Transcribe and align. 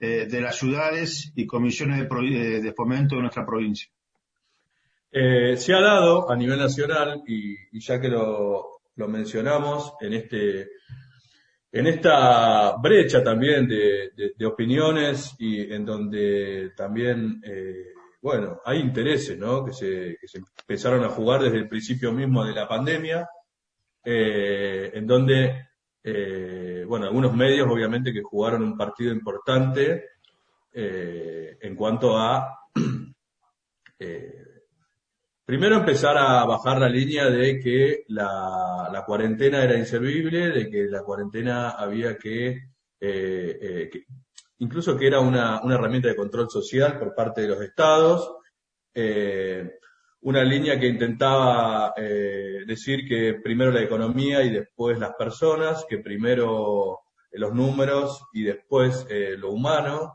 eh, 0.00 0.26
de 0.26 0.40
las 0.40 0.56
ciudades 0.56 1.32
y 1.34 1.44
comisiones 1.44 1.98
de, 1.98 2.72
fomento 2.72 3.16
de 3.16 3.22
nuestra 3.22 3.44
provincia? 3.44 3.88
Eh, 5.10 5.56
se 5.56 5.74
ha 5.74 5.80
dado 5.80 6.30
a 6.30 6.36
nivel 6.36 6.58
nacional, 6.58 7.24
y, 7.26 7.80
ya 7.80 8.00
que 8.00 8.08
lo, 8.08 8.80
mencionamos, 8.94 9.94
en 10.00 10.12
este 10.12 10.68
en 11.70 11.86
esta 11.86 12.76
brecha 12.76 13.22
también 13.22 13.66
de, 13.66 14.46
opiniones 14.46 15.34
y 15.38 15.72
en 15.72 15.84
donde 15.84 16.70
también, 16.76 17.42
eh, 17.44 17.92
bueno, 18.22 18.60
hay 18.64 18.78
intereses, 18.78 19.36
¿no? 19.36 19.64
Que 19.64 19.72
se, 19.72 20.16
que 20.20 20.28
se 20.28 20.38
empezaron 20.38 21.04
a 21.04 21.08
jugar 21.08 21.42
desde 21.42 21.58
el 21.58 21.68
principio 21.68 22.12
mismo 22.12 22.44
de 22.44 22.54
la 22.54 22.68
pandemia, 22.68 23.28
en 24.04 25.06
donde 25.06 25.67
eh, 26.10 26.84
bueno, 26.86 27.04
algunos 27.04 27.34
medios 27.34 27.68
obviamente 27.70 28.14
que 28.14 28.22
jugaron 28.22 28.62
un 28.62 28.78
partido 28.78 29.12
importante 29.12 30.04
eh, 30.72 31.58
en 31.60 31.76
cuanto 31.76 32.16
a, 32.16 32.60
eh, 33.98 34.44
primero 35.44 35.76
empezar 35.76 36.16
a 36.16 36.46
bajar 36.46 36.80
la 36.80 36.88
línea 36.88 37.28
de 37.28 37.60
que 37.60 38.04
la, 38.08 39.04
cuarentena 39.06 39.62
era 39.62 39.76
inservible, 39.76 40.50
de 40.50 40.70
que 40.70 40.86
la 40.86 41.02
cuarentena 41.02 41.70
había 41.70 42.16
que, 42.16 42.68
incluso 44.58 44.96
que 44.96 45.06
era 45.06 45.20
una, 45.20 45.60
una, 45.62 45.74
herramienta 45.74 46.08
de 46.08 46.16
control 46.16 46.48
social 46.48 46.98
por 46.98 47.14
parte 47.14 47.42
de 47.42 47.48
los 47.48 47.60
estados, 47.60 48.34
una 50.20 50.42
línea 50.42 50.78
que 50.78 50.88
intentaba 50.88 51.94
eh, 51.96 52.64
decir 52.66 53.06
que 53.06 53.34
primero 53.34 53.70
la 53.70 53.82
economía 53.82 54.42
y 54.42 54.50
después 54.50 54.98
las 54.98 55.14
personas, 55.14 55.86
que 55.88 55.98
primero 55.98 57.00
eh, 57.30 57.38
los 57.38 57.54
números 57.54 58.24
y 58.32 58.42
después 58.42 59.06
eh, 59.08 59.36
lo 59.36 59.50
humano, 59.50 60.14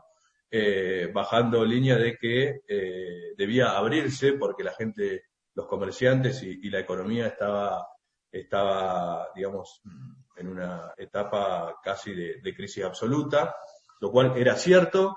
bajando 1.12 1.64
línea 1.64 1.96
de 1.98 2.16
que 2.16 2.60
debía 3.36 3.76
abrirse 3.76 4.34
porque 4.34 4.62
la 4.62 4.72
gente, 4.72 5.24
los 5.52 5.66
comerciantes 5.66 6.44
y, 6.44 6.70
la 6.70 6.78
economía 6.78 7.26
estaba, 7.26 7.84
estaba, 8.30 9.30
digamos, 9.34 9.82
en 10.36 10.46
una 10.46 10.94
etapa 10.96 11.80
casi 11.82 12.14
de 12.14 12.54
crisis 12.54 12.84
absoluta, 12.84 13.52
lo 14.00 14.12
cual 14.12 14.34
era 14.36 14.54
cierto, 14.54 15.16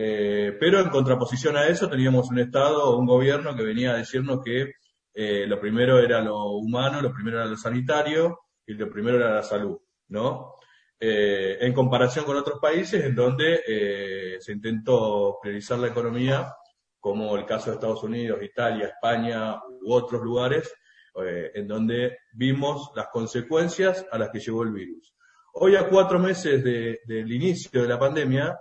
eh, 0.00 0.56
pero 0.60 0.78
en 0.78 0.90
contraposición 0.90 1.56
a 1.56 1.66
eso 1.66 1.88
teníamos 1.88 2.30
un 2.30 2.38
Estado 2.38 2.96
un 2.96 3.04
gobierno 3.04 3.56
que 3.56 3.64
venía 3.64 3.90
a 3.90 3.96
decirnos 3.96 4.40
que 4.44 4.74
eh, 5.12 5.44
lo 5.44 5.58
primero 5.58 5.98
era 5.98 6.20
lo 6.20 6.52
humano, 6.52 7.02
lo 7.02 7.12
primero 7.12 7.38
era 7.38 7.46
lo 7.46 7.56
sanitario 7.56 8.42
y 8.64 8.74
lo 8.74 8.88
primero 8.88 9.16
era 9.16 9.34
la 9.34 9.42
salud, 9.42 9.76
¿no? 10.06 10.54
Eh, 11.00 11.58
en 11.60 11.72
comparación 11.72 12.24
con 12.24 12.36
otros 12.36 12.60
países 12.60 13.04
en 13.04 13.16
donde 13.16 14.38
se 14.38 14.52
intentó 14.52 15.38
priorizar 15.42 15.80
la 15.80 15.88
economía, 15.88 16.54
como 17.00 17.36
el 17.36 17.44
caso 17.44 17.70
de 17.70 17.74
Estados 17.74 18.04
Unidos, 18.04 18.40
Italia, 18.40 18.86
España 18.94 19.56
u 19.82 19.92
otros 19.92 20.22
lugares, 20.22 20.72
en 21.16 21.66
donde 21.66 22.18
vimos 22.34 22.92
las 22.94 23.08
consecuencias 23.08 24.06
a 24.12 24.18
las 24.18 24.30
que 24.30 24.38
llegó 24.38 24.62
el 24.62 24.70
virus. 24.70 25.12
Hoy, 25.54 25.74
a 25.74 25.88
cuatro 25.88 26.20
meses 26.20 26.62
del 26.62 27.32
inicio 27.32 27.82
de 27.82 27.88
la 27.88 27.98
pandemia, 27.98 28.56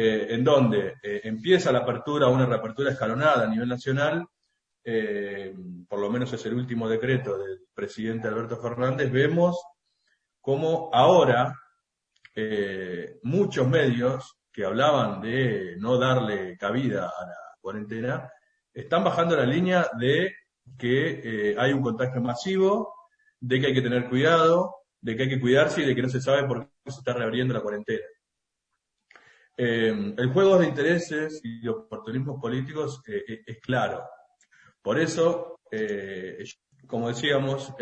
eh, 0.00 0.32
en 0.32 0.44
donde 0.44 0.94
eh, 1.02 1.22
empieza 1.24 1.72
la 1.72 1.80
apertura, 1.80 2.28
una 2.28 2.46
reapertura 2.46 2.92
escalonada 2.92 3.42
a 3.42 3.48
nivel 3.48 3.68
nacional, 3.68 4.24
eh, 4.84 5.52
por 5.88 5.98
lo 5.98 6.08
menos 6.08 6.32
es 6.32 6.46
el 6.46 6.54
último 6.54 6.88
decreto 6.88 7.36
del 7.36 7.66
presidente 7.74 8.28
Alberto 8.28 8.58
Fernández, 8.58 9.10
vemos 9.10 9.60
cómo 10.40 10.88
ahora 10.92 11.52
muchos 13.24 13.66
medios 13.66 14.36
que 14.52 14.64
hablaban 14.64 15.20
de 15.20 15.74
no 15.78 15.98
darle 15.98 16.56
cabida 16.56 17.06
a 17.06 17.26
la 17.26 17.36
cuarentena, 17.60 18.30
están 18.72 19.02
bajando 19.02 19.34
la 19.34 19.44
línea 19.44 19.88
de 19.98 20.32
que 20.78 21.56
hay 21.58 21.72
un 21.72 21.82
contagio 21.82 22.20
masivo, 22.20 22.94
de 23.40 23.60
que 23.60 23.66
hay 23.66 23.74
que 23.74 23.82
tener 23.82 24.08
cuidado, 24.08 24.76
de 25.00 25.16
que 25.16 25.24
hay 25.24 25.28
que 25.28 25.40
cuidarse 25.40 25.82
y 25.82 25.86
de 25.86 25.96
que 25.96 26.02
no 26.02 26.08
se 26.08 26.20
sabe 26.20 26.46
por 26.46 26.68
qué 26.84 26.92
se 26.92 27.00
está 27.00 27.14
reabriendo 27.14 27.52
la 27.52 27.62
cuarentena. 27.62 28.04
Eh, 29.60 30.14
el 30.16 30.32
juego 30.32 30.56
de 30.56 30.68
intereses 30.68 31.40
y 31.42 31.62
de 31.62 31.70
oportunismos 31.70 32.40
políticos 32.40 33.02
eh, 33.08 33.24
eh, 33.26 33.42
es 33.44 33.58
claro. 33.60 34.04
Por 34.80 35.00
eso, 35.00 35.58
como 36.86 37.08
decíamos, 37.08 37.74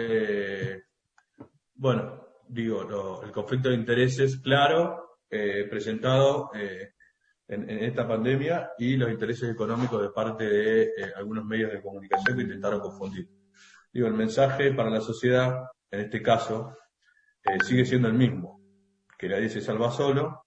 bueno, 1.75 2.27
digo, 2.49 3.23
el 3.23 3.31
conflicto 3.31 3.69
de 3.69 3.77
intereses 3.77 4.39
claro, 4.39 5.21
presentado 5.29 6.51
en, 6.55 7.71
esta 7.71 8.09
pandemia 8.09 8.73
y 8.79 8.97
los 8.97 9.11
intereses 9.11 9.51
económicos 9.51 10.03
de 10.03 10.09
parte 10.09 10.49
de 10.49 10.91
algunos 11.15 11.45
medios 11.45 11.71
de 11.71 11.83
comunicación 11.83 12.37
que 12.37 12.43
intentaron 12.43 12.81
confundir. 12.81 13.29
Digo, 13.93 14.09
el 14.09 14.15
mensaje 14.15 14.73
para 14.73 14.91
la 14.91 15.01
sociedad, 15.01 15.67
en 15.91 16.01
este 16.01 16.23
caso, 16.23 16.75
sigue 17.65 17.85
siendo 17.85 18.09
el 18.09 18.15
mismo, 18.15 18.61
que 19.17 19.29
nadie 19.29 19.49
se 19.49 19.61
salva 19.61 19.93
solo, 19.93 20.46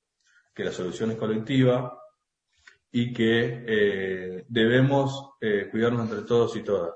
que 0.59 0.65
la 0.65 0.73
solución 0.73 1.11
es 1.11 1.17
colectiva 1.17 1.97
y 2.91 3.13
que 3.13 3.63
eh, 3.65 4.45
debemos 4.49 5.29
eh, 5.39 5.69
cuidarnos 5.71 6.09
entre 6.09 6.27
todos 6.27 6.53
y 6.57 6.63
todas. 6.63 6.95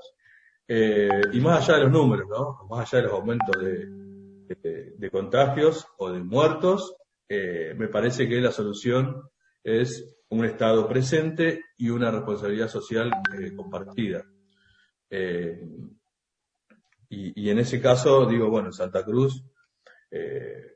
Eh, 0.67 1.07
y 1.31 1.39
más 1.39 1.63
allá 1.63 1.77
de 1.77 1.83
los 1.85 1.93
números, 1.93 2.27
¿no? 2.29 2.67
Más 2.69 2.81
allá 2.81 3.03
de 3.03 3.07
los 3.07 3.17
aumentos 3.17 3.55
de, 3.57 5.09
contagios 5.09 5.87
o 5.97 6.11
de 6.11 6.19
muertos, 6.19 6.93
me 7.29 7.87
parece 7.87 8.27
que 8.27 8.41
la 8.41 8.51
solución 8.51 9.29
es 9.63 10.13
un 10.29 10.43
Estado 10.43 10.85
presente 10.87 11.63
y 11.77 11.89
una 11.89 12.11
responsabilidad 12.11 12.67
social 12.67 13.11
compartida. 13.55 14.25
Y, 17.09 17.41
y, 17.41 17.49
en 17.49 17.59
ese 17.59 17.79
caso, 17.79 18.25
digo, 18.25 18.49
bueno, 18.49 18.73
Santa 18.73 19.05
Cruz 19.05 19.43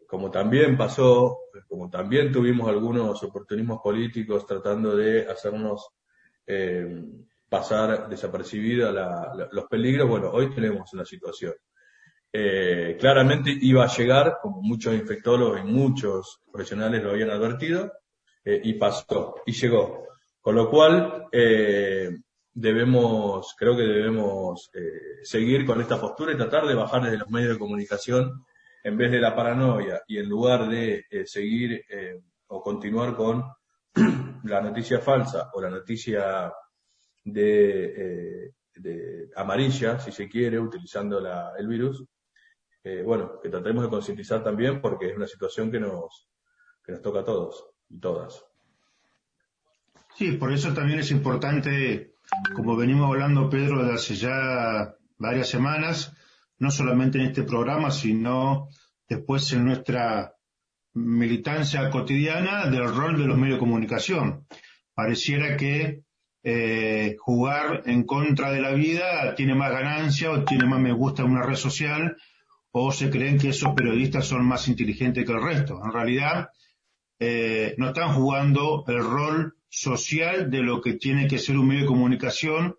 como 0.07 0.31
también 0.31 0.77
pasó, 0.77 1.37
como 1.67 1.89
también 1.89 2.31
tuvimos 2.31 2.69
algunos 2.69 3.21
oportunismos 3.23 3.81
políticos 3.83 4.45
tratando 4.45 4.95
de 4.95 5.27
hacernos 5.27 5.89
eh, 6.45 7.03
pasar 7.49 8.07
desapercibidos 8.09 8.95
los 9.51 9.65
peligros, 9.65 10.07
bueno, 10.07 10.29
hoy 10.31 10.53
tenemos 10.53 10.91
una 10.93 11.05
situación. 11.05 11.53
Eh, 12.31 12.97
claramente 12.99 13.55
iba 13.61 13.83
a 13.83 13.95
llegar, 13.95 14.37
como 14.41 14.61
muchos 14.61 14.93
infectólogos 14.93 15.61
y 15.61 15.63
muchos 15.63 16.41
profesionales 16.51 17.03
lo 17.03 17.11
habían 17.11 17.29
advertido, 17.29 17.91
eh, 18.43 18.61
y 18.63 18.73
pasó, 18.73 19.35
y 19.45 19.51
llegó. 19.53 20.07
Con 20.41 20.55
lo 20.55 20.69
cual, 20.69 21.25
debemos, 22.53 23.53
creo 23.57 23.75
que 23.75 23.83
debemos 23.83 24.71
seguir 25.23 25.65
con 25.65 25.81
esta 25.81 25.99
postura 25.99 26.31
y 26.31 26.37
tratar 26.37 26.65
de 26.65 26.75
bajar 26.75 27.03
desde 27.03 27.17
los 27.17 27.29
medios 27.29 27.53
de 27.53 27.59
comunicación 27.59 28.45
en 28.87 28.95
vez 28.95 29.11
de 29.11 29.19
la 29.19 29.35
paranoia 29.35 30.01
y 30.07 30.17
en 30.17 30.29
lugar 30.29 30.69
de 30.69 31.05
eh, 31.09 31.25
seguir 31.25 31.83
eh, 31.89 32.21
o 32.47 32.63
continuar 32.63 33.17
con 33.17 33.43
la 34.45 34.61
noticia 34.61 34.99
falsa 34.99 35.49
o 35.53 35.61
la 35.61 35.69
noticia 35.69 36.53
de, 37.25 38.45
eh, 38.45 39.29
amarilla, 39.35 39.99
si 39.99 40.13
se 40.13 40.29
quiere, 40.29 40.57
utilizando 40.57 41.19
el 41.57 41.67
virus, 41.67 42.05
bueno, 43.03 43.41
que 43.41 43.49
tratemos 43.49 43.83
de 43.83 43.89
concientizar 43.89 44.41
también 44.41 44.79
porque 44.79 45.09
es 45.09 45.17
una 45.17 45.27
situación 45.27 45.69
que 45.69 45.79
nos, 45.79 46.29
que 46.81 46.93
nos 46.93 47.01
toca 47.01 47.19
a 47.19 47.25
todos 47.25 47.65
y 47.89 47.99
todas. 47.99 48.45
Sí, 50.15 50.33
por 50.33 50.53
eso 50.53 50.73
también 50.73 50.99
es 50.99 51.11
importante, 51.11 52.13
como 52.55 52.77
venimos 52.77 53.09
hablando, 53.09 53.49
Pedro, 53.49 53.83
de 53.83 53.95
hace 53.95 54.15
ya 54.15 54.95
varias 55.17 55.49
semanas, 55.49 56.15
no 56.59 56.71
solamente 56.71 57.19
en 57.19 57.25
este 57.25 57.43
programa, 57.43 57.91
sino 57.91 58.69
después 59.07 59.51
en 59.53 59.65
nuestra 59.65 60.33
militancia 60.93 61.89
cotidiana 61.89 62.67
del 62.67 62.93
rol 62.93 63.17
de 63.17 63.25
los 63.25 63.37
medios 63.37 63.57
de 63.57 63.59
comunicación. 63.59 64.47
Pareciera 64.93 65.55
que 65.57 66.01
eh, 66.43 67.15
jugar 67.19 67.83
en 67.85 68.03
contra 68.03 68.51
de 68.51 68.61
la 68.61 68.71
vida 68.71 69.35
tiene 69.35 69.53
más 69.53 69.71
ganancia 69.71 70.31
o 70.31 70.43
tiene 70.43 70.65
más 70.65 70.79
me 70.79 70.93
gusta 70.93 71.23
en 71.23 71.31
una 71.31 71.43
red 71.43 71.55
social 71.55 72.17
o 72.71 72.91
se 72.91 73.09
creen 73.09 73.37
que 73.37 73.49
esos 73.49 73.73
periodistas 73.73 74.27
son 74.27 74.45
más 74.45 74.67
inteligentes 74.67 75.25
que 75.25 75.31
el 75.31 75.41
resto. 75.41 75.79
En 75.83 75.91
realidad, 75.91 76.49
eh, 77.19 77.75
no 77.77 77.87
están 77.87 78.13
jugando 78.13 78.83
el 78.87 79.03
rol 79.03 79.55
social 79.69 80.49
de 80.49 80.59
lo 80.59 80.81
que 80.81 80.93
tiene 80.93 81.27
que 81.27 81.39
ser 81.39 81.57
un 81.57 81.67
medio 81.67 81.81
de 81.81 81.87
comunicación 81.87 82.75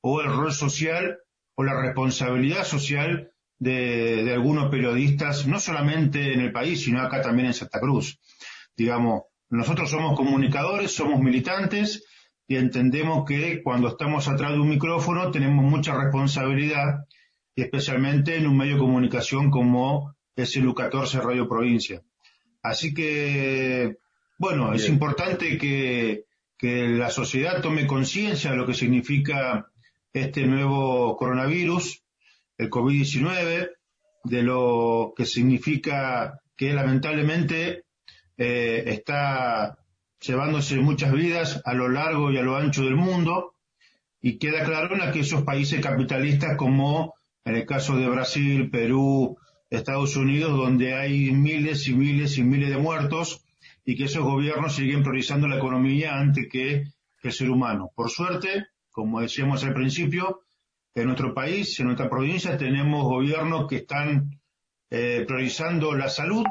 o 0.00 0.20
el 0.20 0.28
rol 0.28 0.52
social 0.52 1.18
o 1.54 1.62
la 1.62 1.80
responsabilidad 1.80 2.64
social 2.64 3.31
de, 3.62 4.32
algunos 4.32 4.70
periodistas, 4.70 5.46
no 5.46 5.60
solamente 5.60 6.32
en 6.32 6.40
el 6.40 6.52
país, 6.52 6.82
sino 6.82 7.00
acá 7.00 7.22
también 7.22 7.46
en 7.46 7.54
Santa 7.54 7.78
Cruz. 7.78 8.18
Digamos, 8.76 9.22
nosotros 9.50 9.88
somos 9.88 10.16
comunicadores, 10.16 10.92
somos 10.92 11.20
militantes 11.20 12.04
y 12.48 12.56
entendemos 12.56 13.24
que 13.24 13.62
cuando 13.62 13.88
estamos 13.88 14.26
atrás 14.26 14.52
de 14.52 14.58
un 14.58 14.68
micrófono 14.68 15.30
tenemos 15.30 15.64
mucha 15.64 15.96
responsabilidad 15.96 17.04
y 17.54 17.62
especialmente 17.62 18.36
en 18.36 18.48
un 18.48 18.56
medio 18.56 18.74
de 18.74 18.80
comunicación 18.80 19.50
como 19.50 20.16
es 20.34 20.56
el 20.56 20.66
U14 20.66 21.22
Radio 21.22 21.48
Provincia. 21.48 22.02
Así 22.62 22.92
que, 22.92 23.98
Bueno, 24.38 24.72
es 24.74 24.88
importante 24.88 25.56
que, 25.56 26.24
que 26.58 26.88
la 26.88 27.10
sociedad 27.10 27.60
tome 27.60 27.86
conciencia 27.86 28.50
de 28.50 28.56
lo 28.56 28.66
que 28.66 28.74
significa 28.74 29.68
este 30.12 30.46
nuevo 30.46 31.16
coronavirus, 31.16 32.01
el 32.62 32.70
COVID-19, 32.70 33.70
de 34.24 34.42
lo 34.42 35.12
que 35.16 35.26
significa 35.26 36.40
que 36.56 36.72
lamentablemente 36.72 37.84
eh, 38.36 38.84
está 38.86 39.78
llevándose 40.20 40.76
muchas 40.76 41.12
vidas 41.12 41.60
a 41.64 41.74
lo 41.74 41.88
largo 41.88 42.30
y 42.30 42.38
a 42.38 42.42
lo 42.42 42.56
ancho 42.56 42.84
del 42.84 42.94
mundo 42.94 43.54
y 44.20 44.38
queda 44.38 44.64
claro 44.64 44.94
en 44.94 45.02
aquellos 45.02 45.42
países 45.42 45.80
capitalistas 45.80 46.56
como 46.56 47.14
en 47.44 47.56
el 47.56 47.66
caso 47.66 47.96
de 47.96 48.08
Brasil, 48.08 48.70
Perú, 48.70 49.36
Estados 49.68 50.16
Unidos, 50.16 50.56
donde 50.56 50.94
hay 50.94 51.32
miles 51.32 51.88
y 51.88 51.94
miles 51.94 52.38
y 52.38 52.44
miles 52.44 52.70
de 52.70 52.76
muertos 52.76 53.44
y 53.84 53.96
que 53.96 54.04
esos 54.04 54.22
gobiernos 54.22 54.76
siguen 54.76 55.02
priorizando 55.02 55.48
la 55.48 55.56
economía 55.56 56.20
antes 56.20 56.48
que 56.48 56.84
el 57.22 57.32
ser 57.32 57.50
humano. 57.50 57.90
Por 57.96 58.10
suerte, 58.10 58.66
como 58.92 59.20
decíamos 59.20 59.64
al 59.64 59.74
principio, 59.74 60.42
en 60.94 61.06
nuestro 61.06 61.34
país, 61.34 61.78
en 61.80 61.86
nuestra 61.86 62.10
provincia, 62.10 62.58
tenemos 62.58 63.04
gobiernos 63.04 63.66
que 63.68 63.76
están 63.76 64.40
eh, 64.90 65.24
priorizando 65.26 65.94
la 65.94 66.08
salud, 66.08 66.44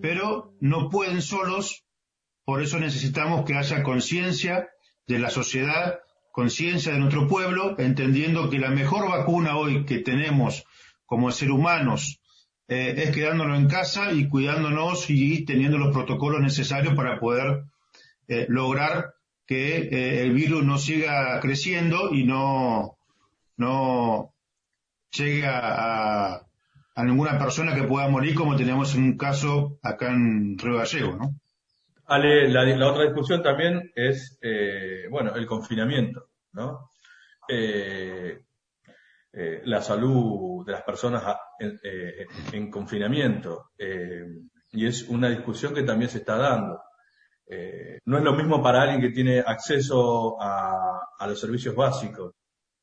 pero 0.00 0.54
no 0.60 0.88
pueden 0.88 1.20
solos, 1.20 1.84
por 2.44 2.62
eso 2.62 2.78
necesitamos 2.78 3.44
que 3.44 3.54
haya 3.54 3.82
conciencia 3.82 4.70
de 5.06 5.18
la 5.18 5.30
sociedad, 5.30 6.00
conciencia 6.32 6.92
de 6.92 7.00
nuestro 7.00 7.28
pueblo, 7.28 7.78
entendiendo 7.78 8.48
que 8.48 8.58
la 8.58 8.70
mejor 8.70 9.08
vacuna 9.10 9.58
hoy 9.58 9.84
que 9.84 9.98
tenemos 9.98 10.64
como 11.04 11.30
ser 11.30 11.50
humanos 11.50 12.20
eh, 12.68 12.94
es 12.96 13.10
quedándonos 13.10 13.58
en 13.58 13.68
casa 13.68 14.12
y 14.12 14.28
cuidándonos 14.28 15.10
y 15.10 15.44
teniendo 15.44 15.76
los 15.76 15.92
protocolos 15.92 16.40
necesarios 16.40 16.94
para 16.94 17.20
poder 17.20 17.64
eh, 18.28 18.46
lograr 18.48 19.12
que 19.46 20.22
el 20.22 20.32
virus 20.32 20.64
no 20.64 20.78
siga 20.78 21.38
creciendo 21.40 22.14
y 22.14 22.24
no, 22.24 22.96
no 23.56 24.34
llegue 25.10 25.44
a, 25.46 26.42
ninguna 26.96 27.38
persona 27.38 27.74
que 27.74 27.84
pueda 27.84 28.08
morir 28.08 28.34
como 28.34 28.56
tenemos 28.56 28.94
en 28.94 29.04
un 29.04 29.16
caso 29.16 29.78
acá 29.82 30.10
en 30.10 30.58
Río 30.58 30.76
Gallego, 30.78 31.16
¿no? 31.16 31.34
Ale, 32.06 32.48
la, 32.48 32.90
otra 32.90 33.04
discusión 33.04 33.42
también 33.42 33.90
es, 33.94 34.38
bueno, 35.10 35.34
el 35.34 35.46
confinamiento, 35.46 36.28
¿no? 36.52 36.90
Eh, 39.34 39.62
la 39.64 39.80
salud 39.80 40.64
de 40.66 40.72
las 40.72 40.82
personas 40.82 41.24
en, 41.58 41.80
eh, 41.82 42.70
confinamiento. 42.70 43.70
Eh, 43.78 44.26
y 44.72 44.86
es 44.86 45.08
una 45.08 45.30
discusión 45.30 45.72
que 45.72 45.84
también 45.84 46.10
se 46.10 46.18
está 46.18 46.36
dando. 46.36 46.82
no 48.04 48.18
es 48.18 48.24
lo 48.24 48.34
mismo 48.34 48.62
para 48.62 48.82
alguien 48.82 49.00
que 49.00 49.10
tiene 49.10 49.40
acceso 49.40 50.36
a, 50.40 51.00
los 51.26 51.40
servicios 51.40 51.74
básicos 51.74 52.34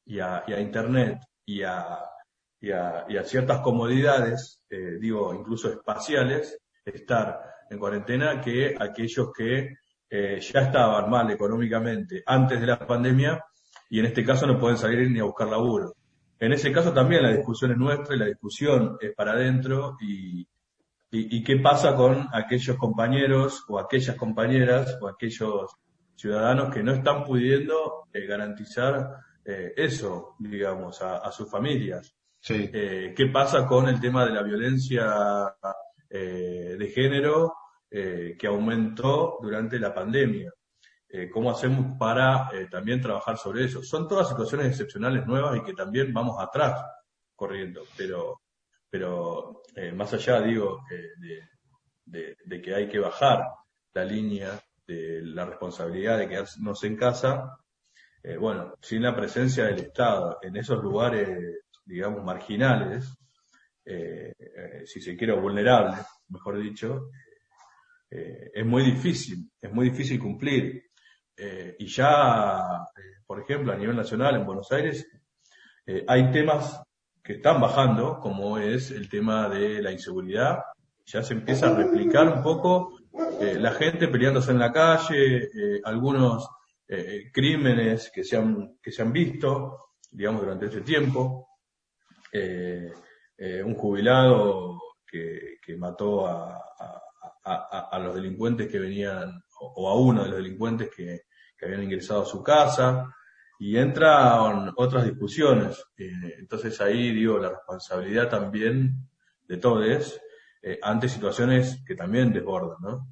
y 0.09 0.19
a, 0.19 0.43
Internet 0.59 1.19
y 1.45 1.61
a, 1.63 1.99
y 2.59 2.71
a, 2.71 3.23
ciertas 3.23 3.61
comodidades, 3.61 4.61
digo, 4.99 5.33
incluso 5.33 5.69
espaciales, 5.69 6.59
estar 6.83 7.39
en 7.69 7.79
cuarentena 7.79 8.41
que 8.41 8.75
aquellos 8.77 9.31
que 9.31 9.75
ya 10.09 10.61
estaban 10.61 11.09
mal 11.09 11.29
económicamente 11.29 12.23
antes 12.25 12.59
de 12.59 12.67
la 12.67 12.79
pandemia 12.79 13.39
y 13.89 13.99
en 13.99 14.05
este 14.05 14.25
caso 14.25 14.47
no 14.47 14.59
pueden 14.59 14.77
salir 14.77 15.09
ni 15.09 15.19
a 15.19 15.25
buscar 15.25 15.47
laburo. 15.47 15.93
En 16.39 16.53
ese 16.53 16.71
caso 16.71 16.93
también 16.93 17.23
la 17.23 17.31
discusión 17.31 17.71
es 17.71 17.77
nuestra 17.77 18.15
y 18.15 18.19
la 18.19 18.25
discusión 18.25 18.97
es 19.01 19.13
para 19.13 19.33
adentro 19.33 19.97
y, 19.99 20.47
y, 21.11 21.43
qué 21.43 21.57
pasa 21.57 21.95
con 21.95 22.27
aquellos 22.31 22.77
compañeros 22.77 23.65
o 23.67 23.77
aquellas 23.79 24.15
compañeras 24.15 24.97
o 25.01 25.07
aquellos 25.07 25.75
ciudadanos 26.15 26.73
que 26.73 26.83
no 26.83 26.93
están 26.93 27.23
pudiendo 27.23 28.05
eh, 28.13 28.25
garantizar 28.25 29.09
eh, 29.49 29.73
eso, 29.75 30.35
digamos, 30.39 31.01
a, 31.01 31.31
sus 31.31 31.49
familias. 31.49 32.15
Eh, 32.49 33.13
¿Qué 33.15 33.25
pasa 33.27 33.65
con 33.65 33.89
el 33.89 33.99
tema 33.99 34.25
de 34.25 34.31
la 34.31 34.43
violencia 34.43 35.55
de 36.09 36.91
género 36.93 37.53
que 37.89 38.47
aumentó 38.47 39.39
durante 39.41 39.79
la 39.79 39.93
pandemia? 39.93 40.51
Eh, 41.11 41.27
cómo 41.27 41.49
hacemos 41.49 41.97
para 41.97 42.51
eh, 42.53 42.67
también 42.69 43.01
trabajar 43.01 43.35
sobre 43.35 43.65
eso. 43.65 43.81
Son 43.81 44.07
todas 44.07 44.29
situaciones 44.29 44.67
excepcionales 44.67 45.25
nuevas 45.25 45.57
y 45.57 45.63
que 45.63 45.73
también 45.73 46.13
vamos 46.13 46.39
atrás 46.39 46.85
corriendo, 47.35 47.81
pero, 47.97 48.41
pero 48.87 49.63
eh, 49.75 49.91
más 49.91 50.13
allá, 50.13 50.39
digo, 50.41 50.83
de, 52.05 52.35
de, 52.45 52.61
que 52.61 52.75
hay 52.75 52.87
que 52.87 52.99
bajar 52.99 53.43
la 53.93 54.05
línea 54.05 54.61
de 54.85 55.21
la 55.23 55.45
responsabilidad 55.45 56.19
de 56.19 56.29
quedarnos 56.29 56.83
en 56.83 56.95
casa, 56.95 57.57
bueno, 58.39 58.73
sin 58.81 59.01
la 59.01 59.15
presencia 59.15 59.65
del 59.65 59.79
Estado 59.79 60.39
en 60.41 60.57
esos 60.57 60.83
lugares, 60.83 61.63
digamos, 61.85 62.23
marginales, 62.23 63.17
si 64.85 65.01
se 65.01 65.15
quiere, 65.15 65.33
vulnerables, 65.33 66.05
mejor 66.27 66.59
dicho, 66.59 67.09
es 68.09 68.65
muy 68.65 68.83
difícil, 68.83 69.49
es 69.61 69.71
muy 69.71 69.89
difícil 69.89 70.19
cumplir. 70.19 70.89
Eh, 71.41 71.77
y 71.79 71.87
ya, 71.87 72.83
eh, 72.97 73.21
por 73.25 73.39
ejemplo, 73.39 73.71
a 73.71 73.77
nivel 73.77 73.95
nacional 73.95 74.35
en 74.35 74.45
Buenos 74.45 74.69
Aires, 74.73 75.07
eh, 75.85 76.03
hay 76.05 76.31
temas 76.31 76.83
que 77.23 77.33
están 77.33 77.61
bajando, 77.61 78.19
como 78.19 78.57
es 78.57 78.91
el 78.91 79.07
tema 79.07 79.47
de 79.47 79.81
la 79.81 79.91
inseguridad. 79.91 80.59
Ya 81.05 81.23
se 81.23 81.33
empieza 81.33 81.69
a 81.69 81.75
replicar 81.75 82.27
un 82.27 82.43
poco 82.43 82.97
la 83.39 83.71
gente 83.71 84.07
peleándose 84.07 84.51
en 84.51 84.59
la 84.59 84.71
calle, 84.71 85.49
algunos 85.83 86.47
crímenes 87.31 88.11
que 88.11 88.23
se, 88.23 88.37
han, 88.37 88.79
que 88.81 88.91
se 88.91 89.01
han 89.03 89.13
visto, 89.13 89.91
digamos, 90.11 90.41
durante 90.41 90.65
este 90.65 90.81
tiempo. 90.81 91.47
un 92.33 93.75
jubilado 93.75 94.81
que, 95.05 95.57
que 95.61 95.77
mató 95.77 96.25
a, 96.27 96.59
a, 97.43 97.99
los 97.99 98.15
delincuentes 98.15 98.67
que 98.67 98.79
venían, 98.79 99.41
o 99.59 99.89
a 99.89 99.95
uno 99.99 100.23
de 100.23 100.29
los 100.29 100.37
delincuentes 100.37 100.89
que, 100.95 101.21
que 101.57 101.65
habían 101.65 101.83
ingresado 101.83 102.23
a 102.23 102.25
su 102.25 102.41
casa 102.41 103.13
y 103.59 103.77
entran 103.77 104.71
otras 104.77 105.03
discusiones. 105.03 105.83
Eh, 105.97 106.35
entonces 106.39 106.79
ahí 106.79 107.11
digo 107.11 107.37
la 107.37 107.49
responsabilidad 107.49 108.29
también 108.29 109.09
de 109.47 109.57
todos 109.57 110.19
eh, 110.61 110.79
ante 110.81 111.09
situaciones 111.09 111.83
que 111.85 111.95
también 111.95 112.31
desbordan, 112.31 112.77
¿no? 112.81 113.07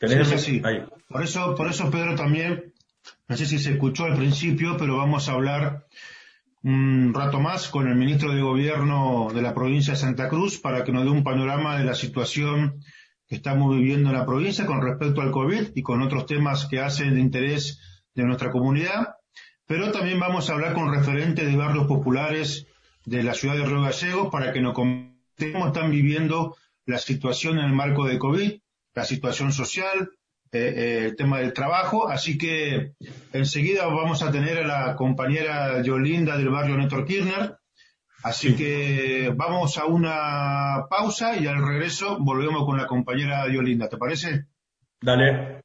Sí, 0.00 0.62
Por 1.08 1.22
eso, 1.22 1.54
por 1.54 1.68
eso 1.68 1.90
Pedro 1.90 2.14
también, 2.14 2.72
no 3.26 3.36
sé 3.36 3.46
si 3.46 3.58
se 3.58 3.72
escuchó 3.72 4.04
al 4.04 4.16
principio, 4.16 4.76
pero 4.76 4.96
vamos 4.96 5.28
a 5.28 5.32
hablar 5.32 5.86
un 6.62 7.12
rato 7.14 7.40
más 7.40 7.68
con 7.68 7.88
el 7.88 7.96
ministro 7.96 8.32
de 8.32 8.42
Gobierno 8.42 9.28
de 9.34 9.42
la 9.42 9.54
provincia 9.54 9.94
de 9.94 9.98
Santa 9.98 10.28
Cruz 10.28 10.58
para 10.58 10.84
que 10.84 10.92
nos 10.92 11.04
dé 11.04 11.10
un 11.10 11.24
panorama 11.24 11.78
de 11.78 11.84
la 11.84 11.94
situación 11.94 12.80
que 13.26 13.36
estamos 13.36 13.74
viviendo 13.76 14.10
en 14.10 14.16
la 14.16 14.26
provincia 14.26 14.66
con 14.66 14.82
respecto 14.82 15.20
al 15.20 15.30
COVID 15.30 15.70
y 15.74 15.82
con 15.82 16.02
otros 16.02 16.26
temas 16.26 16.66
que 16.66 16.80
hacen 16.80 17.14
de 17.14 17.20
interés 17.20 17.80
de 18.14 18.24
nuestra 18.24 18.50
comunidad. 18.50 19.16
Pero 19.66 19.92
también 19.92 20.18
vamos 20.18 20.48
a 20.48 20.54
hablar 20.54 20.74
con 20.74 20.92
referentes 20.92 21.44
de 21.44 21.56
barrios 21.56 21.86
populares 21.86 22.66
de 23.04 23.22
la 23.22 23.34
ciudad 23.34 23.56
de 23.56 23.64
Río 23.64 23.82
Gallegos 23.82 24.28
para 24.30 24.52
que 24.52 24.60
nos 24.60 24.74
comentemos 24.74 25.18
cómo 25.52 25.66
están 25.68 25.90
viviendo 25.90 26.56
la 26.86 26.98
situación 26.98 27.58
en 27.58 27.66
el 27.66 27.72
marco 27.72 28.06
de 28.06 28.18
COVID, 28.18 28.60
la 28.98 29.04
situación 29.04 29.52
social, 29.52 30.10
eh, 30.52 30.74
eh, 30.76 31.04
el 31.06 31.16
tema 31.16 31.38
del 31.38 31.52
trabajo. 31.52 32.08
Así 32.08 32.36
que 32.36 32.92
enseguida 33.32 33.86
vamos 33.86 34.22
a 34.22 34.30
tener 34.30 34.58
a 34.58 34.66
la 34.66 34.96
compañera 34.96 35.80
Yolinda 35.82 36.36
del 36.36 36.50
barrio 36.50 36.76
Néstor 36.76 37.06
Kirchner 37.06 37.58
Así 38.22 38.56
que 38.56 39.32
vamos 39.34 39.78
a 39.78 39.86
una 39.86 40.86
pausa 40.90 41.36
y 41.36 41.46
al 41.46 41.64
regreso 41.64 42.18
volvemos 42.18 42.64
con 42.64 42.76
la 42.76 42.86
compañera 42.86 43.46
Diolinda, 43.46 43.88
¿te 43.88 43.96
parece? 43.96 44.46
Dale. 45.00 45.62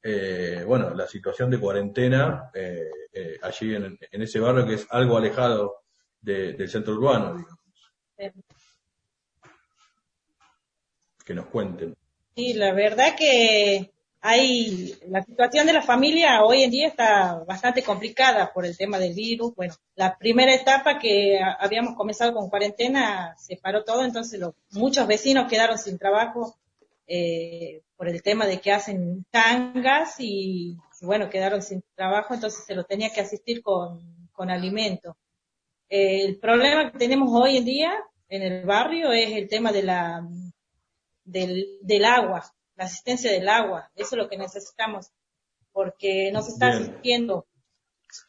eh, 0.03 0.65
bueno, 0.67 0.95
la 0.95 1.07
situación 1.07 1.50
de 1.50 1.59
cuarentena 1.59 2.50
eh, 2.55 2.91
eh, 3.12 3.38
allí 3.43 3.75
en, 3.75 3.99
ese 4.11 4.38
barrio 4.41 4.67
que 4.67 4.75
es 4.75 4.87
algo 4.91 5.17
alejado 5.17 5.83
del 6.21 6.69
centro 6.69 6.95
urbano, 6.95 7.37
digamos. 7.37 8.45
Que 11.25 11.35
nos 11.35 11.47
cuenten. 11.47 11.97
Sí, 12.37 12.55
la 12.55 12.73
verdad 12.73 13.17
que 13.17 13.91
hay 14.21 14.95
la 15.09 15.23
situación 15.23 15.67
de 15.67 15.73
la 15.73 15.83
familia 15.83 16.43
hoy 16.45 16.62
en 16.62 16.71
día 16.71 16.88
está 16.88 17.45
bastante 17.47 17.83
complicada 17.83 18.53
por 18.53 18.67
el 18.67 18.76
tema 18.76 18.99
del 18.99 19.15
virus. 19.15 19.55
Bueno, 19.55 19.75
la 19.95 20.19
primera 20.19 20.53
etapa 20.53 20.99
que 20.99 21.38
habíamos 21.61 21.95
comenzado 21.95 22.35
con 22.35 22.50
cuarentena 22.50 23.37
se 23.38 23.57
paró 23.57 23.85
todo, 23.85 24.05
entonces 24.05 24.41
muchos 24.73 25.07
vecinos 25.07 25.49
quedaron 25.49 25.79
sin 25.79 25.97
trabajo 25.97 26.57
eh, 27.07 27.83
por 27.97 28.09
el 28.09 28.23
tema 28.23 28.47
de 28.47 28.61
que 28.61 28.73
hacen 28.73 29.25
tangas 29.31 30.17
y, 30.19 30.76
bueno, 31.00 31.31
quedaron 31.31 31.62
sin 31.62 31.83
trabajo, 31.95 32.35
entonces 32.35 32.65
se 32.65 32.75
los 32.75 32.87
tenía 32.87 33.11
que 33.11 33.23
asistir 33.23 33.62
con, 33.62 34.29
con 34.33 34.50
alimento. 34.50 35.17
el 35.88 36.38
problema 36.38 36.93
que 36.93 36.99
tenemos 36.99 37.31
hoy 37.33 37.57
en 37.59 37.65
día 37.65 37.93
en 38.29 38.43
el 38.43 38.67
barrio 38.67 39.12
es 39.12 39.33
el 39.33 39.49
tema 39.49 39.73
de 39.73 39.83
la, 39.83 40.26
del, 41.25 41.79
del 41.81 42.05
agua, 42.05 42.45
la 42.76 42.85
asistencia 42.85 43.31
del 43.31 43.49
agua. 43.49 43.91
Eso 43.95 44.17
es 44.17 44.23
lo 44.23 44.29
que 44.29 44.37
necesitamos, 44.37 45.11
porque 45.73 46.31
no 46.33 46.43
se 46.43 46.53
está 46.53 46.69
asistiendo. 46.69 47.47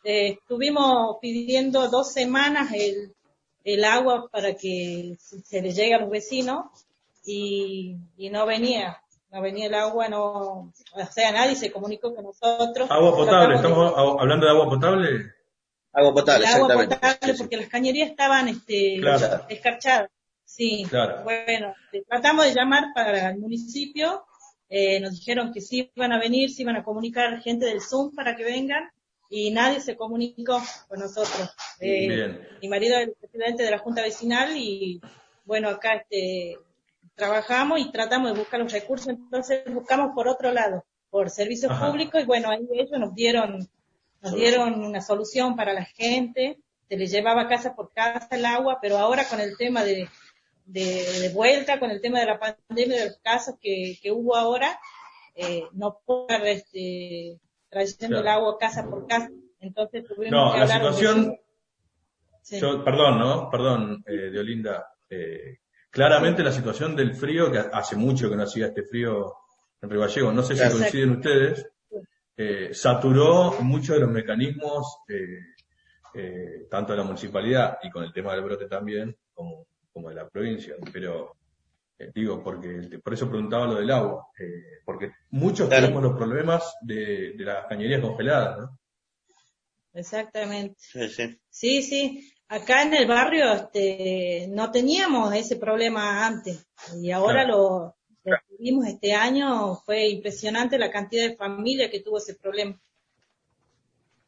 Eh, 0.03 0.37
estuvimos 0.39 1.17
pidiendo 1.21 1.89
dos 1.89 2.13
semanas 2.13 2.71
el, 2.73 3.15
el 3.63 3.83
agua 3.83 4.29
para 4.29 4.55
que 4.55 5.15
se 5.19 5.61
le 5.61 5.71
llegue 5.71 5.95
a 5.95 5.99
los 5.99 6.09
vecinos 6.09 6.65
y, 7.25 7.97
y 8.17 8.29
no 8.29 8.45
venía 8.45 9.01
no 9.31 9.41
venía 9.41 9.67
el 9.67 9.73
agua, 9.73 10.07
no, 10.07 10.71
o 10.93 11.05
sea, 11.11 11.31
nadie 11.31 11.55
se 11.55 11.71
comunicó 11.71 12.13
con 12.15 12.25
nosotros. 12.25 12.89
Agua 12.89 13.15
potable, 13.15 13.55
estamos 13.55 13.93
hablando 14.19 14.45
de 14.45 14.51
agua 14.51 14.69
potable. 14.69 15.33
Agua 15.93 16.13
potable, 16.13 16.47
agua 16.47 16.67
potable, 16.75 17.33
porque 17.37 17.57
las 17.57 17.67
cañerías 17.67 18.09
estaban 18.09 18.47
este, 18.47 18.99
escarchadas. 19.49 20.09
Sí, 20.45 20.85
claro. 20.89 21.23
bueno, 21.23 21.73
tratamos 22.07 22.45
de 22.45 22.53
llamar 22.53 22.85
para 22.95 23.31
el 23.31 23.37
municipio, 23.37 24.25
eh, 24.69 24.99
nos 25.01 25.11
dijeron 25.11 25.51
que 25.51 25.59
sí 25.59 25.91
iban 25.93 26.13
a 26.13 26.19
venir, 26.19 26.49
sí 26.49 26.61
iban 26.61 26.77
a 26.77 26.83
comunicar 26.83 27.41
gente 27.41 27.65
del 27.65 27.81
Zoom 27.81 28.15
para 28.15 28.35
que 28.35 28.45
vengan, 28.45 28.89
y 29.29 29.51
nadie 29.51 29.81
se 29.81 29.97
comunicó 29.97 30.61
con 30.87 30.99
nosotros. 30.99 31.53
Eh, 31.79 32.39
mi 32.61 32.69
marido 32.69 32.97
es 32.97 33.09
el 33.09 33.13
presidente 33.13 33.63
de 33.63 33.71
la 33.71 33.79
Junta 33.79 34.01
Vecinal 34.01 34.55
y 34.55 35.01
bueno, 35.45 35.69
acá 35.69 35.95
este 35.95 36.57
trabajamos 37.17 37.79
y 37.79 37.91
tratamos 37.91 38.31
de 38.31 38.39
buscar 38.39 38.59
los 38.59 38.71
recursos, 38.71 39.07
entonces 39.09 39.63
buscamos 39.73 40.11
por 40.13 40.27
otro 40.27 40.53
lado, 40.53 40.85
por 41.09 41.31
servicios 41.31 41.73
públicos 41.77 42.21
y 42.21 42.25
bueno, 42.25 42.51
ahí 42.51 42.65
ellos 42.71 42.99
nos 42.99 43.13
dieron, 43.15 43.67
nos 44.21 44.35
dieron 44.35 44.85
una 44.85 45.01
solución 45.01 45.55
para 45.55 45.73
la 45.73 45.83
gente, 45.83 46.59
se 46.87 46.95
les 46.95 47.11
llevaba 47.11 47.47
casa 47.47 47.75
por 47.75 47.91
casa 47.91 48.27
el 48.31 48.45
agua, 48.45 48.77
pero 48.79 48.97
ahora 48.97 49.27
con 49.27 49.41
el 49.41 49.57
tema 49.57 49.83
de, 49.83 50.07
de, 50.67 51.31
vuelta, 51.33 51.79
con 51.79 51.89
el 51.89 52.01
tema 52.01 52.19
de 52.19 52.27
la 52.27 52.39
pandemia, 52.39 52.99
de 52.99 53.05
los 53.05 53.17
casos 53.17 53.55
que, 53.59 53.97
que 54.01 54.11
hubo 54.11 54.35
ahora, 54.35 54.79
eh, 55.35 55.63
no 55.73 55.99
puedo 56.05 56.27
este, 56.45 57.39
trayendo 57.69 58.19
el 58.19 58.27
agua 58.27 58.57
casa 58.59 58.87
por 58.87 59.07
casa. 59.07 59.29
Entonces 59.59 60.05
tuvimos 60.07 60.31
no, 60.31 60.53
que 60.53 60.59
la 60.59 60.67
situación, 60.67 61.35
perdón, 62.85 63.17
¿no? 63.17 63.49
Perdón, 63.49 64.03
eh, 64.05 64.29
de 64.29 64.39
Olinda, 64.39 64.93
eh, 65.09 65.57
Claramente 65.97 66.43
la 66.43 66.51
situación 66.51 66.95
del 66.95 67.15
frío, 67.15 67.51
que 67.51 67.57
hace 67.57 67.95
mucho 67.95 68.29
que 68.29 68.35
no 68.35 68.43
hacía 68.43 68.67
este 68.67 68.83
frío 68.83 69.33
en 69.81 69.89
Río 69.89 70.01
Gallego, 70.01 70.31
no 70.31 70.43
sé 70.43 70.55
si 70.55 70.69
coinciden 70.69 71.09
ustedes, 71.13 71.71
eh, 72.37 72.69
saturó 72.71 73.59
muchos 73.61 73.95
de 73.95 74.01
los 74.01 74.11
mecanismos, 74.11 74.99
eh, 75.09 75.39
eh, 76.13 76.67
tanto 76.69 76.93
de 76.93 76.99
la 76.99 77.03
municipalidad 77.03 77.79
y 77.81 77.89
con 77.89 78.03
el 78.03 78.13
tema 78.13 78.33
del 78.33 78.43
brote 78.43 78.67
también, 78.67 79.17
como, 79.33 79.65
como 79.91 80.09
de 80.09 80.15
la 80.17 80.29
provincia. 80.29 80.75
Pero 80.93 81.35
digo, 82.13 82.43
porque 82.43 82.99
por 83.03 83.15
eso 83.15 83.27
preguntaba 83.27 83.65
lo 83.65 83.79
del 83.79 83.89
agua, 83.89 84.27
porque 84.85 85.13
muchos 85.31 85.67
tenemos 85.67 86.03
los 86.03 86.15
problemas 86.15 86.75
de, 86.79 87.33
de 87.35 87.43
las 87.43 87.65
cañerías 87.65 88.01
congeladas, 88.01 88.59
¿no? 88.59 88.79
Exactamente. 89.95 90.75
Sí, 90.77 91.09
sí. 91.09 91.39
Sí, 91.49 91.81
sí 91.81 92.36
acá 92.49 92.83
en 92.83 92.93
el 92.93 93.07
barrio 93.07 93.53
este, 93.53 94.47
no 94.49 94.71
teníamos 94.71 95.33
ese 95.33 95.57
problema 95.57 96.25
antes 96.25 96.65
y 97.01 97.11
ahora 97.11 97.45
lo, 97.45 97.95
tuvimos 98.49 98.87
este 98.87 99.13
año. 99.13 99.75
Fue 99.85 100.07
impresionante 100.07 100.77
la 100.77 100.91
cantidad 100.91 101.27
de 101.27 101.35
familias 101.35 101.89
que 101.89 102.01
tuvo 102.01 102.17
ese 102.17 102.35
problema. 102.35 102.79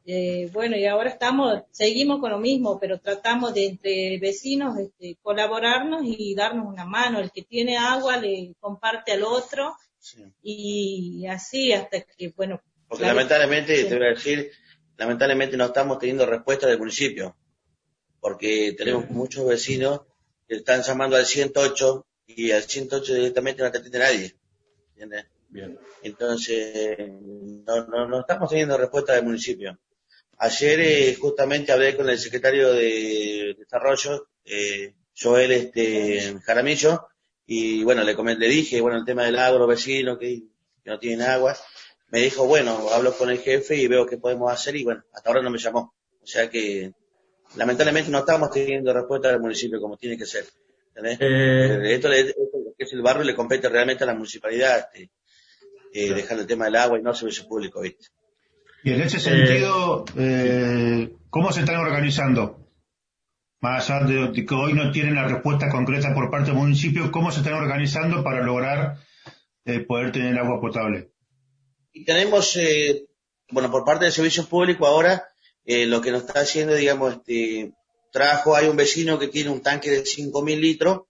Eh, 0.06 0.50
bueno, 0.54 0.76
y 0.76 0.86
ahora 0.86 1.10
estamos, 1.10 1.62
seguimos 1.72 2.20
con 2.20 2.32
lo 2.32 2.40
mismo, 2.40 2.80
pero 2.80 3.00
tratamos 3.00 3.54
de 3.54 3.68
entre 3.68 4.18
vecinos 4.18 4.78
este, 4.80 5.18
colaborarnos 5.22 6.02
y 6.04 6.34
darnos 6.34 6.66
una 6.66 6.86
mano. 6.86 7.20
El 7.20 7.32
que 7.32 7.44
tiene 7.44 7.78
agua 7.78 8.18
le 8.18 8.56
comparte 8.60 9.12
al 9.12 9.24
otro 9.24 9.76
y 10.42 11.28
así 11.28 11.74
hasta 11.74 12.02
que, 12.02 12.34
bueno. 12.36 12.60
Porque 12.88 13.06
lamentablemente, 13.06 13.84
te 13.84 13.96
voy 13.96 14.08
a 14.08 14.10
decir, 14.10 14.50
lamentablemente 14.98 15.58
no 15.58 15.66
estamos 15.66 16.00
teniendo 16.00 16.26
respuesta 16.26 16.66
del 16.66 16.80
municipio 16.80 17.36
porque 18.20 18.74
tenemos 18.78 19.10
muchos 19.10 19.46
vecinos 19.46 20.02
que 20.48 20.56
están 20.58 20.82
llamando 20.82 21.16
al 21.16 21.26
108 21.26 22.06
y 22.28 22.52
al 22.52 22.64
108 22.64 23.14
directamente 23.14 23.64
no 23.64 23.72
te 23.72 23.78
atiende 23.78 24.00
nadie. 24.00 24.36
¿Entiendes? 24.90 25.26
Bien. 25.50 25.80
Entonces, 26.04 26.98
no, 27.10 27.88
no, 27.88 28.08
no 28.08 28.20
estamos 28.22 28.50
teniendo 28.50 28.78
respuesta 28.78 29.14
del 29.14 29.26
municipio. 29.26 29.78
Ayer 30.38 30.80
eh, 30.80 31.16
justamente 31.16 31.72
hablé 31.72 31.96
con 31.98 32.10
el 32.10 32.18
secretario 32.18 32.72
de 32.72 33.56
Desarrollo, 33.58 34.28
eh, 34.46 34.94
Joel 35.20 35.52
este, 35.52 36.40
Jaramillo, 36.42 37.08
y 37.46 37.84
bueno, 37.84 38.04
le, 38.04 38.14
le 38.14 38.48
dije, 38.48 38.80
bueno, 38.80 38.98
el 38.98 39.06
tema 39.06 39.26
del 39.26 39.38
agro 39.38 39.68
vecino, 39.68 40.18
que, 40.18 40.44
que 40.84 40.90
no 40.90 41.00
tienen 41.00 41.24
agua. 41.24 41.58
Me 42.10 42.22
dijo, 42.22 42.46
bueno, 42.46 42.90
hablo 42.92 43.14
con 43.18 43.30
el 43.30 43.40
jefe 43.40 43.76
y 43.76 43.88
veo 43.88 44.06
qué 44.06 44.18
podemos 44.18 44.52
hacer 44.52 44.76
y 44.76 44.84
bueno, 44.84 45.04
hasta 45.14 45.30
ahora 45.30 45.42
no 45.42 45.50
me 45.50 45.58
llamó. 45.58 45.94
O 46.22 46.28
sea 46.28 46.50
que 46.50 46.94
lamentablemente 47.56 48.12
no 48.12 48.20
estamos 48.20 48.52
teniendo 48.52 48.94
respuesta 48.94 49.30
del 49.30 49.40
municipio 49.40 49.80
como 49.80 49.98
tiene 49.98 50.18
que 50.18 50.26
ser. 50.26 50.46
Eh, 50.96 51.96
esto, 51.96 52.12
esto, 52.12 52.36
que 52.78 52.84
es 52.84 52.94
el 52.94 53.02
barrio 53.02 53.24
le 53.24 53.36
compete 53.36 53.70
realmente 53.70 54.04
a 54.04 54.08
la 54.08 54.16
municipalidad 54.16 54.80
este, 54.80 55.12
eh, 55.94 56.14
dejar 56.14 56.40
el 56.40 56.48
tema 56.48 56.66
del 56.66 56.76
agua 56.76 57.00
y 57.00 57.02
no 57.02 57.12
el 57.12 57.16
servicio 57.16 57.48
público, 57.48 57.82
¿viste? 57.82 58.08
Y 58.84 58.94
en 58.94 59.02
ese 59.02 59.20
sentido, 59.20 60.06
eh, 60.18 61.14
¿cómo 61.30 61.52
se 61.52 61.62
están 61.62 61.78
organizando? 61.78 62.66
Más 63.62 63.90
allá 63.90 64.06
de 64.06 64.46
que 64.46 64.56
hoy 64.56 64.74
no 64.74 64.92
tienen 64.92 65.16
la 65.16 65.28
respuesta 65.28 65.70
concreta 65.70 66.14
por 66.14 66.32
parte 66.32 66.52
del 66.52 66.60
municipio, 66.60 67.12
¿cómo 67.12 67.32
se 67.32 67.40
están 67.40 67.56
organizando 67.56 68.24
para 68.24 68.42
lograr 68.42 68.98
eh, 69.66 69.82
poder 69.82 70.14
tener 70.14 70.38
agua 70.40 70.62
potable? 70.62 71.12
Y 71.92 72.06
tenemos, 72.06 72.56
eh, 72.56 73.08
bueno, 73.52 73.70
por 73.70 73.84
parte 73.84 74.06
del 74.06 74.14
servicio 74.14 74.46
público 74.46 74.88
ahora, 74.88 75.28
eh, 75.72 75.86
lo 75.86 76.02
que 76.02 76.10
nos 76.10 76.22
está 76.24 76.40
haciendo, 76.40 76.74
digamos, 76.74 77.14
este, 77.14 77.74
trajo, 78.12 78.56
hay 78.56 78.68
un 78.68 78.76
vecino 78.76 79.20
que 79.20 79.28
tiene 79.28 79.52
un 79.52 79.62
tanque 79.62 79.92
de 79.92 80.04
5.000 80.04 80.60
litros, 80.60 81.02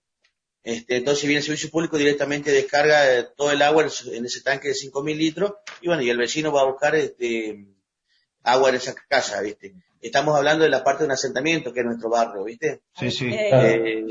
este, 0.62 0.96
entonces 0.96 1.24
viene 1.24 1.38
el 1.38 1.44
servicio 1.44 1.70
público 1.70 1.96
directamente 1.96 2.52
descarga 2.52 3.10
eh, 3.10 3.28
todo 3.34 3.52
el 3.52 3.62
agua 3.62 3.86
en 4.12 4.24
ese 4.26 4.42
tanque 4.42 4.68
de 4.68 4.74
5.000 4.74 5.16
litros 5.16 5.54
y 5.80 5.86
bueno, 5.86 6.02
y 6.02 6.10
el 6.10 6.18
vecino 6.18 6.52
va 6.52 6.60
a 6.60 6.66
buscar 6.66 6.94
este, 6.94 7.68
agua 8.42 8.68
en 8.68 8.74
esa 8.74 8.94
casa, 9.08 9.40
¿viste? 9.40 9.76
Estamos 10.02 10.36
hablando 10.36 10.64
de 10.64 10.68
la 10.68 10.84
parte 10.84 11.04
de 11.04 11.06
un 11.06 11.12
asentamiento 11.12 11.72
que 11.72 11.80
es 11.80 11.86
nuestro 11.86 12.10
barrio, 12.10 12.44
¿viste? 12.44 12.82
Sí, 12.98 13.10
sí. 13.10 13.30
Eh, 13.32 14.04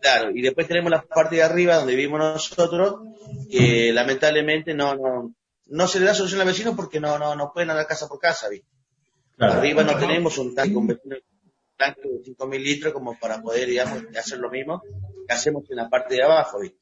claro, 0.00 0.32
y 0.34 0.42
después 0.42 0.66
tenemos 0.66 0.90
la 0.90 1.02
parte 1.02 1.36
de 1.36 1.44
arriba 1.44 1.76
donde 1.76 1.94
vivimos 1.94 2.18
nosotros, 2.18 3.02
que 3.48 3.92
lamentablemente 3.92 4.74
no, 4.74 4.96
no, 4.96 5.32
no 5.66 5.86
se 5.86 6.00
le 6.00 6.06
da 6.06 6.14
solución 6.14 6.40
al 6.40 6.48
vecino 6.48 6.74
porque 6.74 6.98
no, 6.98 7.20
no, 7.20 7.36
no 7.36 7.52
pueden 7.52 7.70
andar 7.70 7.86
casa 7.86 8.08
por 8.08 8.18
casa, 8.18 8.48
¿viste? 8.48 8.71
Arriba 9.42 9.82
no 9.82 9.98
tenemos 9.98 10.38
un 10.38 10.54
tanque, 10.54 10.76
un 10.76 10.86
vecino 10.86 11.16
tanque 11.76 12.08
de 12.08 12.22
5.000 12.22 12.62
litros 12.62 12.92
como 12.92 13.18
para 13.18 13.42
poder, 13.42 13.68
digamos, 13.68 14.04
hacer 14.16 14.38
lo 14.38 14.50
mismo 14.50 14.82
que 15.26 15.34
hacemos 15.34 15.64
en 15.70 15.76
la 15.76 15.88
parte 15.88 16.14
de 16.14 16.22
abajo, 16.22 16.60
¿viste? 16.60 16.78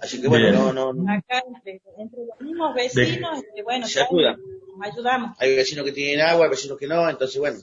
Así 0.00 0.20
que 0.20 0.28
bueno, 0.28 0.72
no, 0.72 0.92
no, 0.92 1.12
Acá 1.12 1.42
entre, 1.46 1.80
los 2.26 2.40
mismos 2.40 2.74
vecinos, 2.74 3.38
este, 3.38 3.62
bueno, 3.62 3.86
se 3.86 4.02
ayudan. 4.02 4.36
ayudamos. 4.82 5.36
Hay 5.38 5.54
vecinos 5.54 5.84
que 5.84 5.92
tienen 5.92 6.26
agua, 6.26 6.46
hay 6.46 6.50
vecinos 6.50 6.76
que 6.76 6.86
no, 6.86 7.08
entonces 7.08 7.38
bueno. 7.38 7.58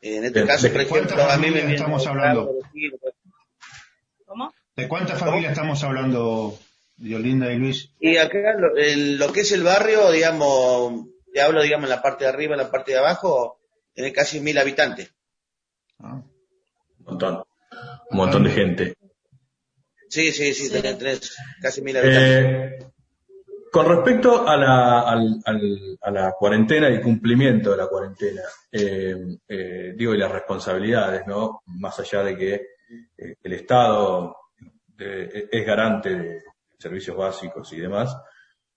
En 0.00 0.24
este 0.24 0.46
caso, 0.46 0.70
por 0.70 0.80
ejemplo, 0.80 1.22
a 1.22 1.36
mí 1.38 1.50
me 1.50 1.74
estamos 1.74 2.06
hablando? 2.06 2.50
pues. 2.72 3.14
¿Cómo? 4.26 4.52
¿De 4.76 4.88
cuántas 4.88 5.18
familias 5.18 5.52
estamos 5.52 5.82
hablando, 5.84 6.58
Diolinda 6.96 7.52
y 7.52 7.58
Luis? 7.58 7.90
Y 8.00 8.16
acá 8.16 8.38
lo, 8.58 8.68
lo, 8.74 9.32
que 9.32 9.40
es 9.40 9.52
el 9.52 9.62
barrio, 9.62 10.10
digamos, 10.10 11.06
te 11.34 11.42
hablo, 11.42 11.62
digamos, 11.62 11.90
en 11.90 11.96
la 11.96 12.00
parte 12.00 12.24
de 12.24 12.30
arriba, 12.30 12.54
en 12.54 12.60
la 12.60 12.70
parte 12.70 12.92
de 12.92 12.98
abajo, 12.98 13.58
tiene 13.92 14.12
casi 14.12 14.38
mil 14.38 14.56
habitantes. 14.56 15.12
Ah. 15.98 16.22
Un 17.00 17.04
montón. 17.04 17.42
Un 18.10 18.16
montón 18.16 18.44
de 18.44 18.50
gente. 18.50 18.96
Sí, 20.08 20.30
sí, 20.30 20.54
sí, 20.54 20.70
tenés 20.70 21.36
casi 21.60 21.82
mil 21.82 21.96
habitantes. 21.96 22.22
Eh, 22.22 22.86
con 23.72 23.88
respecto 23.88 24.46
a 24.46 24.56
la, 24.56 25.00
al, 25.00 25.42
a 26.00 26.10
la 26.12 26.32
cuarentena 26.38 26.88
y 26.88 27.00
cumplimiento 27.00 27.72
de 27.72 27.78
la 27.78 27.88
cuarentena, 27.88 28.42
eh, 28.70 29.16
eh, 29.48 29.92
digo, 29.96 30.14
y 30.14 30.18
las 30.18 30.30
responsabilidades, 30.30 31.26
¿no? 31.26 31.62
Más 31.66 31.98
allá 31.98 32.22
de 32.22 32.36
que 32.36 32.54
eh, 32.54 33.34
el 33.42 33.52
Estado 33.54 34.36
de, 34.86 35.48
es 35.50 35.66
garante 35.66 36.14
de 36.14 36.42
servicios 36.78 37.16
básicos 37.16 37.72
y 37.72 37.80
demás, 37.80 38.16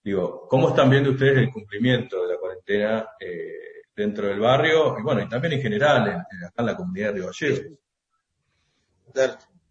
digo, 0.08 0.46
¿cómo 0.48 0.70
están 0.70 0.88
viendo 0.88 1.10
ustedes 1.10 1.38
el 1.38 1.50
cumplimiento 1.50 2.22
de 2.22 2.34
la 2.34 2.40
cuarentena 2.40 3.08
eh, 3.20 3.82
dentro 3.94 4.26
del 4.26 4.40
barrio 4.40 4.98
y 4.98 5.02
bueno, 5.02 5.22
y 5.22 5.28
también 5.28 5.54
en 5.54 5.62
general 5.62 6.08
en, 6.08 6.44
acá 6.44 6.54
en 6.58 6.66
la 6.66 6.76
comunidad 6.76 7.08
de 7.08 7.12
Río 7.12 7.26
Gallegos? 7.26 7.78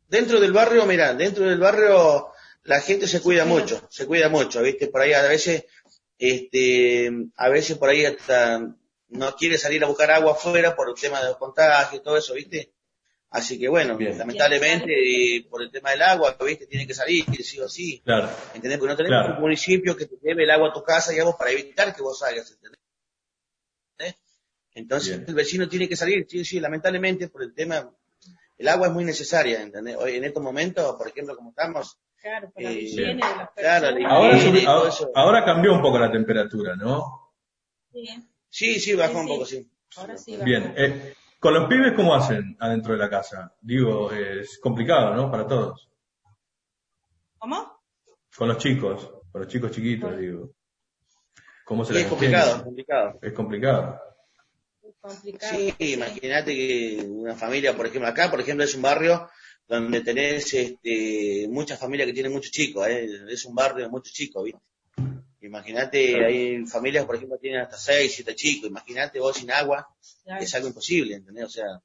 Dentro 0.08 0.39
del 0.39 0.51
barrio, 0.53 0.86
mira, 0.86 1.13
dentro 1.13 1.46
del 1.46 1.60
barrio 1.60 2.30
la 2.63 2.80
gente 2.82 3.08
se 3.08 3.21
cuida 3.21 3.45
mucho, 3.45 3.82
se 3.89 4.06
cuida 4.06 4.30
mucho, 4.30 4.62
¿viste? 4.62 4.88
Por 4.88 5.02
ahí 5.02 5.13
a 5.13 5.23
veces, 5.23 5.65
este, 6.19 7.12
a 7.36 7.50
veces 7.50 7.78
por 7.78 7.89
ahí 7.89 8.06
hasta 8.06 8.60
no 9.10 9.36
quiere 9.36 9.58
salir 9.58 9.84
a 9.84 9.88
buscar 9.88 10.12
agua 10.12 10.34
afuera 10.34 10.76
por 10.76 10.89
el 10.89 10.95
tema 10.95 11.19
de 11.19 11.30
los 11.30 11.38
contagios 11.38 12.02
y 12.02 12.04
todo 12.04 12.17
eso, 12.17 12.34
¿viste? 12.36 12.73
Así 13.30 13.60
que 13.60 13.68
bueno, 13.68 13.98
lamentablemente 14.00 15.46
por 15.50 15.62
el 15.62 15.70
tema 15.70 15.92
del 15.92 16.02
agua, 16.02 16.38
¿viste? 16.46 16.66
Tiene 16.66 16.88
que 16.88 16.94
salir, 16.94 17.26
sí 17.44 17.60
o 17.60 17.68
sí. 17.68 18.02
Claro. 18.04 18.30
¿Entendés? 18.54 18.80
Porque 18.80 18.92
no 18.94 18.98
tenemos 18.98 19.30
un 19.36 19.42
municipio 19.42 19.98
que 19.98 20.06
te 20.06 20.16
lleve 20.22 20.44
el 20.44 20.52
agua 20.52 20.70
a 20.70 20.74
tu 20.74 20.82
casa, 20.82 21.12
digamos, 21.12 21.36
para 21.36 21.52
evitar 21.52 21.94
que 21.94 22.02
vos 22.02 22.20
salgas, 22.20 22.52
¿entendés? 22.52 22.78
Entonces 24.74 25.24
el 25.28 25.34
vecino 25.34 25.68
tiene 25.68 25.90
que 25.90 25.96
salir, 25.96 26.28
sí, 26.30 26.46
sí, 26.46 26.60
lamentablemente 26.60 27.30
por 27.30 27.42
el 27.42 27.52
tema 27.52 27.92
el 28.58 28.68
agua 28.68 28.88
es 28.88 28.94
muy 28.94 29.04
necesaria, 29.04 29.62
¿entendés? 29.62 29.96
Hoy 29.98 30.16
en 30.16 30.24
estos 30.24 30.42
momentos, 30.42 30.96
por 30.96 31.08
ejemplo, 31.08 31.36
como 31.36 31.50
estamos... 31.50 31.98
Claro, 32.20 32.52
la 32.56 32.72
eh, 32.72 32.82
higiene 32.82 33.13
de 33.13 33.20
las 33.20 33.50
claro, 33.56 33.88
ahora, 34.08 34.92
ahora, 35.13 35.46
cambió 35.46 35.74
un 35.74 35.82
poco 35.82 36.00
la 36.00 36.12
temperatura, 36.12 36.76
¿no? 36.76 37.32
Sí, 37.92 38.08
sí, 38.50 38.80
sí 38.80 38.96
bajó 38.96 39.20
un 39.20 39.28
poco, 39.28 39.46
sí. 39.46 39.70
Ahora 39.96 40.18
sí 40.18 40.36
Bien, 40.44 40.74
eh, 40.76 41.13
con 41.39 41.54
los 41.54 41.67
pibes, 41.67 41.93
¿cómo 41.93 42.15
hacen 42.15 42.56
adentro 42.60 42.93
de 42.93 43.00
la 43.00 43.10
casa? 43.10 43.54
Digo, 43.62 44.12
es 44.12 44.60
complicado, 44.60 45.15
¿no? 45.15 45.30
Para 45.30 45.45
todos. 45.45 45.89
¿Cómo? 47.38 47.82
Con 48.36 48.47
los 48.47 48.58
chicos, 48.58 49.12
con 49.32 49.41
los 49.41 49.47
chicos 49.47 49.71
chiquitos, 49.71 50.17
digo. 50.17 50.52
¿Cómo 51.65 51.84
se 51.84 51.93
sí, 51.93 52.00
es 52.00 52.08
complicado, 52.08 52.56
es 52.56 52.63
complicado. 52.63 53.19
Es 53.21 53.34
complicado. 53.34 54.02
Sí, 55.39 55.76
imagínate 55.80 56.56
que 56.56 57.06
una 57.08 57.36
familia, 57.36 57.76
por 57.76 57.86
ejemplo, 57.86 58.10
acá, 58.10 58.30
por 58.30 58.39
ejemplo, 58.39 58.63
es 58.63 58.73
un 58.73 58.82
barrio 58.82 59.30
donde 59.67 60.02
tenés 60.02 60.54
este, 60.54 61.47
muchas 61.50 61.80
familias 61.80 62.08
que 62.08 62.13
tienen 62.13 62.32
muchos 62.32 62.52
chicos, 62.52 62.88
¿eh? 62.88 63.08
es 63.28 63.45
un 63.45 63.54
barrio 63.54 63.84
de 63.84 63.89
muchos 63.89 64.13
chicos, 64.13 64.43
¿viste? 64.43 64.60
Imagínate, 65.48 66.24
hay 66.26 66.66
familias, 66.66 67.06
por 67.06 67.16
ejemplo, 67.16 67.38
tienen 67.38 67.62
hasta 67.62 67.78
seis, 67.78 68.14
siete 68.16 68.36
chicos, 68.36 68.70
imagínate 68.70 69.20
vos 69.20 69.36
sin 69.38 69.52
agua, 69.52 69.88
es 70.40 70.54
algo 70.56 70.68
imposible, 70.68 71.16
¿entendés? 71.16 71.46
O 71.46 71.50
sea... 71.50 71.82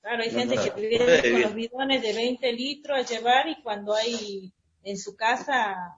Claro, 0.00 0.22
hay 0.22 0.30
gente 0.30 0.56
que 0.56 0.70
viene 0.80 1.22
con 1.22 1.42
los 1.42 1.54
bidones 1.54 2.02
de 2.02 2.12
20 2.12 2.52
litros 2.52 2.98
a 2.98 3.02
llevar 3.02 3.48
y 3.48 3.62
cuando 3.62 3.94
hay 3.94 4.52
en 4.82 4.98
su 4.98 5.14
casa, 5.16 5.96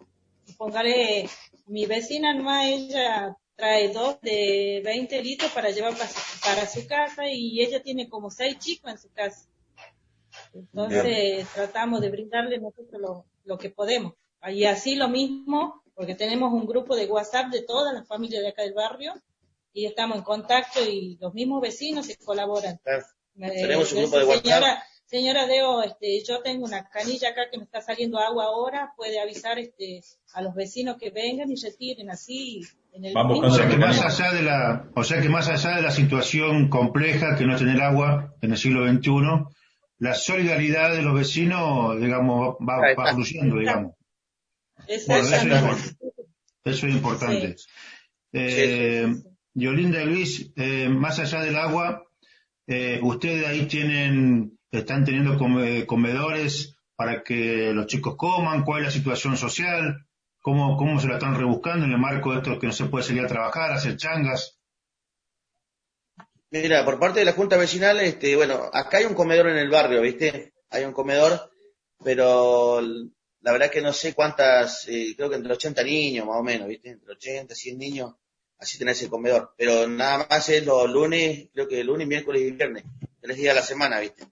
póngale, 0.56 1.28
mi 1.66 1.86
vecina 1.86 2.34
nomás, 2.34 2.66
ella 2.66 3.36
trae 3.56 3.92
dos 3.92 4.20
de 4.20 4.82
20 4.84 5.22
litros 5.22 5.50
para 5.52 5.70
llevar 5.70 5.94
para, 5.96 6.66
su 6.66 6.86
casa 6.86 7.28
y 7.28 7.60
ella 7.60 7.82
tiene 7.82 8.08
como 8.08 8.30
seis 8.30 8.58
chicos 8.58 8.90
en 8.90 8.98
su 8.98 9.10
casa. 9.12 9.48
Entonces 10.52 11.46
tratamos 11.54 12.00
de 12.00 12.10
brindarle 12.10 12.58
nosotros 12.58 13.00
lo, 13.00 13.24
lo, 13.44 13.58
que 13.58 13.70
podemos. 13.70 14.14
Y 14.48 14.64
así 14.64 14.96
lo 14.96 15.08
mismo, 15.08 15.82
porque 15.94 16.14
tenemos 16.14 16.52
un 16.52 16.66
grupo 16.66 16.96
de 16.96 17.06
WhatsApp 17.06 17.50
de 17.50 17.62
todas 17.62 17.94
las 17.94 18.06
familias 18.06 18.42
de 18.42 18.48
acá 18.48 18.62
del 18.62 18.74
barrio 18.74 19.14
y 19.72 19.86
estamos 19.86 20.18
en 20.18 20.24
contacto 20.24 20.80
y 20.84 21.18
los 21.20 21.34
mismos 21.34 21.60
vecinos 21.60 22.06
se 22.06 22.16
colaboran. 22.16 22.80
tenemos 23.36 23.92
un 23.92 24.02
grupo 24.02 24.18
de 24.18 24.24
WhatsApp. 24.24 24.78
Señora 25.06 25.46
Deo, 25.46 25.82
este, 25.82 26.24
yo 26.24 26.40
tengo 26.40 26.64
una 26.64 26.88
canilla 26.88 27.28
acá 27.28 27.42
que 27.50 27.58
me 27.58 27.64
está 27.64 27.80
saliendo 27.80 28.18
agua 28.18 28.46
ahora, 28.46 28.94
puede 28.96 29.20
avisar 29.20 29.58
este, 29.58 30.00
a 30.32 30.42
los 30.42 30.54
vecinos 30.54 30.96
que 30.96 31.10
vengan 31.10 31.50
y 31.50 31.56
retiren 31.56 32.10
así. 32.10 32.62
En 32.92 33.04
el 33.04 33.16
o 33.16 33.50
sea 33.50 33.68
que 33.68 33.76
más 33.76 34.00
allá 34.00 34.32
de 34.32 34.42
la, 34.42 34.88
o 34.94 35.04
sea 35.04 35.20
que 35.20 35.28
más 35.28 35.48
allá 35.48 35.76
de 35.76 35.82
la 35.82 35.90
situación 35.90 36.68
compleja 36.68 37.36
que 37.36 37.44
no 37.44 37.56
tener 37.58 37.80
agua 37.82 38.34
en 38.40 38.52
el 38.52 38.56
siglo 38.56 38.88
XXI, 38.88 39.44
la 39.98 40.14
solidaridad 40.14 40.92
de 40.92 41.02
los 41.02 41.14
vecinos, 41.14 42.00
digamos, 42.00 42.56
va, 42.56 42.94
va 42.98 43.12
fluyendo, 43.12 43.58
digamos. 43.58 43.93
Exactamente. 44.88 45.96
eso, 46.64 46.86
es 46.86 46.94
importante. 46.94 47.56
Eh, 48.32 49.06
Yolinda 49.54 50.02
y 50.02 50.06
Luis, 50.06 50.52
eh, 50.56 50.88
más 50.88 51.18
allá 51.18 51.42
del 51.42 51.56
agua, 51.56 52.04
eh, 52.66 52.98
ustedes 53.02 53.46
ahí 53.46 53.66
tienen 53.66 54.58
están 54.78 55.04
teniendo 55.04 55.38
comedores 55.86 56.76
para 56.96 57.22
que 57.22 57.72
los 57.72 57.86
chicos 57.86 58.16
coman, 58.16 58.64
cuál 58.64 58.80
es 58.80 58.86
la 58.86 58.92
situación 58.92 59.36
social, 59.36 60.06
cómo, 60.40 60.76
cómo 60.76 61.00
se 61.00 61.08
la 61.08 61.14
están 61.14 61.36
rebuscando 61.36 61.86
en 61.86 61.92
el 61.92 61.98
marco 61.98 62.32
de 62.32 62.38
esto 62.38 62.58
que 62.58 62.66
no 62.66 62.72
se 62.72 62.86
puede 62.86 63.04
salir 63.04 63.24
a 63.24 63.28
trabajar, 63.28 63.72
hacer 63.72 63.96
changas. 63.96 64.58
Mira, 66.50 66.84
por 66.84 67.00
parte 67.00 67.20
de 67.20 67.24
la 67.24 67.32
Junta 67.32 67.56
Vecinal, 67.56 68.00
este, 68.00 68.36
bueno, 68.36 68.70
acá 68.72 68.98
hay 68.98 69.06
un 69.06 69.14
comedor 69.14 69.48
en 69.48 69.56
el 69.56 69.70
barrio, 69.70 70.00
¿viste? 70.02 70.54
Hay 70.70 70.84
un 70.84 70.92
comedor, 70.92 71.50
pero 72.04 72.80
la 73.44 73.52
verdad 73.52 73.70
que 73.70 73.82
no 73.82 73.92
sé 73.92 74.14
cuántas, 74.14 74.88
eh, 74.88 75.12
creo 75.14 75.28
que 75.28 75.36
entre 75.36 75.52
80 75.52 75.84
niños 75.84 76.26
más 76.26 76.38
o 76.38 76.42
menos, 76.42 76.66
¿viste? 76.66 76.88
Entre 76.88 77.12
80, 77.12 77.54
100 77.54 77.78
niños, 77.78 78.14
así 78.58 78.78
tenés 78.78 79.02
el 79.02 79.10
comedor. 79.10 79.52
Pero 79.58 79.86
nada 79.86 80.26
más 80.30 80.48
es 80.48 80.64
los 80.64 80.90
lunes, 80.90 81.48
creo 81.52 81.68
que 81.68 81.84
lunes, 81.84 82.08
miércoles 82.08 82.40
y 82.40 82.52
viernes, 82.52 82.84
tres 83.20 83.36
días 83.36 83.52
a 83.52 83.60
la 83.60 83.62
semana, 83.62 84.00
¿viste? 84.00 84.24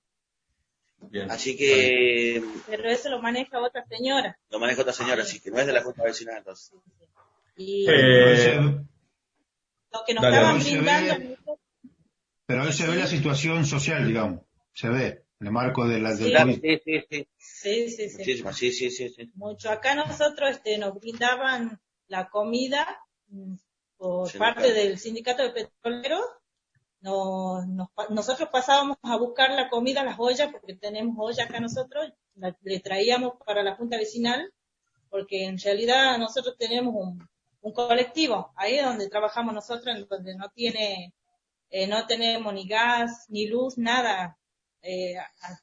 Así 1.28 1.58
que... 1.58 2.42
Pero 2.66 2.88
eso 2.88 3.10
lo 3.10 3.20
maneja 3.20 3.60
otra 3.60 3.84
señora. 3.86 4.38
Lo 4.48 4.58
maneja 4.58 4.80
otra 4.80 4.94
señora, 4.94 5.24
así 5.24 5.40
que 5.40 5.50
no 5.50 5.58
es 5.58 5.66
de 5.66 5.74
la 5.74 5.82
Junta 5.82 6.04
Vecinal 6.04 6.38
entonces. 6.38 6.72
Y 7.54 7.84
eh, 7.90 8.56
lo 9.92 10.04
que 10.06 10.14
nos 10.14 10.24
estaban 10.24 10.58
brindando 10.58 11.36
Pero 12.46 12.62
ahí 12.62 12.72
se 12.72 12.86
ve 12.86 12.96
la 12.96 13.06
situación 13.06 13.66
social, 13.66 14.06
digamos, 14.06 14.40
se 14.72 14.88
ve, 14.88 15.21
en 15.42 15.46
el 15.48 15.52
marco 15.52 15.86
de 15.86 15.98
la, 16.00 16.14
del 16.14 16.32
COVID. 16.32 16.60
sí, 16.62 16.78
sí, 16.84 17.04
sí. 17.10 17.28
Sí, 17.38 17.90
sí, 17.90 18.08
sí. 18.08 18.18
Muchísimo, 18.18 18.52
sí, 18.52 18.72
sí, 18.72 18.90
sí, 18.90 19.08
sí. 19.08 19.32
Mucho. 19.34 19.70
Acá 19.70 19.94
nosotros 19.94 20.50
este, 20.50 20.78
nos 20.78 20.94
brindaban 20.94 21.80
la 22.08 22.28
comida 22.30 22.86
mm, 23.28 23.54
por 23.96 24.28
Sindicato. 24.30 24.60
parte 24.60 24.72
del 24.72 24.98
sindicato 24.98 25.42
de 25.42 25.50
petroleros. 25.50 26.24
Nos, 27.00 27.66
nos 27.68 27.90
pa- 27.92 28.08
nosotros 28.10 28.48
pasábamos 28.52 28.96
a 29.02 29.16
buscar 29.18 29.50
la 29.52 29.68
comida, 29.68 30.04
las 30.04 30.18
ollas, 30.18 30.50
porque 30.52 30.76
tenemos 30.76 31.16
olla 31.18 31.44
acá 31.44 31.60
nosotros, 31.60 32.12
la- 32.36 32.56
le 32.62 32.80
traíamos 32.80 33.34
para 33.44 33.62
la 33.64 33.74
junta 33.76 33.96
vecinal, 33.98 34.52
porque 35.10 35.44
en 35.46 35.58
realidad 35.58 36.18
nosotros 36.18 36.56
tenemos 36.58 36.94
un, 36.94 37.28
un 37.62 37.72
colectivo, 37.72 38.52
ahí 38.56 38.76
es 38.76 38.84
donde 38.84 39.08
trabajamos 39.10 39.54
nosotros, 39.54 39.96
en 39.96 40.06
donde 40.08 40.36
no 40.36 40.50
tiene, 40.50 41.14
eh, 41.70 41.86
no 41.88 42.06
tenemos 42.06 42.54
ni 42.54 42.66
gas, 42.68 43.26
ni 43.30 43.46
luz, 43.48 43.78
nada. 43.78 44.38
Eh, 44.82 45.14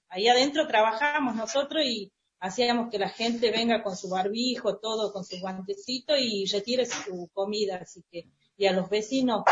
ahí 0.09 0.27
adentro 0.27 0.67
trabajamos 0.67 1.35
nosotros 1.35 1.83
y 1.85 2.11
hacíamos 2.39 2.89
que 2.89 2.99
la 2.99 3.09
gente 3.09 3.51
venga 3.51 3.83
con 3.83 3.95
su 3.97 4.09
barbijo, 4.09 4.77
todo 4.77 5.11
con 5.11 5.25
su 5.25 5.39
guantecito 5.39 6.15
y 6.17 6.45
retire 6.45 6.85
su 6.85 7.29
comida, 7.33 7.77
así 7.81 8.03
que, 8.11 8.25
y 8.57 8.65
a 8.65 8.71
los 8.73 8.89
vecinos, 8.89 9.43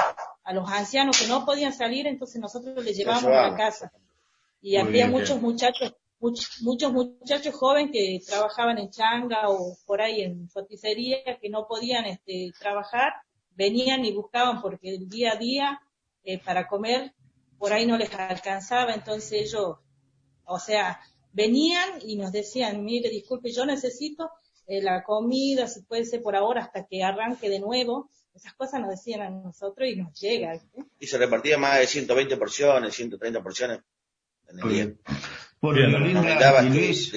a 0.43 0.53
los 0.53 0.69
ancianos 0.69 1.19
que 1.19 1.27
no 1.27 1.45
podían 1.45 1.73
salir, 1.73 2.07
entonces 2.07 2.39
nosotros 2.41 2.83
les 2.83 2.95
llevábamos 2.97 3.25
a 3.31 3.49
la 3.51 3.55
casa. 3.57 3.91
Y 4.61 4.71
Muy 4.71 4.79
había 4.79 4.91
bien, 4.91 5.11
muchos 5.11 5.39
bien. 5.39 5.41
muchachos, 5.41 5.93
much- 6.19 6.61
muchos 6.61 6.91
muchachos 6.93 7.53
jóvenes 7.55 7.91
que 7.91 8.19
trabajaban 8.25 8.77
en 8.77 8.89
changa 8.89 9.49
o 9.49 9.77
por 9.85 10.01
ahí 10.01 10.21
en 10.21 10.49
roticería 10.53 11.37
que 11.41 11.49
no 11.49 11.67
podían 11.67 12.05
este, 12.05 12.51
trabajar, 12.59 13.13
venían 13.51 14.05
y 14.05 14.13
buscaban 14.13 14.61
porque 14.61 14.95
el 14.95 15.09
día 15.09 15.33
a 15.33 15.35
día 15.37 15.81
eh, 16.23 16.39
para 16.39 16.67
comer 16.67 17.13
por 17.57 17.73
ahí 17.73 17.85
no 17.85 17.97
les 17.97 18.13
alcanzaba, 18.13 18.93
entonces 18.93 19.31
ellos, 19.31 19.77
o 20.45 20.59
sea, 20.59 20.99
venían 21.33 21.99
y 22.01 22.15
nos 22.17 22.31
decían, 22.31 22.83
mire, 22.83 23.09
disculpe, 23.09 23.51
yo 23.51 23.65
necesito 23.65 24.29
eh, 24.67 24.81
la 24.81 25.03
comida, 25.03 25.67
si 25.67 25.81
puede 25.81 26.05
ser 26.05 26.21
por 26.21 26.35
ahora 26.35 26.63
hasta 26.63 26.85
que 26.85 27.03
arranque 27.03 27.49
de 27.49 27.59
nuevo. 27.59 28.09
Esas 28.33 28.53
cosas 28.53 28.81
nos 28.81 28.91
decían 28.91 29.21
a 29.21 29.29
nosotros 29.29 29.89
y 29.89 29.95
nos 29.95 30.19
llega. 30.19 30.59
Y 30.99 31.07
se 31.07 31.17
repartía 31.17 31.57
más 31.57 31.79
de 31.79 31.87
120 31.87 32.37
porciones, 32.37 32.93
130 32.93 33.41
porciones 33.41 33.79
en 34.47 34.59
el 34.59 34.65
Muy 34.65 34.73
día. 34.73 34.85
bien. 34.85 34.99
Bueno, 35.59 35.77
Bien, 35.79 35.91
Nos 35.91 36.01
Yolinda 36.01 36.21
brindaba 36.21 36.63
y 36.63 36.69
Luis, 36.69 37.11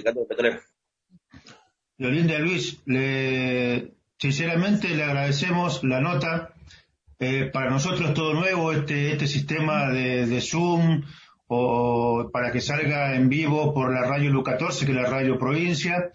Luis, 2.38 2.80
le, 2.86 3.92
sinceramente 4.18 4.88
le 4.88 5.02
agradecemos 5.02 5.84
la 5.84 6.00
nota. 6.00 6.49
Eh, 7.22 7.50
para 7.52 7.68
nosotros 7.68 8.08
es 8.08 8.14
todo 8.14 8.32
nuevo 8.32 8.72
este, 8.72 9.12
este 9.12 9.26
sistema 9.26 9.90
de, 9.90 10.40
Zoom 10.40 11.04
o 11.48 12.30
para 12.32 12.50
que 12.50 12.62
salga 12.62 13.14
en 13.14 13.28
vivo 13.28 13.74
por 13.74 13.92
la 13.92 14.00
radio 14.06 14.30
Lu 14.30 14.42
14, 14.42 14.86
que 14.86 14.92
es 14.92 14.96
la 14.96 15.10
radio 15.10 15.38
provincia. 15.38 16.12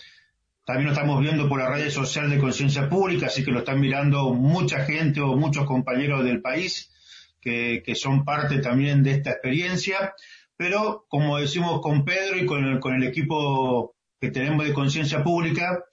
También 0.66 0.88
lo 0.88 0.94
estamos 0.94 1.22
viendo 1.22 1.48
por 1.48 1.60
la 1.60 1.70
radio 1.70 1.92
social 1.92 2.28
de 2.32 2.40
conciencia 2.40 2.90
pública, 2.90 3.28
así 3.28 3.46
que 3.46 3.52
lo 3.52 3.60
están 3.60 3.80
mirando 3.82 4.34
mucha 4.34 4.84
gente 4.84 5.22
o 5.22 5.36
muchos 5.36 5.68
compañeros 5.68 6.24
del 6.24 6.42
país 6.42 6.92
que, 7.40 7.84
son 7.94 8.26
parte 8.26 8.58
también 8.58 9.04
de 9.04 9.12
esta 9.12 9.30
experiencia. 9.30 10.16
Pero 10.58 11.06
como 11.08 11.38
decimos 11.38 11.82
con 11.82 12.04
Pedro 12.04 12.40
y 12.40 12.48
con 12.48 12.66
el, 12.66 12.80
con 12.80 12.96
el 12.96 13.04
equipo 13.04 13.94
que 14.20 14.32
tenemos 14.32 14.66
de 14.66 14.74
conciencia 14.74 15.24
pública, 15.24 15.84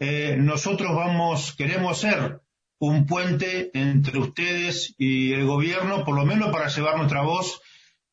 eh, 0.00 0.36
nosotros 0.36 0.96
vamos, 0.96 1.54
queremos 1.56 2.00
ser 2.00 2.40
un 2.80 3.06
puente 3.06 3.70
entre 3.74 4.18
ustedes 4.18 4.94
y 4.98 5.32
el 5.32 5.44
gobierno, 5.46 6.04
por 6.04 6.14
lo 6.14 6.24
menos 6.24 6.50
para 6.50 6.68
llevar 6.68 6.96
nuestra 6.96 7.22
voz 7.22 7.60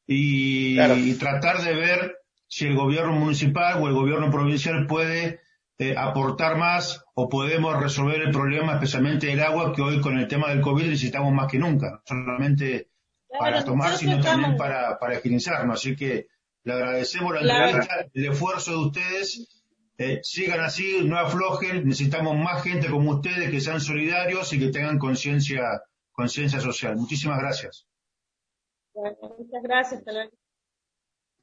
y, 0.08 0.76
Claro. 0.76 0.98
y 0.98 1.14
tratar 1.16 1.62
de 1.62 1.74
ver 1.74 2.16
si 2.48 2.66
el 2.66 2.76
gobierno 2.76 3.14
municipal 3.14 3.82
o 3.82 3.88
el 3.88 3.94
gobierno 3.94 4.32
provincial 4.32 4.88
puede 4.88 5.40
eh, 5.78 5.94
aportar 5.98 6.58
más 6.58 7.04
o 7.16 7.28
podemos 7.28 7.82
resolver 7.82 8.22
el 8.22 8.32
problema, 8.32 8.74
especialmente 8.76 9.28
del 9.28 9.42
agua, 9.42 9.74
que 9.74 9.82
hoy 9.82 10.00
con 10.00 10.18
el 10.18 10.28
tema 10.28 10.50
del 10.50 10.62
COVID 10.62 10.86
necesitamos 10.86 11.34
más 11.34 11.52
que 11.52 11.60
nunca, 11.60 11.92
no 11.92 12.02
solamente 12.06 12.88
para 13.38 13.66
tomar, 13.66 13.98
sino 13.98 14.22
también 14.22 14.56
para, 14.56 14.98
para 15.00 15.18
higienizarnos. 15.18 15.80
Así 15.80 15.96
que 15.96 16.28
le 16.64 16.74
agradecemos 16.74 17.34
la 17.34 17.42
Claro. 17.42 17.66
entrevista, 17.66 17.96
el 18.14 18.26
esfuerzo 18.26 18.72
de 18.72 18.78
ustedes. 18.78 19.55
Eh, 19.98 20.20
sigan 20.24 20.60
así, 20.60 21.02
no 21.04 21.18
aflojen, 21.18 21.88
necesitamos 21.88 22.36
más 22.38 22.64
gente 22.64 22.90
como 22.90 23.12
ustedes 23.12 23.50
que 23.50 23.62
sean 23.62 23.80
solidarios 23.80 24.52
y 24.54 24.60
que 24.60 24.70
tengan 24.70 24.98
conciencia 25.00 25.82
conciencia 26.12 26.60
social. 26.60 26.96
Muchísimas 26.96 27.40
gracias. 27.40 27.86
Bueno, 28.94 29.16
muchas 29.38 29.64
gracias. 29.64 30.00
hasta 30.00 30.12
luego. 30.14 30.32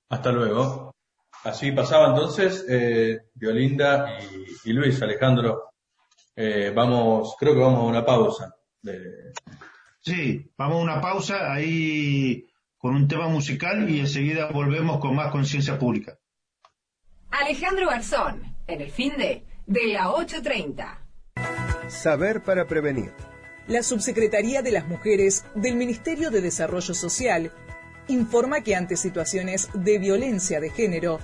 Hasta 0.09 0.33
luego. 0.33 0.95
Así 1.45 1.73
pasaba 1.73 2.09
entonces 2.11 2.65
eh, 2.69 3.21
Violinda 3.35 4.19
y, 4.65 4.71
y 4.71 4.73
Luis 4.73 5.01
Alejandro. 5.03 5.71
Eh, 6.37 6.73
vamos, 6.75 7.35
creo 7.39 7.53
que 7.55 7.61
vamos 7.61 7.81
a 7.81 7.85
una 7.85 8.05
pausa. 8.05 8.55
De- 8.81 9.33
Sí, 10.05 10.51
vamos 10.59 10.79
a 10.79 10.83
una 10.83 11.01
pausa 11.01 11.53
ahí 11.53 12.45
con 12.77 12.95
un 12.97 13.07
tema 13.07 13.29
musical 13.29 13.89
y 13.89 14.01
enseguida 14.01 14.47
volvemos 14.51 14.99
con 14.99 15.15
más 15.15 15.31
conciencia 15.31 15.79
pública. 15.79 16.19
Alejandro 17.33 17.89
Garzón, 17.89 18.43
en 18.67 18.83
el 18.83 18.91
fin 18.91 19.17
de, 19.17 19.43
de 19.67 19.87
la 19.87 20.09
8.30. 20.09 20.99
Saber 21.89 22.43
para 22.43 22.67
prevenir. 22.67 23.11
La 23.69 23.83
Subsecretaría 23.83 24.61
de 24.61 24.71
las 24.71 24.87
Mujeres 24.87 25.47
del 25.55 25.77
Ministerio 25.77 26.31
de 26.31 26.43
Desarrollo 26.43 26.93
Social 26.93 27.51
informa 28.09 28.61
que 28.61 28.77
ante 28.77 28.97
situaciones 28.97 29.71
de 29.73 29.99
violencia 29.99 30.61
de 30.61 30.69
género 30.69 31.21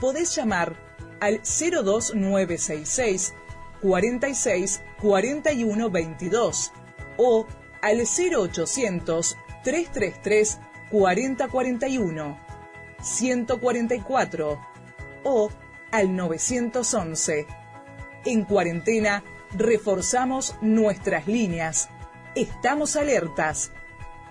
podés 0.00 0.34
llamar 0.34 0.74
al 1.20 1.42
02966 1.44 3.32
46 3.80 4.82
41 5.00 5.90
22 5.90 6.72
o 7.18 7.46
al 7.82 7.98
0800 8.00 9.36
333 9.62 10.58
4041 10.90 12.40
144 13.00 14.71
o 15.24 15.50
al 15.90 16.16
911. 16.16 17.46
En 18.24 18.44
cuarentena, 18.44 19.24
reforzamos 19.56 20.56
nuestras 20.60 21.26
líneas. 21.26 21.88
Estamos 22.34 22.96
alertas. 22.96 23.72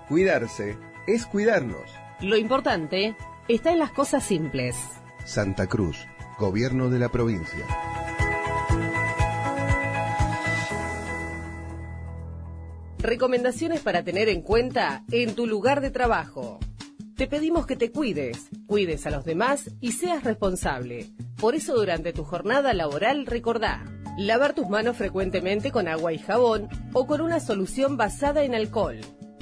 Cuidarse 0.08 0.78
es 1.08 1.26
cuidarnos. 1.26 1.90
Lo 2.20 2.38
importante 2.38 3.16
está 3.48 3.72
en 3.72 3.80
las 3.80 3.92
cosas 3.92 4.24
simples. 4.24 4.76
Santa 5.26 5.68
Cruz, 5.68 6.08
Gobierno 6.40 6.90
de 6.90 7.00
la 7.00 7.10
Provincia. 7.10 7.66
Recomendaciones 13.00 13.82
para 13.82 14.04
tener 14.04 14.30
en 14.30 14.42
cuenta 14.42 15.04
en 15.12 15.34
tu 15.34 15.48
lugar 15.48 15.82
de 15.82 15.90
trabajo. 15.90 16.60
Te 17.22 17.28
pedimos 17.28 17.68
que 17.68 17.76
te 17.76 17.92
cuides, 17.92 18.50
cuides 18.66 19.06
a 19.06 19.12
los 19.12 19.26
demás 19.26 19.70
y 19.80 19.92
seas 19.92 20.24
responsable. 20.24 21.12
Por 21.40 21.54
eso 21.54 21.76
durante 21.76 22.14
tu 22.14 22.24
jornada 22.24 22.74
laboral 22.74 23.28
recordá 23.28 23.86
lavar 24.18 24.56
tus 24.56 24.68
manos 24.70 24.98
frecuentemente 24.98 25.70
con 25.70 25.88
agua 25.88 26.14
y 26.14 26.18
jabón 26.18 26.68
o 26.94 27.06
con 27.06 27.22
una 27.22 27.40
solución 27.40 27.96
basada 27.96 28.44
en 28.44 28.56
alcohol. 28.56 28.98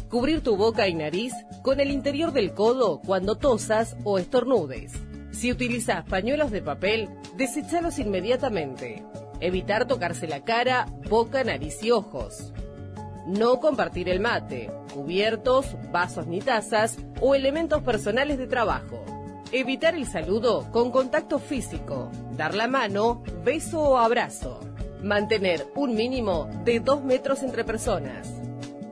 Cubrir 0.09 0.41
tu 0.41 0.57
boca 0.57 0.89
y 0.89 0.93
nariz 0.93 1.31
con 1.61 1.79
el 1.79 1.89
interior 1.89 2.33
del 2.33 2.53
codo 2.53 2.99
cuando 2.99 3.37
tosas 3.37 3.95
o 4.03 4.19
estornudes. 4.19 4.91
Si 5.31 5.49
utilizas 5.49 6.03
pañuelos 6.03 6.51
de 6.51 6.61
papel, 6.61 7.07
desechalos 7.37 7.97
inmediatamente. 7.97 9.05
Evitar 9.39 9.87
tocarse 9.87 10.27
la 10.27 10.43
cara, 10.43 10.85
boca, 11.09 11.45
nariz 11.45 11.81
y 11.81 11.91
ojos. 11.91 12.51
No 13.29 13.59
compartir 13.59 14.09
el 14.09 14.19
mate, 14.19 14.71
cubiertos, 14.91 15.77
vasos 15.91 16.25
ni 16.25 16.39
tazas 16.41 16.97
o 17.21 17.35
elementos 17.35 17.83
personales 17.83 18.39
de 18.39 18.47
trabajo. 18.47 19.05
Evitar 19.51 19.93
el 19.93 20.07
saludo 20.07 20.71
con 20.71 20.89
contacto 20.89 21.37
físico, 21.37 22.09
dar 22.35 22.55
la 22.55 22.67
mano, 22.67 23.21
beso 23.45 23.81
o 23.81 23.97
abrazo. 23.97 24.59
Mantener 25.03 25.67
un 25.75 25.93
mínimo 25.93 26.49
de 26.65 26.79
dos 26.79 27.03
metros 27.03 27.43
entre 27.43 27.63
personas. 27.63 28.33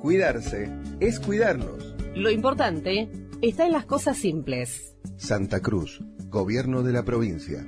Cuidarse 0.04 0.70
es 1.00 1.20
cuidarnos. 1.20 1.96
Lo 2.14 2.30
importante 2.30 3.10
está 3.42 3.66
en 3.66 3.72
las 3.72 3.86
cosas 3.86 4.18
simples. 4.18 4.96
Santa 5.16 5.62
Cruz, 5.62 6.04
Gobierno 6.30 6.84
de 6.84 6.94
la 6.94 7.02
Provincia. 7.02 7.66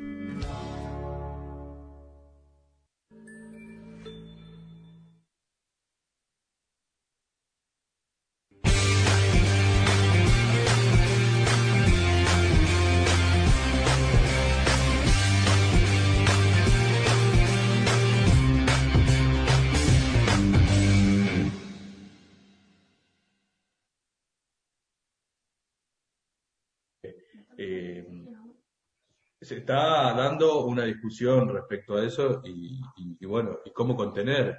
Se 29.41 29.57
está 29.57 30.13
dando 30.13 30.65
una 30.65 30.83
discusión 30.83 31.49
respecto 31.49 31.95
a 31.95 32.05
eso 32.05 32.41
y, 32.43 33.25
bueno, 33.25 33.59
y 33.65 33.71
cómo 33.71 33.95
contener 33.95 34.57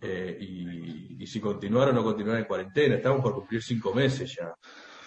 eh, 0.00 0.36
y, 0.40 1.26
si 1.26 1.40
continuar 1.40 1.90
o 1.90 1.92
no 1.92 2.02
continuar 2.02 2.38
en 2.38 2.44
cuarentena. 2.44 2.96
Estamos 2.96 3.20
por 3.20 3.34
cumplir 3.34 3.62
cinco 3.62 3.94
meses 3.94 4.36
ya. 4.36 4.54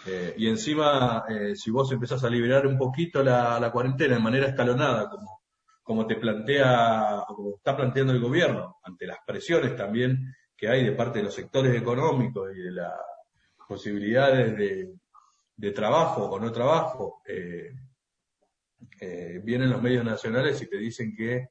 Eh, 0.08 0.34
y 0.38 0.48
encima, 0.48 1.26
eh, 1.28 1.56
si 1.56 1.72
vos 1.72 1.92
empezás 1.92 2.24
a 2.24 2.30
liberar 2.30 2.66
un 2.68 2.78
poquito 2.78 3.24
la, 3.24 3.60
la 3.60 3.72
cuarentena 3.72 4.16
de 4.16 4.22
manera 4.22 4.48
escalonada, 4.48 5.10
como, 5.10 5.42
como 5.84 6.08
te 6.08 6.16
plantea, 6.16 7.24
como 7.28 7.56
está 7.58 7.76
planteando 7.76 8.14
el 8.14 8.22
gobierno, 8.22 8.78
ante 8.84 9.08
las 9.08 9.18
presiones 9.26 9.76
también 9.76 10.34
que 10.56 10.70
hay 10.70 10.86
de 10.86 10.94
parte 10.94 11.20
de 11.20 11.26
los 11.26 11.34
sectores 11.34 11.76
económicos 11.76 12.50
y 12.56 12.62
de 12.62 12.72
las 12.72 12.94
posibilidades 13.68 14.56
de, 14.58 14.94
de 15.58 15.72
trabajo 15.72 16.26
o 16.26 16.40
no 16.40 16.52
trabajo, 16.52 17.22
eh, 17.26 17.72
eh, 19.00 19.42
vienen 19.44 19.70
los 19.70 19.82
medios 19.82 20.06
nacionales 20.06 20.62
y 20.62 20.70
te 20.70 20.78
dicen 20.78 21.16
que, 21.16 21.50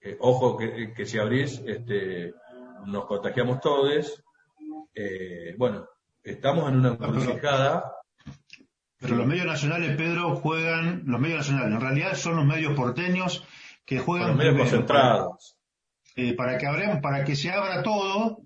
eh, 0.00 0.16
ojo, 0.20 0.56
que, 0.56 0.92
que, 0.94 1.06
si 1.06 1.18
abrís, 1.18 1.62
este, 1.66 2.32
nos 2.86 3.06
contagiamos 3.06 3.60
todos. 3.60 4.22
Eh, 4.94 5.54
bueno, 5.58 5.86
estamos 6.22 6.68
en 6.70 6.76
una 6.76 6.90
encrucijada. 6.90 7.92
Pero 8.98 9.16
los 9.16 9.26
medios 9.26 9.46
nacionales, 9.46 9.96
Pedro, 9.96 10.36
juegan, 10.36 11.04
los 11.06 11.20
medios 11.20 11.38
nacionales, 11.38 11.74
en 11.74 11.80
realidad 11.80 12.14
son 12.14 12.36
los 12.36 12.44
medios 12.44 12.74
porteños 12.74 13.46
que 13.84 13.98
juegan 13.98 14.28
los 14.28 14.36
medios 14.36 14.56
concentrados. 14.56 15.56
Para, 16.14 16.36
para 16.36 16.58
que 16.58 16.66
abran, 16.66 17.00
para 17.00 17.24
que 17.24 17.34
se 17.34 17.50
abra 17.50 17.82
todo, 17.82 18.42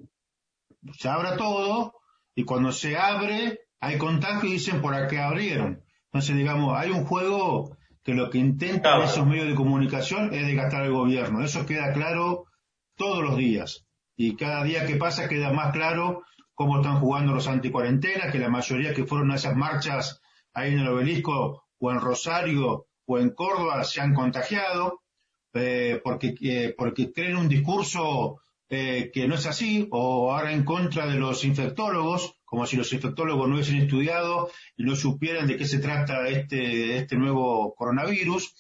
se 0.97 1.09
abra 1.09 1.37
todo, 1.37 1.95
y 2.35 2.45
cuando 2.45 2.73
se 2.73 2.97
abre, 2.97 3.61
hay 3.81 3.99
contagio 3.99 4.49
y 4.49 4.55
dicen 4.55 4.81
por 4.81 5.07
qué 5.09 5.19
abrieron. 5.19 5.83
Entonces, 6.07 6.37
digamos, 6.37 6.79
hay 6.79 6.91
un 6.91 7.05
juego 7.05 7.77
que 8.05 8.15
lo 8.15 8.29
que 8.31 8.39
intentan 8.39 9.03
esos 9.03 9.27
medios 9.27 9.49
de 9.49 9.55
comunicación 9.55 10.33
es 10.35 10.47
desgastar 10.47 10.83
al 10.83 10.93
gobierno. 10.93 11.43
Eso 11.43 11.65
queda 11.65 11.93
claro 11.93 12.45
todos 12.97 13.25
los 13.25 13.37
días. 13.37 13.87
Y 14.15 14.37
cada 14.37 14.63
día 14.63 14.87
que 14.87 14.97
pasa 14.97 15.29
queda 15.29 15.53
más 15.53 15.73
claro 15.73 16.23
cómo 16.55 16.77
están 16.77 17.01
jugando 17.01 17.33
los 17.33 17.49
anticuarentenas, 17.49 18.31
que 18.31 18.39
la 18.39 18.51
mayoría 18.51 18.95
que 18.95 19.07
fueron 19.07 19.33
a 19.33 19.37
esas 19.37 19.57
marchas 19.57 20.21
ahí 20.53 20.73
en 20.73 20.81
el 20.81 20.89
obelisco 20.89 21.65
o 21.79 21.91
en 21.91 22.01
Rosario 22.01 22.87
o 23.07 23.19
en 23.19 23.31
Córdoba 23.31 23.83
se 23.85 24.01
han 24.01 24.15
contagiado, 24.15 25.01
eh, 25.55 26.01
porque, 26.05 26.35
eh, 26.43 26.75
porque 26.77 27.11
creen 27.11 27.37
un 27.37 27.49
discurso 27.49 28.41
eh, 28.69 29.11
que 29.13 29.27
no 29.27 29.35
es 29.35 29.47
así, 29.47 29.89
o 29.91 30.33
ahora 30.33 30.53
en 30.53 30.65
contra 30.65 31.07
de 31.07 31.19
los 31.19 31.45
infectólogos, 31.45 32.34
como 32.55 32.67
si 32.67 32.77
los 32.77 32.93
infectólogos 32.93 33.49
no 33.49 33.57
hubiesen 33.57 33.79
estudiado 33.79 34.49
y 34.77 34.85
no 34.85 34.95
supieran 34.95 35.49
de 35.49 35.57
qué 35.57 35.67
se 35.67 35.81
trata 35.81 36.29
este, 36.29 36.99
este 36.99 37.17
nuevo 37.17 37.75
coronavirus. 37.75 38.55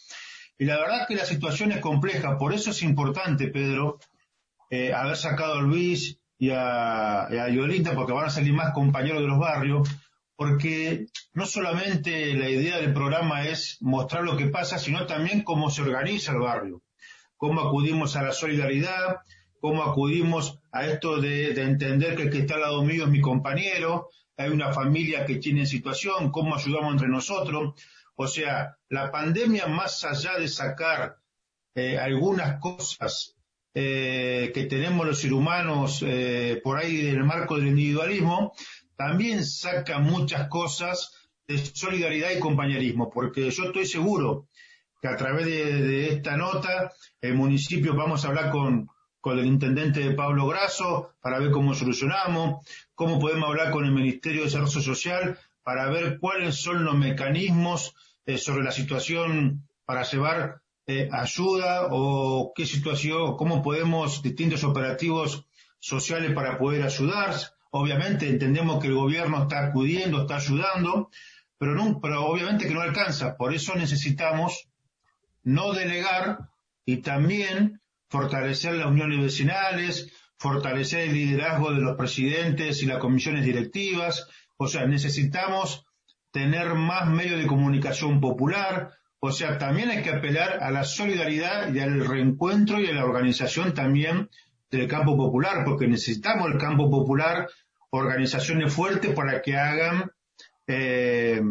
Y 0.58 0.64
la 0.64 0.78
verdad 0.78 1.06
que 1.06 1.14
la 1.14 1.24
situación 1.24 1.70
es 1.70 1.78
compleja, 1.78 2.36
por 2.36 2.52
eso 2.52 2.70
es 2.70 2.82
importante, 2.82 3.46
Pedro, 3.46 4.00
eh, 4.68 4.92
haber 4.92 5.16
sacado 5.16 5.60
a 5.60 5.62
Luis 5.62 6.18
y 6.36 6.50
a, 6.50 7.28
y 7.30 7.36
a 7.36 7.48
Yolinda, 7.50 7.94
porque 7.94 8.12
van 8.12 8.26
a 8.26 8.30
salir 8.30 8.52
más 8.52 8.74
compañeros 8.74 9.20
de 9.20 9.28
los 9.28 9.38
barrios, 9.38 9.88
porque 10.34 11.06
no 11.32 11.46
solamente 11.46 12.34
la 12.34 12.50
idea 12.50 12.78
del 12.78 12.92
programa 12.92 13.44
es 13.44 13.78
mostrar 13.80 14.24
lo 14.24 14.36
que 14.36 14.46
pasa, 14.46 14.76
sino 14.76 15.06
también 15.06 15.44
cómo 15.44 15.70
se 15.70 15.82
organiza 15.82 16.32
el 16.32 16.40
barrio, 16.40 16.82
cómo 17.36 17.60
acudimos 17.60 18.16
a 18.16 18.24
la 18.24 18.32
solidaridad, 18.32 19.18
cómo 19.60 19.84
acudimos 19.84 20.58
a 20.74 20.86
esto 20.86 21.20
de, 21.20 21.52
entender 21.62 22.16
que 22.16 22.24
el 22.24 22.30
que 22.30 22.38
está 22.38 22.56
al 22.56 22.62
lado 22.62 22.82
mío 22.82 23.04
es 23.04 23.10
mi 23.10 23.20
compañero, 23.20 24.08
hay 24.36 24.50
una 24.50 24.72
familia 24.72 25.24
que 25.24 25.36
tiene 25.36 25.66
situación, 25.66 26.32
cómo 26.32 26.56
ayudamos 26.56 26.94
entre 26.94 27.06
nosotros. 27.06 27.80
O 28.16 28.26
sea, 28.26 28.76
la 28.88 29.12
pandemia, 29.12 29.68
más 29.68 30.02
allá 30.04 30.36
de 30.36 30.48
sacar 30.48 31.18
eh, 31.76 31.96
algunas 31.96 32.58
cosas 32.58 33.36
eh, 33.72 34.50
que 34.52 34.64
tenemos 34.64 35.06
los 35.06 35.20
seres 35.20 35.36
humanos 35.36 36.02
eh, 36.04 36.60
por 36.62 36.76
ahí 36.76 37.02
del 37.02 37.22
marco 37.22 37.56
del 37.56 37.68
individualismo, 37.68 38.52
también 38.96 39.44
saca 39.44 40.00
muchas 40.00 40.48
cosas 40.48 41.12
de 41.46 41.58
solidaridad 41.58 42.32
y 42.32 42.40
compañerismo, 42.40 43.10
porque 43.10 43.48
yo 43.48 43.66
estoy 43.66 43.86
seguro 43.86 44.48
que 45.00 45.06
a 45.06 45.16
través 45.16 45.46
de, 45.46 45.82
de 45.82 46.08
esta 46.08 46.36
nota, 46.36 46.92
el 47.20 47.34
municipio 47.34 47.94
vamos 47.94 48.24
a 48.24 48.28
hablar 48.28 48.50
con, 48.50 48.88
con 49.24 49.38
el 49.38 49.46
intendente 49.46 50.10
Pablo 50.10 50.46
Grasso 50.46 51.14
para 51.22 51.38
ver 51.38 51.50
cómo 51.50 51.72
solucionamos, 51.72 52.62
cómo 52.94 53.18
podemos 53.18 53.48
hablar 53.48 53.70
con 53.70 53.86
el 53.86 53.90
Ministerio 53.90 54.40
de 54.42 54.48
Desarrollo 54.48 54.82
Social 54.82 55.38
para 55.62 55.88
ver 55.88 56.18
cuáles 56.18 56.56
son 56.56 56.84
los 56.84 56.94
mecanismos 56.94 57.94
eh, 58.26 58.36
sobre 58.36 58.64
la 58.64 58.70
situación 58.70 59.66
para 59.86 60.02
llevar 60.02 60.60
eh, 60.86 61.08
ayuda 61.10 61.88
o 61.90 62.52
qué 62.54 62.66
situación, 62.66 63.38
cómo 63.38 63.62
podemos 63.62 64.20
distintos 64.20 64.62
operativos 64.62 65.46
sociales 65.78 66.34
para 66.34 66.58
poder 66.58 66.82
ayudar. 66.82 67.34
Obviamente 67.70 68.28
entendemos 68.28 68.78
que 68.78 68.88
el 68.88 68.94
gobierno 68.94 69.44
está 69.44 69.68
acudiendo, 69.68 70.20
está 70.20 70.36
ayudando, 70.36 71.08
pero, 71.56 71.98
pero 72.02 72.26
obviamente 72.26 72.68
que 72.68 72.74
no 72.74 72.82
alcanza. 72.82 73.38
Por 73.38 73.54
eso 73.54 73.74
necesitamos 73.74 74.68
no 75.44 75.72
delegar 75.72 76.50
y 76.84 76.98
también 76.98 77.80
fortalecer 78.14 78.74
las 78.74 78.86
uniones 78.86 79.20
vecinales, 79.20 80.12
fortalecer 80.38 81.08
el 81.08 81.14
liderazgo 81.14 81.72
de 81.72 81.80
los 81.80 81.96
presidentes 81.96 82.80
y 82.80 82.86
las 82.86 82.98
comisiones 82.98 83.44
directivas. 83.44 84.28
O 84.56 84.68
sea, 84.68 84.86
necesitamos 84.86 85.84
tener 86.30 86.74
más 86.74 87.08
medios 87.10 87.40
de 87.40 87.48
comunicación 87.48 88.20
popular. 88.20 88.92
O 89.18 89.32
sea, 89.32 89.58
también 89.58 89.90
hay 89.90 90.02
que 90.02 90.10
apelar 90.10 90.62
a 90.62 90.70
la 90.70 90.84
solidaridad 90.84 91.74
y 91.74 91.80
al 91.80 92.06
reencuentro 92.06 92.80
y 92.80 92.86
a 92.86 92.92
la 92.92 93.04
organización 93.04 93.74
también 93.74 94.30
del 94.70 94.86
campo 94.86 95.16
popular, 95.16 95.64
porque 95.64 95.88
necesitamos 95.88 96.52
el 96.52 96.58
campo 96.58 96.88
popular, 96.88 97.48
organizaciones 97.90 98.72
fuertes 98.72 99.12
para 99.12 99.42
que 99.42 99.56
hagan 99.56 100.12
eh, 100.68 101.42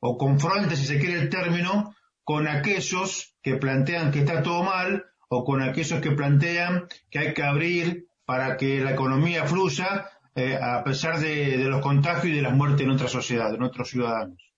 o 0.00 0.16
confronten, 0.16 0.78
si 0.78 0.86
se 0.86 0.98
quiere 0.98 1.20
el 1.20 1.28
término, 1.28 1.94
con 2.24 2.48
aquellos 2.48 3.36
que 3.42 3.56
plantean 3.56 4.10
que 4.10 4.20
está 4.20 4.42
todo 4.42 4.62
mal 4.62 5.04
o 5.32 5.44
con 5.44 5.62
aquellos 5.62 6.00
que 6.00 6.10
plantean 6.10 6.88
que 7.08 7.20
hay 7.20 7.34
que 7.34 7.44
abrir 7.44 8.08
para 8.24 8.56
que 8.56 8.80
la 8.80 8.90
economía 8.90 9.44
fluya 9.44 10.10
eh, 10.34 10.58
a 10.60 10.82
pesar 10.82 11.20
de, 11.20 11.56
los 11.64 11.80
contagios 11.80 12.26
y 12.26 12.32
de 12.32 12.42
las 12.42 12.52
muertes 12.52 12.80
en 12.80 12.88
nuestra 12.88 13.08
sociedad, 13.08 13.50
de 13.50 13.58
nuestros 13.58 13.88
ciudadanos. 13.90 14.52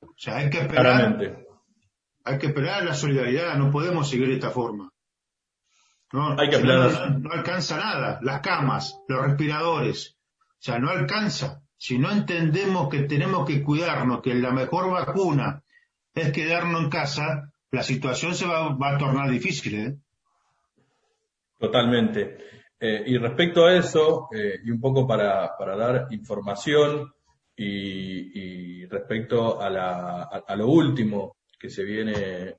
O 0.00 0.14
sea, 0.16 0.36
hay 0.36 0.48
que 0.48 0.60
esperar, 0.60 1.46
hay 2.24 2.38
que 2.38 2.46
esperar 2.46 2.84
la 2.84 2.94
solidaridad, 2.94 3.56
no 3.56 3.70
podemos 3.70 4.08
seguir 4.08 4.28
de 4.28 4.34
esta 4.34 4.50
forma. 4.50 4.90
No, 6.12 6.38
hay 6.38 6.48
que 6.48 6.60
no, 6.60 7.30
alcanza 7.30 7.76
nada, 7.76 8.20
las 8.22 8.40
camas, 8.40 8.98
los 9.08 9.22
respiradores, 9.22 10.16
o 10.52 10.62
sea, 10.62 10.78
no 10.78 10.88
alcanza. 10.88 11.60
Si 11.76 11.98
no 11.98 12.10
entendemos 12.10 12.88
que 12.88 13.00
tenemos 13.00 13.46
que 13.46 13.62
cuidarnos, 13.62 14.22
que 14.22 14.34
la 14.34 14.52
mejor 14.52 14.90
vacuna 14.90 15.62
es 16.14 16.32
quedarnos 16.32 16.84
en 16.84 16.90
casa, 16.90 17.52
la 17.74 17.82
situación 17.82 18.34
se 18.34 18.46
va, 18.46 18.68
a 18.68 18.98
tornar 18.98 19.30
difícil. 19.30 19.74
¿eh? 19.74 19.96
Totalmente. 21.58 22.38
Eh, 22.78 23.04
y 23.06 23.18
respecto 23.18 23.66
a 23.66 23.74
eso, 23.74 24.28
eh, 24.34 24.60
y 24.64 24.70
un 24.70 24.80
poco 24.80 25.06
para, 25.06 25.50
dar 25.58 26.06
información 26.10 27.12
y, 27.56 28.86
respecto 28.86 29.60
a, 29.60 29.70
la, 29.70 30.22
a, 30.22 30.56
lo 30.56 30.68
último 30.68 31.36
que 31.58 31.70
se 31.70 31.82
viene, 31.82 32.56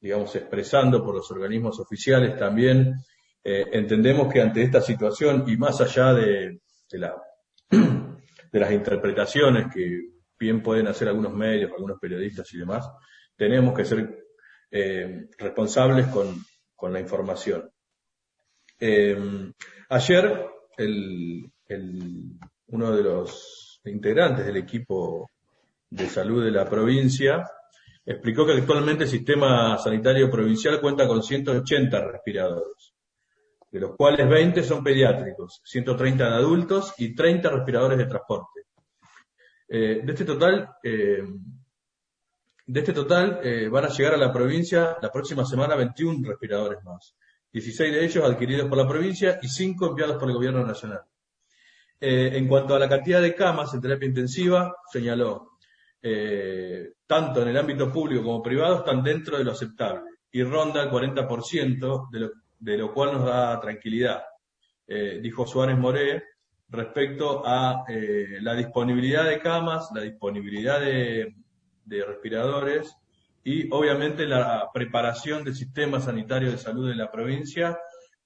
digamos, 0.00 0.34
expresando 0.34 1.04
por 1.04 1.14
los 1.14 1.30
organismos 1.30 1.78
oficiales 1.78 2.36
también, 2.36 2.94
entendemos 3.44 4.32
que 4.32 4.40
ante 4.40 4.62
esta 4.62 4.80
situación 4.80 5.44
y 5.46 5.56
más 5.56 5.80
allá 5.80 6.14
de 6.14 6.58
las 8.52 8.72
interpretaciones 8.72 9.72
que 9.72 10.16
bien 10.38 10.62
pueden 10.62 10.88
hacer 10.88 11.08
algunos 11.08 11.32
medios, 11.32 11.70
algunos 11.72 11.98
periodistas 12.00 12.52
y 12.54 12.58
demás, 12.58 12.88
tenemos 13.36 13.74
que 13.74 13.84
ser 13.84 14.24
eh, 14.70 15.28
responsables 15.38 16.06
con, 16.08 16.36
con, 16.74 16.92
la 16.92 17.00
información. 17.00 17.70
Eh, 18.78 19.52
ayer, 19.88 20.46
el, 20.76 21.50
el, 21.68 22.38
uno 22.68 22.96
de 22.96 23.02
los 23.02 23.80
integrantes 23.84 24.46
del 24.46 24.56
equipo 24.56 25.30
de 25.90 26.08
salud 26.08 26.44
de 26.44 26.50
la 26.50 26.68
provincia 26.68 27.44
explicó 28.04 28.46
que 28.46 28.52
actualmente 28.52 29.04
el 29.04 29.10
sistema 29.10 29.76
sanitario 29.78 30.30
provincial 30.30 30.80
cuenta 30.80 31.08
con 31.08 31.22
180 31.22 32.00
respiradores, 32.00 32.94
de 33.70 33.80
los 33.80 33.96
cuales 33.96 34.28
20 34.28 34.62
son 34.62 34.84
pediátricos, 34.84 35.60
130 35.64 36.28
de 36.28 36.34
adultos 36.34 36.94
y 36.98 37.14
30 37.14 37.50
respiradores 37.50 37.98
de 37.98 38.06
transporte. 38.06 38.60
Eh, 39.68 40.02
de 40.04 40.12
este 40.12 40.24
total, 40.24 40.68
eh, 40.84 41.24
de 42.66 42.80
este 42.80 42.92
total, 42.92 43.40
eh, 43.42 43.68
van 43.68 43.84
a 43.84 43.88
llegar 43.88 44.14
a 44.14 44.18
la 44.18 44.32
provincia 44.32 44.96
la 45.00 45.10
próxima 45.10 45.44
semana 45.44 45.76
21 45.76 46.28
respiradores 46.28 46.82
más. 46.84 47.14
16 47.52 47.92
de 47.92 48.04
ellos 48.04 48.24
adquiridos 48.24 48.68
por 48.68 48.76
la 48.76 48.88
provincia 48.88 49.38
y 49.40 49.48
5 49.48 49.86
enviados 49.88 50.16
por 50.16 50.28
el 50.28 50.34
gobierno 50.34 50.66
nacional. 50.66 51.00
Eh, 52.00 52.32
en 52.34 52.46
cuanto 52.46 52.74
a 52.74 52.78
la 52.78 52.88
cantidad 52.88 53.22
de 53.22 53.34
camas 53.34 53.72
en 53.72 53.80
terapia 53.80 54.08
intensiva, 54.08 54.74
señaló, 54.92 55.52
eh, 56.02 56.92
tanto 57.06 57.42
en 57.42 57.48
el 57.48 57.56
ámbito 57.56 57.90
público 57.90 58.24
como 58.24 58.42
privado, 58.42 58.78
están 58.78 59.02
dentro 59.02 59.38
de 59.38 59.44
lo 59.44 59.52
aceptable 59.52 60.10
y 60.30 60.42
ronda 60.42 60.82
el 60.82 60.90
40%, 60.90 62.10
de 62.10 62.20
lo, 62.20 62.30
de 62.58 62.76
lo 62.76 62.92
cual 62.92 63.12
nos 63.14 63.24
da 63.24 63.58
tranquilidad. 63.60 64.22
Eh, 64.86 65.18
dijo 65.22 65.46
Suárez 65.46 65.78
Moré 65.78 66.22
respecto 66.68 67.42
a 67.44 67.84
eh, 67.88 68.38
la 68.40 68.54
disponibilidad 68.54 69.24
de 69.24 69.38
camas, 69.38 69.88
la 69.94 70.02
disponibilidad 70.02 70.80
de, 70.80 71.34
de 71.86 72.04
respiradores 72.04 72.94
y 73.42 73.72
obviamente 73.72 74.26
la 74.26 74.68
preparación 74.74 75.44
del 75.44 75.54
sistema 75.54 76.00
sanitario 76.00 76.50
de 76.50 76.58
salud 76.58 76.88
de 76.88 76.96
la 76.96 77.10
provincia, 77.10 77.78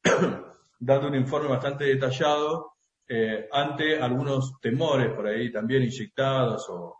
dando 0.80 1.08
un 1.08 1.14
informe 1.14 1.48
bastante 1.48 1.84
detallado 1.84 2.72
eh, 3.06 3.46
ante 3.52 4.00
algunos 4.00 4.58
temores 4.60 5.12
por 5.12 5.26
ahí 5.26 5.52
también 5.52 5.82
inyectados 5.82 6.66
o, 6.68 6.96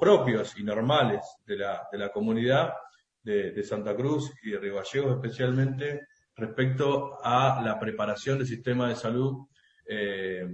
propios 0.00 0.56
y 0.58 0.62
normales 0.62 1.20
de 1.44 1.56
la, 1.56 1.88
de 1.90 1.98
la 1.98 2.12
comunidad 2.12 2.72
de, 3.20 3.50
de, 3.50 3.64
Santa 3.64 3.96
Cruz 3.96 4.32
y 4.44 4.50
de 4.50 4.58
Río 4.58 4.76
Gallegos 4.76 5.16
especialmente 5.16 6.02
respecto 6.36 7.18
a 7.22 7.60
la 7.64 7.78
preparación 7.80 8.38
del 8.38 8.46
sistema 8.46 8.88
de 8.88 8.94
salud 8.94 9.48
eh, 9.86 10.46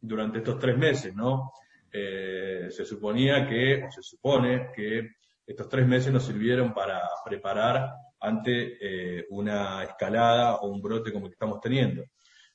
durante 0.00 0.38
estos 0.38 0.58
tres 0.58 0.76
meses, 0.76 1.14
¿no? 1.14 1.50
Eh, 1.96 2.72
se 2.72 2.84
suponía 2.84 3.46
que, 3.46 3.84
o 3.84 3.88
se 3.92 4.02
supone 4.02 4.72
que 4.74 5.12
estos 5.46 5.68
tres 5.68 5.86
meses 5.86 6.12
nos 6.12 6.26
sirvieron 6.26 6.74
para 6.74 7.00
preparar 7.24 7.88
ante 8.18 8.78
eh, 8.80 9.26
una 9.30 9.84
escalada 9.84 10.56
o 10.56 10.66
un 10.72 10.82
brote 10.82 11.12
como 11.12 11.26
el 11.26 11.30
que 11.30 11.34
estamos 11.34 11.60
teniendo. 11.60 12.02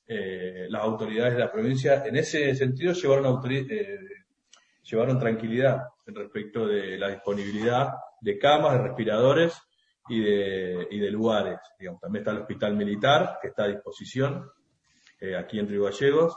Eh, 0.06 0.68
las 0.70 0.82
autoridades 0.82 1.36
de 1.36 1.40
la 1.40 1.50
provincia 1.50 2.06
en 2.06 2.18
ese 2.18 2.54
sentido 2.54 2.92
llevaron, 2.92 3.42
llevaron 4.84 5.20
tranquilidad 5.20 5.84
respecto 6.08 6.68
de 6.68 6.98
la 6.98 7.08
disponibilidad 7.08 7.94
de 8.20 8.38
camas, 8.38 8.74
de 8.74 8.88
respiradores 8.90 9.58
y 10.10 10.20
de, 10.20 10.88
y 10.92 11.00
de 11.00 11.12
lugares. 11.12 11.60
También 12.02 12.24
está 12.24 12.32
el 12.32 12.40
hospital 12.40 12.76
militar 12.76 13.38
que 13.42 13.48
está 13.50 13.64
a 13.64 13.68
disposición 13.70 14.52
aquí 15.38 15.60
en 15.60 15.70
Río 15.70 15.86
Gallegos. 15.86 16.36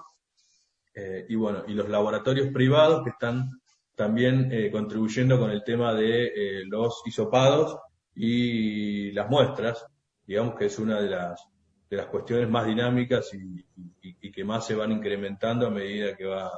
Eh, 0.95 1.27
y 1.29 1.35
bueno, 1.37 1.65
y 1.67 1.73
los 1.73 1.89
laboratorios 1.89 2.49
privados 2.53 3.03
que 3.03 3.11
están 3.11 3.51
también 3.95 4.51
eh, 4.53 4.71
contribuyendo 4.71 5.39
con 5.39 5.51
el 5.51 5.63
tema 5.65 5.95
de 5.95 6.27
eh, 6.27 6.65
los 6.67 7.03
hisopados 7.07 7.79
y 8.15 9.11
las 9.13 9.29
muestras, 9.29 9.87
digamos 10.27 10.55
que 10.59 10.67
es 10.67 10.79
una 10.79 11.01
de 11.01 11.09
las, 11.11 11.47
de 11.89 11.97
las 11.97 12.07
cuestiones 12.07 12.49
más 12.49 12.67
dinámicas 12.67 13.33
y, 13.35 13.65
y, 14.03 14.31
que 14.31 14.45
más 14.45 14.67
se 14.67 14.75
van 14.75 14.93
incrementando 14.93 15.67
a 15.67 15.71
medida 15.71 16.17
que 16.17 16.25
va, 16.25 16.51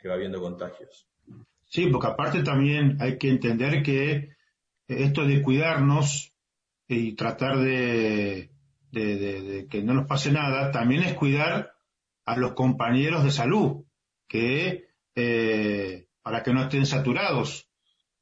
que 0.00 0.08
va 0.08 0.14
habiendo 0.14 0.40
contagios. 0.40 1.06
Sí, 1.66 1.88
porque 1.88 2.06
aparte 2.08 2.42
también 2.42 2.98
hay 3.00 3.18
que 3.18 3.28
entender 3.28 3.82
que 3.82 4.30
esto 4.86 5.26
de 5.26 5.42
cuidarnos 5.42 6.32
y 6.86 7.14
tratar 7.14 7.58
de, 7.58 8.50
de, 8.92 9.66
que 9.68 9.82
no 9.82 9.94
nos 9.94 10.06
pase 10.06 10.30
nada, 10.30 10.70
también 10.70 11.02
es 11.02 11.14
cuidar 11.14 11.73
a 12.24 12.36
los 12.36 12.52
compañeros 12.52 13.24
de 13.24 13.30
salud, 13.30 13.84
que 14.28 14.86
eh, 15.14 16.06
para 16.22 16.42
que 16.42 16.52
no 16.52 16.62
estén 16.62 16.86
saturados, 16.86 17.68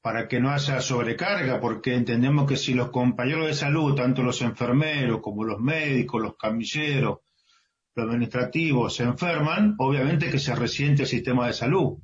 para 0.01 0.27
que 0.27 0.41
no 0.41 0.51
haya 0.51 0.81
sobrecarga, 0.81 1.61
porque 1.61 1.95
entendemos 1.95 2.49
que 2.49 2.57
si 2.57 2.75
los 2.75 2.91
compañeros 2.91 3.47
de 3.47 3.55
salud, 3.55 3.95
tanto 3.95 4.23
los 4.23 4.43
enfermeros 4.43 5.21
como 5.21 5.45
los 5.45 5.61
médicos, 5.61 6.21
los 6.21 6.37
camilleros, 6.37 7.21
los 7.95 8.07
administrativos, 8.07 8.97
se 8.97 9.05
enferman, 9.05 9.77
obviamente 9.79 10.31
que 10.31 10.41
se 10.41 10.55
resiente 10.57 11.03
el 11.03 11.09
sistema 11.09 11.47
de 11.47 11.53
salud. 11.53 11.99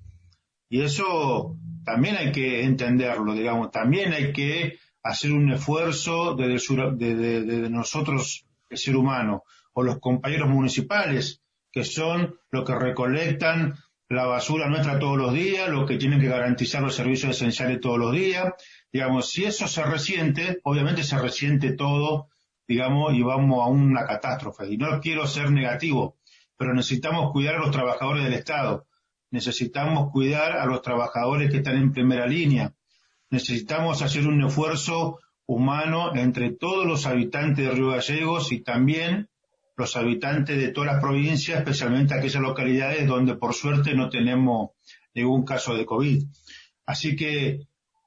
Y 0.68 0.82
eso 0.82 1.56
también 1.84 2.16
hay 2.16 2.30
que 2.30 2.62
entenderlo, 2.62 3.34
digamos, 3.34 3.72
también 3.72 4.12
hay 4.12 4.32
que 4.32 4.78
hacer 5.02 5.32
un 5.32 5.50
esfuerzo 5.50 6.34
desde 6.34 6.96
de, 6.96 7.14
de, 7.14 7.42
de, 7.42 7.70
nosotros, 7.70 8.46
el 8.68 8.78
ser 8.78 8.96
humano, 8.96 9.42
o 9.72 9.82
los 9.82 9.98
compañeros 9.98 10.48
municipales, 10.48 11.42
que 11.72 11.85
son 11.85 12.38
los 12.50 12.64
que 12.64 12.74
recolectan 12.74 13.74
la 14.09 14.24
basura 14.24 14.68
nuestra 14.68 14.98
todos 14.98 15.18
los 15.18 15.35
días, 15.35 15.68
los 15.68 15.87
que 15.87 15.98
tienen 15.98 16.20
que 16.20 16.28
garantizar 16.28 16.83
los 16.83 16.94
servicios 16.94 17.37
esenciales 17.37 17.81
todos 17.81 17.98
los 17.98 18.12
días. 18.12 18.54
Digamos, 18.90 19.31
si 19.31 19.44
eso 19.44 19.68
se 19.68 19.85
resiente, 19.85 20.61
obviamente 20.64 21.04
se 21.04 21.18
resiente 21.18 21.72
todo, 21.72 22.28
digamos, 22.66 23.14
y 23.14 23.22
vamos 23.22 23.62
a 23.62 23.68
una 23.68 24.07
catástrofe. 24.07 24.72
Y 24.72 24.78
no 24.78 25.00
quiero 25.00 25.26
ser 25.26 25.50
negativo, 25.50 26.16
pero 26.57 26.72
necesitamos 26.72 27.33
cuidar 27.33 27.57
a 27.57 27.61
los 27.61 27.70
trabajadores 27.70 28.24
del 28.24 28.33
Estado. 28.33 28.87
Necesitamos 29.31 30.11
cuidar 30.11 30.52
a 30.52 30.64
los 30.64 30.81
trabajadores 30.81 31.50
que 31.50 31.59
están 31.59 31.76
en 31.76 31.92
primera 31.92 32.26
línea. 32.26 32.72
Necesitamos 33.28 34.00
hacer 34.00 34.26
un 34.26 34.42
esfuerzo 34.42 35.18
humano 35.44 36.14
entre 36.14 36.50
todos 36.50 36.87
los 36.87 37.04
habitantes 37.04 37.66
de 37.66 37.72
Río 37.72 37.90
Gallegos 37.90 38.52
y 38.52 38.61
también 38.61 39.28
los 39.78 39.94
habitantes 39.94 40.58
de 40.58 40.72
todas 40.72 40.92
las 40.92 41.00
provincias, 41.00 41.60
especialmente 41.60 42.12
aquellas 42.12 42.42
localidades 42.42 43.06
donde 43.06 43.36
por 43.36 43.54
suerte 43.54 43.94
no 43.94 44.10
tenemos 44.10 44.70
ningún 45.14 45.44
caso 45.44 45.76
de 45.76 45.86
COVID. 45.86 46.24
Así 46.84 47.14
que 47.14 47.60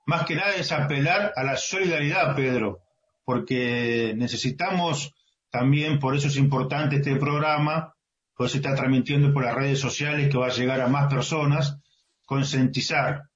más 0.05 0.25
que 0.25 0.35
nada 0.35 0.53
es 0.55 0.73
apelar 0.73 1.31
a 1.33 1.43
la 1.45 1.55
solidaridad, 1.55 2.35
Pedro, 2.35 2.81
porque 3.23 4.13
necesitamos 4.17 5.15
también, 5.49 5.97
por 5.99 6.13
eso 6.13 6.27
es 6.27 6.35
importante 6.35 6.97
este 6.97 7.15
programa, 7.15 7.93
por 8.35 8.47
eso 8.47 8.57
está 8.57 8.75
transmitiendo 8.75 9.31
por 9.31 9.45
las 9.45 9.55
redes 9.55 9.79
sociales 9.79 10.29
que 10.29 10.37
va 10.37 10.47
a 10.47 10.53
llegar 10.53 10.81
a 10.81 10.87
más 10.87 11.13
personas, 11.13 11.77
concientizar, 12.25 13.29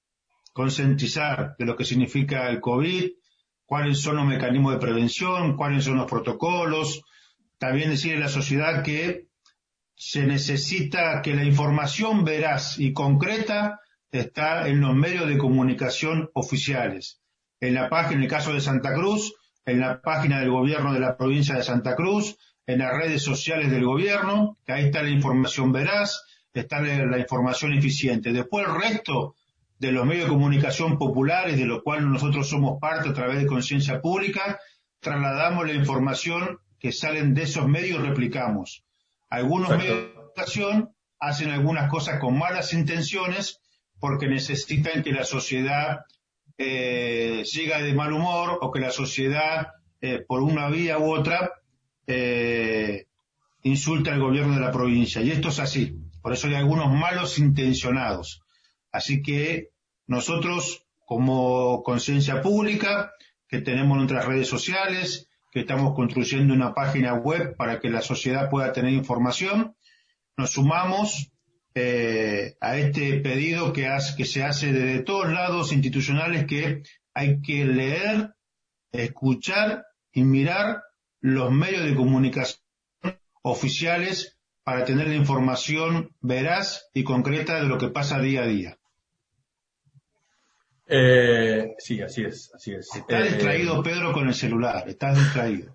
concientizar 0.51 1.55
de 1.57 1.65
lo 1.65 1.77
que 1.77 1.85
significa 1.85 2.49
el 2.49 2.59
COVID, 2.59 3.11
cuáles 3.65 4.01
son 4.01 4.17
los 4.17 4.25
mecanismos 4.25 4.73
de 4.73 4.79
prevención, 4.79 5.55
cuáles 5.55 5.85
son 5.85 5.95
los 5.95 6.09
protocolos, 6.09 7.01
también 7.65 7.89
decir 7.89 8.15
a 8.15 8.19
la 8.19 8.29
sociedad 8.29 8.83
que 8.83 9.27
se 9.95 10.23
necesita 10.27 11.23
que 11.23 11.33
la 11.33 11.43
información 11.43 12.23
veraz 12.23 12.77
y 12.77 12.93
concreta 12.93 13.79
está 14.11 14.67
en 14.67 14.81
los 14.81 14.93
medios 14.93 15.27
de 15.27 15.39
comunicación 15.39 16.29
oficiales. 16.35 17.21
En 17.59 17.73
la 17.73 17.89
página, 17.89 18.17
en 18.17 18.23
el 18.23 18.29
caso 18.29 18.53
de 18.53 18.61
Santa 18.61 18.93
Cruz, 18.93 19.33
en 19.65 19.79
la 19.79 19.99
página 19.99 20.39
del 20.39 20.51
gobierno 20.51 20.93
de 20.93 20.99
la 20.99 21.17
provincia 21.17 21.55
de 21.55 21.63
Santa 21.63 21.95
Cruz, 21.95 22.37
en 22.67 22.79
las 22.79 22.95
redes 22.95 23.23
sociales 23.23 23.71
del 23.71 23.83
gobierno, 23.83 24.59
ahí 24.67 24.85
está 24.85 25.01
la 25.01 25.09
información 25.09 25.71
veraz, 25.71 26.21
está 26.53 26.81
la 26.81 27.17
información 27.17 27.73
eficiente. 27.73 28.31
Después 28.31 28.67
el 28.67 28.75
resto 28.75 29.35
de 29.79 29.91
los 29.91 30.05
medios 30.05 30.25
de 30.25 30.33
comunicación 30.33 30.99
populares, 30.99 31.57
de 31.57 31.65
los 31.65 31.81
cuales 31.81 32.05
nosotros 32.05 32.47
somos 32.47 32.79
parte 32.79 33.09
a 33.09 33.13
través 33.13 33.39
de 33.39 33.47
conciencia 33.47 34.01
pública, 34.01 34.59
trasladamos 34.99 35.65
la 35.65 35.73
información 35.73 36.59
que 36.85 36.91
salen 36.91 37.33
de 37.33 37.41
esos 37.41 37.67
medios 37.67 37.99
replicamos. 37.99 38.83
Algunos 39.27 39.75
medios 39.75 40.03
de 40.03 40.13
comunicación 40.13 40.95
hacen 41.19 41.49
algunas 41.49 41.89
cosas 41.89 42.19
con 42.19 42.37
malas 42.37 42.73
intenciones 42.73 43.59
porque 43.99 44.27
necesitan 44.27 45.01
que 45.01 45.11
la 45.11 45.23
sociedad 45.23 46.01
eh, 46.59 47.41
siga 47.43 47.81
de 47.81 47.95
mal 47.95 48.13
humor 48.13 48.59
o 48.61 48.71
que 48.71 48.79
la 48.79 48.91
sociedad, 48.91 49.69
eh, 49.99 50.23
por 50.27 50.43
una 50.43 50.69
vía 50.69 50.99
u 50.99 51.11
otra, 51.11 51.53
eh, 52.05 53.07
insulte 53.63 54.11
al 54.11 54.19
gobierno 54.19 54.53
de 54.53 54.61
la 54.61 54.71
provincia. 54.71 55.23
Y 55.23 55.31
esto 55.31 55.49
es 55.49 55.57
así. 55.57 55.97
Por 56.21 56.33
eso 56.33 56.45
hay 56.45 56.53
algunos 56.53 56.93
malos 56.93 57.39
intencionados. 57.39 58.43
Así 58.91 59.23
que 59.23 59.69
nosotros, 60.05 60.85
como 61.03 61.81
conciencia 61.81 62.43
pública, 62.43 63.11
que 63.47 63.61
tenemos 63.61 63.97
nuestras 63.97 64.25
redes 64.25 64.47
sociales, 64.47 65.24
que 65.55 65.61
estamos 65.61 65.95
construyendo 65.95 66.53
una 66.53 66.73
página 66.73 67.13
web 67.13 67.55
para 67.55 67.79
que 67.79 67.89
la 67.89 68.01
sociedad 68.01 68.49
pueda 68.49 68.73
tener 68.73 68.91
información. 68.91 69.73
Nos 70.35 70.51
sumamos 70.51 71.31
eh, 71.73 72.57
a 72.59 72.75
este 72.75 73.21
pedido 73.21 73.71
que, 73.71 73.89
que 74.17 74.25
se 74.25 74.43
hace 74.43 74.73
desde 74.73 75.03
todos 75.03 75.31
lados 75.31 75.71
institucionales 75.71 76.45
que 76.45 76.83
hay 77.13 77.41
que 77.41 77.63
leer, 77.63 78.33
escuchar 78.91 79.85
y 80.11 80.25
mirar 80.25 80.83
los 81.21 81.53
medios 81.53 81.85
de 81.85 81.95
comunicación 81.95 82.59
oficiales 83.41 84.37
para 84.65 84.83
tener 84.83 85.07
la 85.07 85.15
información 85.15 86.13
veraz 86.19 86.89
y 86.93 87.05
concreta 87.05 87.61
de 87.61 87.67
lo 87.67 87.77
que 87.77 87.87
pasa 87.87 88.19
día 88.19 88.41
a 88.41 88.47
día. 88.47 88.77
Eh, 90.87 91.75
sí, 91.77 92.01
así 92.01 92.23
es, 92.23 92.51
así 92.53 92.73
es. 92.73 92.95
Está 92.95 93.19
eh, 93.19 93.29
distraído 93.29 93.81
Pedro 93.81 94.13
con 94.13 94.27
el 94.27 94.33
celular, 94.33 94.87
estás 94.87 95.17
distraído. 95.17 95.73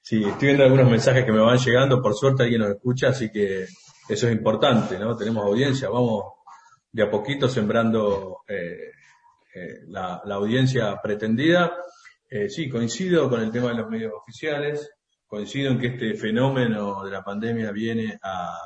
Sí, 0.00 0.24
estoy 0.24 0.48
viendo 0.48 0.64
algunos 0.64 0.90
mensajes 0.90 1.24
que 1.24 1.32
me 1.32 1.40
van 1.40 1.58
llegando, 1.58 2.02
por 2.02 2.14
suerte 2.14 2.42
alguien 2.42 2.62
nos 2.62 2.70
escucha, 2.70 3.10
así 3.10 3.30
que 3.30 3.66
eso 4.08 4.26
es 4.26 4.32
importante, 4.32 4.98
¿no? 4.98 5.16
Tenemos 5.16 5.44
audiencia, 5.44 5.88
vamos 5.88 6.24
de 6.90 7.02
a 7.02 7.10
poquito 7.10 7.48
sembrando 7.48 8.38
eh, 8.48 8.90
eh 9.54 9.80
la, 9.86 10.20
la, 10.24 10.34
audiencia 10.34 11.00
pretendida. 11.02 11.72
Eh, 12.28 12.48
sí, 12.48 12.68
coincido 12.68 13.28
con 13.28 13.40
el 13.42 13.52
tema 13.52 13.68
de 13.68 13.74
los 13.74 13.88
medios 13.88 14.12
oficiales, 14.14 14.90
coincido 15.26 15.70
en 15.70 15.78
que 15.78 15.88
este 15.88 16.14
fenómeno 16.14 17.04
de 17.04 17.10
la 17.10 17.22
pandemia 17.22 17.70
viene 17.70 18.18
a, 18.22 18.58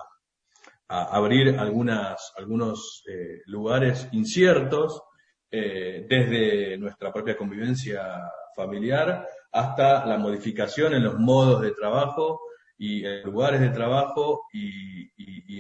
a 0.88 1.02
abrir 1.16 1.58
algunas, 1.58 2.32
algunos 2.36 3.02
eh, 3.08 3.42
lugares 3.46 4.08
inciertos, 4.12 5.02
eh, 5.49 6.05
desde 6.09 6.76
nuestra 6.76 7.12
propia 7.12 7.36
convivencia 7.36 8.20
familiar 8.57 9.28
hasta 9.53 10.05
la 10.05 10.18
modificación 10.18 10.94
en 10.94 11.05
los 11.05 11.20
modos 11.20 11.62
de 11.62 11.70
trabajo 11.70 12.40
y 12.76 13.07
en 13.07 13.22
lugares 13.22 13.61
de 13.61 13.68
trabajo 13.68 14.42
y, 14.53 15.07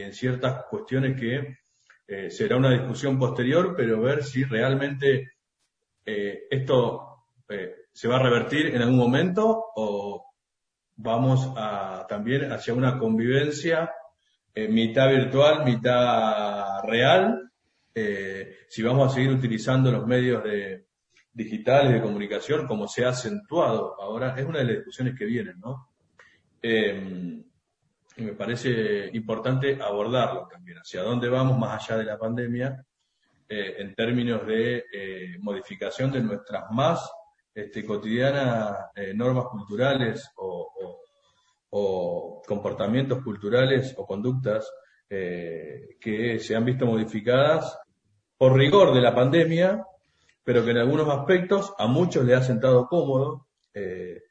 en 0.02 0.12
ciertas 0.12 0.64
cuestiones 0.68 1.18
que 1.18 1.56
eh, 2.06 2.30
será 2.30 2.56
una 2.56 2.70
discusión 2.70 3.18
posterior, 3.18 3.74
pero 3.74 4.02
ver 4.02 4.22
si 4.22 4.44
realmente 4.44 5.30
eh, 6.04 6.42
esto 6.50 7.24
se 7.92 8.08
va 8.08 8.16
a 8.16 8.22
revertir 8.22 8.66
en 8.66 8.82
algún 8.82 8.98
momento 8.98 9.66
o 9.74 10.26
vamos 10.96 11.50
a, 11.56 12.04
también 12.08 12.52
hacia 12.52 12.74
una 12.74 12.98
convivencia 12.98 13.90
mitad 14.54 15.08
virtual, 15.08 15.64
mitad 15.64 16.82
real, 16.82 17.46
eh, 17.98 18.58
si 18.68 18.82
vamos 18.82 19.10
a 19.10 19.14
seguir 19.14 19.30
utilizando 19.30 19.90
los 19.90 20.06
medios 20.06 20.44
de, 20.44 20.84
digitales 21.32 21.94
de 21.94 22.02
comunicación 22.02 22.66
como 22.66 22.86
se 22.86 23.06
ha 23.06 23.08
acentuado 23.08 23.98
ahora, 23.98 24.34
es 24.36 24.44
una 24.44 24.58
de 24.58 24.64
las 24.66 24.74
discusiones 24.76 25.18
que 25.18 25.24
vienen, 25.24 25.58
¿no? 25.58 25.88
Eh, 26.60 27.42
y 28.18 28.22
me 28.22 28.34
parece 28.34 29.08
importante 29.14 29.78
abordarlo 29.80 30.46
también, 30.46 30.76
hacia 30.76 31.02
dónde 31.02 31.30
vamos 31.30 31.58
más 31.58 31.82
allá 31.82 31.96
de 31.96 32.04
la 32.04 32.18
pandemia, 32.18 32.84
eh, 33.48 33.76
en 33.78 33.94
términos 33.94 34.46
de 34.46 34.84
modificación 35.40 36.12
de 36.12 36.20
nuestras 36.20 36.70
más 36.72 37.10
este, 37.54 37.82
cotidianas 37.82 38.90
normas 39.14 39.46
culturales 39.46 40.32
o, 40.36 41.00
o, 41.70 42.42
comportamientos 42.46 43.24
culturales 43.24 43.94
o 43.96 44.06
conductas 44.06 44.70
que 45.08 46.38
se 46.40 46.56
han 46.56 46.64
visto 46.64 46.84
modificadas 46.84 47.78
por 48.38 48.56
rigor 48.56 48.94
de 48.94 49.00
la 49.00 49.14
pandemia, 49.14 49.86
pero 50.44 50.64
que 50.64 50.70
en 50.70 50.78
algunos 50.78 51.08
aspectos 51.08 51.74
a 51.78 51.86
muchos 51.86 52.24
le 52.24 52.34
ha 52.34 52.42
sentado 52.42 52.86
cómodo. 52.86 53.48
Eh, 53.72 54.22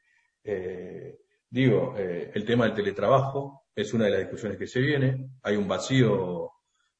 eh, 0.44 1.18
digo, 1.50 1.94
eh, 1.96 2.30
el 2.34 2.44
tema 2.44 2.64
del 2.64 2.74
teletrabajo 2.74 3.64
es 3.74 3.92
una 3.92 4.06
de 4.06 4.12
las 4.12 4.20
discusiones 4.20 4.58
que 4.58 4.66
se 4.66 4.80
viene. 4.80 5.30
Hay 5.42 5.56
un 5.56 5.68
vacío 5.68 6.50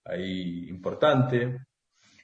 ahí 0.05 0.69
importante. 0.69 1.61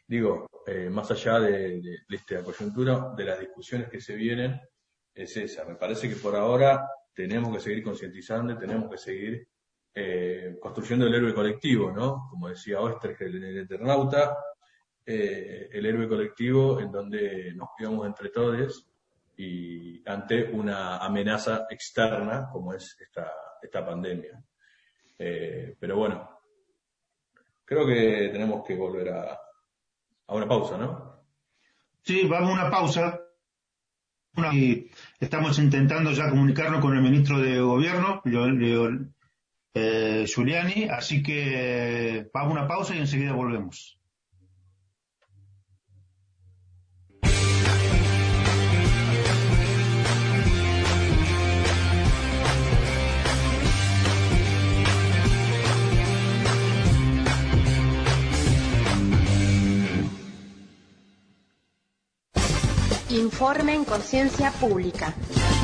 Digo, 0.07 0.47
más 0.91 1.11
allá 1.11 1.41
de, 1.41 1.81
esta 2.09 2.45
coyuntura, 2.45 3.15
de 3.17 3.25
las 3.25 3.41
discusiones 3.41 3.89
que 3.89 4.01
se 4.01 4.15
vienen, 4.15 4.61
es 5.15 5.37
esa. 5.37 5.65
Me 5.65 5.77
parece 5.77 6.09
que 6.09 6.17
por 6.17 6.37
ahora 6.37 6.87
tenemos 7.15 7.55
que 7.55 7.61
seguir 7.61 7.83
concientizando, 7.83 8.59
tenemos 8.59 8.91
que 8.91 8.99
seguir 8.99 9.49
construyendo 10.61 11.07
el 11.07 11.15
héroe 11.15 11.35
colectivo, 11.35 11.91
¿no? 11.91 12.29
Como 12.31 12.49
decía 12.49 12.81
Oestergel 12.81 13.37
en 13.37 13.45
el 13.45 13.59
Eternauta, 13.61 14.37
eh, 15.05 15.69
el 15.73 15.87
héroe 15.87 16.09
colectivo 16.09 16.81
en 16.81 16.93
donde 16.93 17.53
nos 17.55 17.71
cuidamos 17.77 18.07
entre 18.07 18.31
todos 18.31 18.89
y 19.37 20.03
ante 20.09 20.45
una 20.45 20.99
amenaza 20.99 21.67
externa 21.71 22.49
como 22.53 22.75
es 22.75 22.97
esta, 23.01 23.33
esta 23.61 23.85
pandemia. 23.85 24.43
Eh, 25.19 25.77
pero 25.79 25.97
bueno, 25.97 26.41
creo 27.65 27.87
que 27.87 28.31
tenemos 28.33 28.67
que 28.67 28.77
volver 28.77 29.09
a, 29.11 29.33
a 30.27 30.35
una 30.35 30.47
pausa, 30.47 30.77
¿no? 30.77 31.13
Sí, 32.03 32.27
vamos 32.27 32.51
a 32.51 32.53
una 32.53 32.71
pausa. 32.71 33.21
Y 34.53 34.91
estamos 35.21 35.59
intentando 35.59 36.11
ya 36.13 36.31
comunicarnos 36.31 36.81
con 36.81 36.97
el 36.97 37.03
ministro 37.03 37.39
de 37.39 37.61
Gobierno, 37.61 38.23
eh, 39.75 40.25
Giuliani, 40.27 40.85
así 40.89 41.23
que 41.23 42.31
vamos 42.33 42.57
a 42.57 42.61
una 42.61 42.69
pausa 42.69 42.95
y 42.95 42.99
enseguida 42.99 43.33
volvemos. 43.33 44.02
Informe 63.13 63.75
en 63.75 63.85
Conciencia 63.85 64.51
Pública. 64.53 65.13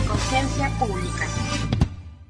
Conciencia 0.06 0.68
Pública. 0.78 1.24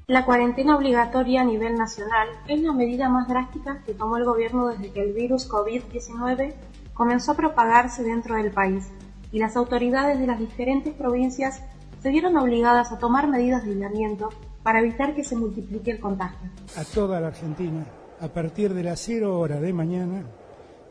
La 0.07 0.23
cuarentena 0.23 0.77
obligatoria 0.77 1.41
a 1.41 1.43
nivel 1.43 1.75
nacional 1.75 2.29
es 2.47 2.61
la 2.61 2.71
medida 2.71 3.09
más 3.09 3.27
drástica 3.27 3.83
que 3.85 3.93
tomó 3.93 4.15
el 4.15 4.23
gobierno 4.23 4.67
desde 4.67 4.93
que 4.93 5.01
el 5.01 5.11
virus 5.11 5.49
COVID-19 5.49 6.53
comenzó 6.93 7.33
a 7.33 7.35
propagarse 7.35 8.01
dentro 8.01 8.35
del 8.35 8.51
país 8.51 8.87
y 9.33 9.39
las 9.39 9.57
autoridades 9.57 10.19
de 10.19 10.27
las 10.27 10.39
diferentes 10.39 10.93
provincias 10.93 11.63
se 12.01 12.09
vieron 12.11 12.37
obligadas 12.37 12.93
a 12.93 12.97
tomar 12.97 13.27
medidas 13.27 13.65
de 13.65 13.71
aislamiento 13.71 14.29
para 14.63 14.79
evitar 14.79 15.15
que 15.15 15.25
se 15.25 15.35
multiplique 15.35 15.91
el 15.91 15.99
contagio. 15.99 16.49
A 16.77 16.85
toda 16.85 17.19
la 17.19 17.27
Argentina, 17.27 17.85
a 18.21 18.29
partir 18.29 18.73
de 18.73 18.83
las 18.83 19.01
cero 19.01 19.37
hora 19.37 19.59
de 19.59 19.73
mañana, 19.73 20.23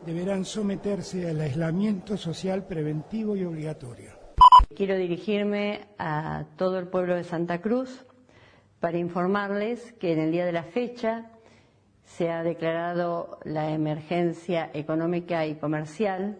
deberán 0.05 0.45
someterse 0.45 1.27
al 1.27 1.41
aislamiento 1.41 2.15
social 2.15 2.67
preventivo 2.67 3.35
y 3.35 3.43
obligatorio. 3.43 4.18
Quiero 4.75 4.95
dirigirme 4.95 5.87
a 5.97 6.45
todo 6.55 6.77
el 6.77 6.87
pueblo 6.87 7.15
de 7.15 7.23
Santa 7.23 7.59
Cruz 7.59 8.05
para 8.79 8.99
informarles 8.99 9.93
que 9.93 10.13
en 10.13 10.19
el 10.19 10.31
día 10.31 10.45
de 10.45 10.51
la 10.51 10.63
fecha 10.63 11.31
se 12.05 12.29
ha 12.29 12.43
declarado 12.43 13.39
la 13.43 13.71
emergencia 13.71 14.69
económica 14.73 15.47
y 15.47 15.55
comercial 15.55 16.37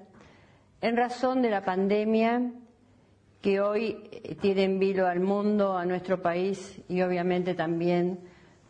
en 0.79 0.95
razón 0.95 1.41
de 1.41 1.49
la 1.49 1.65
pandemia 1.65 2.51
que 3.41 3.61
hoy 3.61 3.97
tiene 4.41 4.63
en 4.63 4.79
vilo 4.79 5.07
al 5.07 5.21
mundo, 5.21 5.75
a 5.75 5.85
nuestro 5.85 6.21
país 6.21 6.81
y 6.87 7.01
obviamente 7.01 7.55
también 7.55 8.19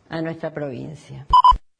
a 0.08 0.22
nuestra 0.22 0.54
provincia. 0.54 1.26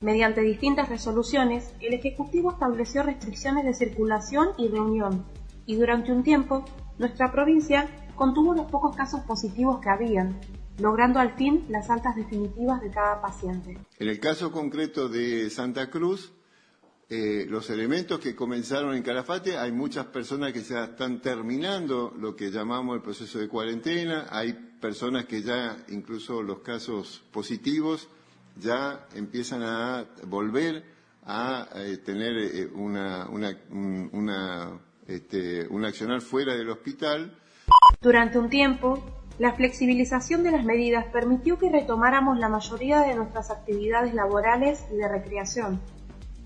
Mediante 0.00 0.42
distintas 0.42 0.90
resoluciones, 0.90 1.74
el 1.80 1.94
Ejecutivo 1.94 2.52
estableció 2.52 3.02
restricciones 3.02 3.64
de 3.64 3.72
circulación 3.72 4.48
y 4.58 4.68
reunión, 4.68 5.24
y 5.66 5.76
durante 5.76 6.12
un 6.12 6.22
tiempo 6.22 6.64
nuestra 7.00 7.32
provincia 7.32 7.88
contuvo 8.14 8.54
los 8.54 8.70
pocos 8.70 8.94
casos 8.94 9.22
positivos 9.22 9.80
que 9.80 9.88
habían, 9.88 10.38
logrando 10.78 11.18
al 11.18 11.34
fin 11.34 11.64
las 11.70 11.88
altas 11.88 12.14
definitivas 12.14 12.80
de 12.82 12.90
cada 12.90 13.20
paciente. 13.22 13.78
En 13.98 14.08
el 14.08 14.20
caso 14.20 14.52
concreto 14.52 15.08
de 15.08 15.48
Santa 15.48 15.88
Cruz, 15.90 16.32
eh, 17.08 17.46
los 17.48 17.70
elementos 17.70 18.20
que 18.20 18.36
comenzaron 18.36 18.94
en 18.94 19.02
Calafate, 19.02 19.56
hay 19.56 19.72
muchas 19.72 20.06
personas 20.06 20.52
que 20.52 20.62
ya 20.62 20.84
están 20.84 21.22
terminando 21.22 22.14
lo 22.16 22.36
que 22.36 22.50
llamamos 22.50 22.96
el 22.96 23.02
proceso 23.02 23.38
de 23.38 23.48
cuarentena, 23.48 24.26
hay 24.30 24.52
personas 24.52 25.24
que 25.24 25.42
ya, 25.42 25.78
incluso 25.88 26.42
los 26.42 26.58
casos 26.58 27.24
positivos, 27.32 28.08
ya 28.56 29.06
empiezan 29.14 29.62
a 29.62 30.06
volver 30.26 30.84
a 31.24 31.68
eh, 31.76 31.96
tener 31.96 32.36
eh, 32.36 32.70
una, 32.74 33.26
este, 35.10 35.66
un 35.68 35.84
accionar 35.84 36.20
fuera 36.20 36.54
del 36.54 36.70
hospital. 36.70 37.36
Durante 38.00 38.38
un 38.38 38.48
tiempo, 38.48 39.02
la 39.38 39.54
flexibilización 39.54 40.42
de 40.42 40.52
las 40.52 40.64
medidas 40.64 41.06
permitió 41.12 41.58
que 41.58 41.70
retomáramos 41.70 42.38
la 42.38 42.48
mayoría 42.48 43.00
de 43.00 43.14
nuestras 43.14 43.50
actividades 43.50 44.14
laborales 44.14 44.86
y 44.92 44.96
de 44.96 45.08
recreación. 45.08 45.80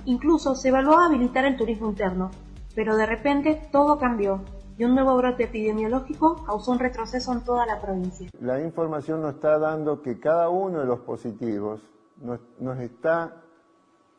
Incluso 0.07 0.55
se 0.55 0.69
evaluó 0.69 0.99
habilitar 0.99 1.45
el 1.45 1.57
turismo 1.57 1.89
interno, 1.89 2.31
pero 2.75 2.97
de 2.97 3.07
repente 3.07 3.69
todo 3.71 3.99
cambió 3.99 4.43
y 4.77 4.85
un 4.85 4.95
nuevo 4.95 5.17
brote 5.17 5.45
epidemiológico 5.45 6.45
causó 6.45 6.73
un 6.73 6.79
retroceso 6.79 7.33
en 7.33 7.45
toda 7.45 7.67
la 7.67 7.81
provincia. 7.81 8.29
La 8.41 8.61
información 8.61 9.21
nos 9.21 9.35
está 9.35 9.59
dando 9.59 10.03
que 10.03 10.19
cada 10.19 10.49
uno 10.49 10.81
de 10.81 10.87
los 10.87 11.01
positivos 11.01 11.81
nos, 12.21 12.81
está 12.81 13.43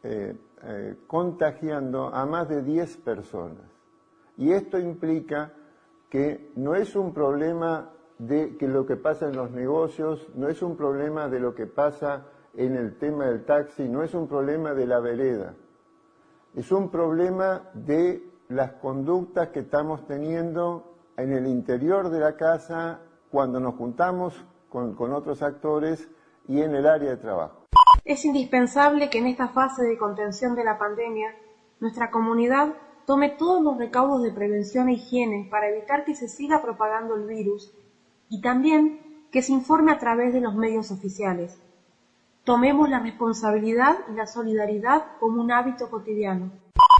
eh, 0.03 0.35
eh, 0.63 0.95
contagiando 1.07 2.13
a 2.13 2.25
más 2.25 2.47
de 2.47 2.61
10 2.61 2.97
personas. 2.97 3.74
Y 4.37 4.51
esto 4.51 4.77
implica 4.77 5.53
que 6.09 6.51
no 6.55 6.75
es 6.75 6.95
un 6.95 7.13
problema 7.13 7.91
de 8.17 8.57
que 8.57 8.67
lo 8.67 8.85
que 8.85 8.95
pasa 8.95 9.27
en 9.27 9.35
los 9.35 9.51
negocios, 9.51 10.27
no 10.35 10.47
es 10.47 10.61
un 10.61 10.77
problema 10.77 11.27
de 11.27 11.39
lo 11.39 11.53
que 11.53 11.65
pasa 11.65 12.25
en 12.53 12.75
el 12.75 12.97
tema 12.97 13.25
del 13.25 13.43
taxi, 13.45 13.87
no 13.89 14.03
es 14.03 14.13
un 14.13 14.27
problema 14.27 14.73
de 14.73 14.87
la 14.87 14.99
vereda, 14.99 15.53
es 16.55 16.71
un 16.71 16.89
problema 16.89 17.69
de 17.73 18.23
las 18.47 18.73
conductas 18.73 19.49
que 19.49 19.61
estamos 19.61 20.05
teniendo 20.07 20.93
en 21.17 21.33
el 21.33 21.47
interior 21.47 22.09
de 22.09 22.19
la 22.19 22.35
casa 22.37 23.01
cuando 23.29 23.59
nos 23.59 23.75
juntamos 23.75 24.45
con, 24.69 24.95
con 24.95 25.13
otros 25.13 25.41
actores 25.41 26.09
y 26.47 26.61
en 26.61 26.75
el 26.75 26.87
área 26.87 27.09
de 27.09 27.17
trabajo. 27.17 27.65
Es 28.05 28.23
indispensable 28.23 29.09
que 29.09 29.17
en 29.17 29.27
esta 29.27 29.49
fase 29.49 29.83
de 29.83 29.97
contención 29.97 30.55
de 30.55 30.63
la 30.63 30.77
pandemia 30.77 31.35
nuestra 31.79 32.11
comunidad 32.11 32.73
tome 33.05 33.29
todos 33.29 33.61
los 33.61 33.77
recaudos 33.77 34.23
de 34.23 34.31
prevención 34.31 34.89
e 34.89 34.93
higiene 34.93 35.47
para 35.49 35.69
evitar 35.69 36.05
que 36.05 36.15
se 36.15 36.27
siga 36.27 36.61
propagando 36.61 37.15
el 37.15 37.25
virus 37.25 37.71
y 38.29 38.41
también 38.41 39.27
que 39.31 39.41
se 39.41 39.53
informe 39.53 39.91
a 39.91 39.99
través 39.99 40.33
de 40.33 40.41
los 40.41 40.55
medios 40.55 40.91
oficiales. 40.91 41.59
Tomemos 42.43 42.89
la 42.89 42.99
responsabilidad 42.99 43.97
y 44.11 44.15
la 44.15 44.27
solidaridad 44.27 45.17
como 45.19 45.41
un 45.41 45.51
hábito 45.51 45.89
cotidiano. 45.89 46.51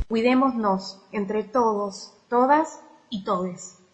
Cuidémonos 0.08 1.06
entre 1.12 1.44
todos, 1.44 2.14
todas 2.30 2.84
y 3.10 3.24
todes. 3.24 3.85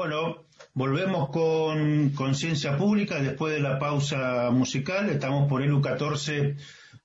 Bueno, 0.00 0.46
volvemos 0.72 1.28
con 1.28 2.08
Conciencia 2.14 2.78
Pública 2.78 3.20
después 3.20 3.52
de 3.52 3.60
la 3.60 3.78
pausa 3.78 4.50
musical. 4.50 5.10
Estamos 5.10 5.46
por 5.46 5.60
ELU 5.60 5.82
14, 5.82 6.56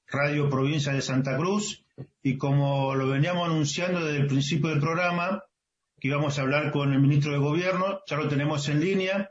Radio 0.08 0.50
Provincia 0.50 0.94
de 0.94 1.02
Santa 1.02 1.36
Cruz. 1.36 1.84
Y 2.24 2.38
como 2.38 2.96
lo 2.96 3.10
veníamos 3.10 3.50
anunciando 3.50 4.02
desde 4.02 4.22
el 4.22 4.28
principio 4.28 4.70
del 4.70 4.80
programa, 4.80 5.44
que 6.00 6.08
íbamos 6.08 6.40
a 6.40 6.44
hablar 6.44 6.72
con 6.72 6.94
el 6.94 7.02
ministro 7.02 7.34
de 7.34 7.40
Gobierno, 7.40 8.00
ya 8.08 8.16
lo 8.16 8.30
tenemos 8.30 8.70
en 8.70 8.80
línea, 8.80 9.30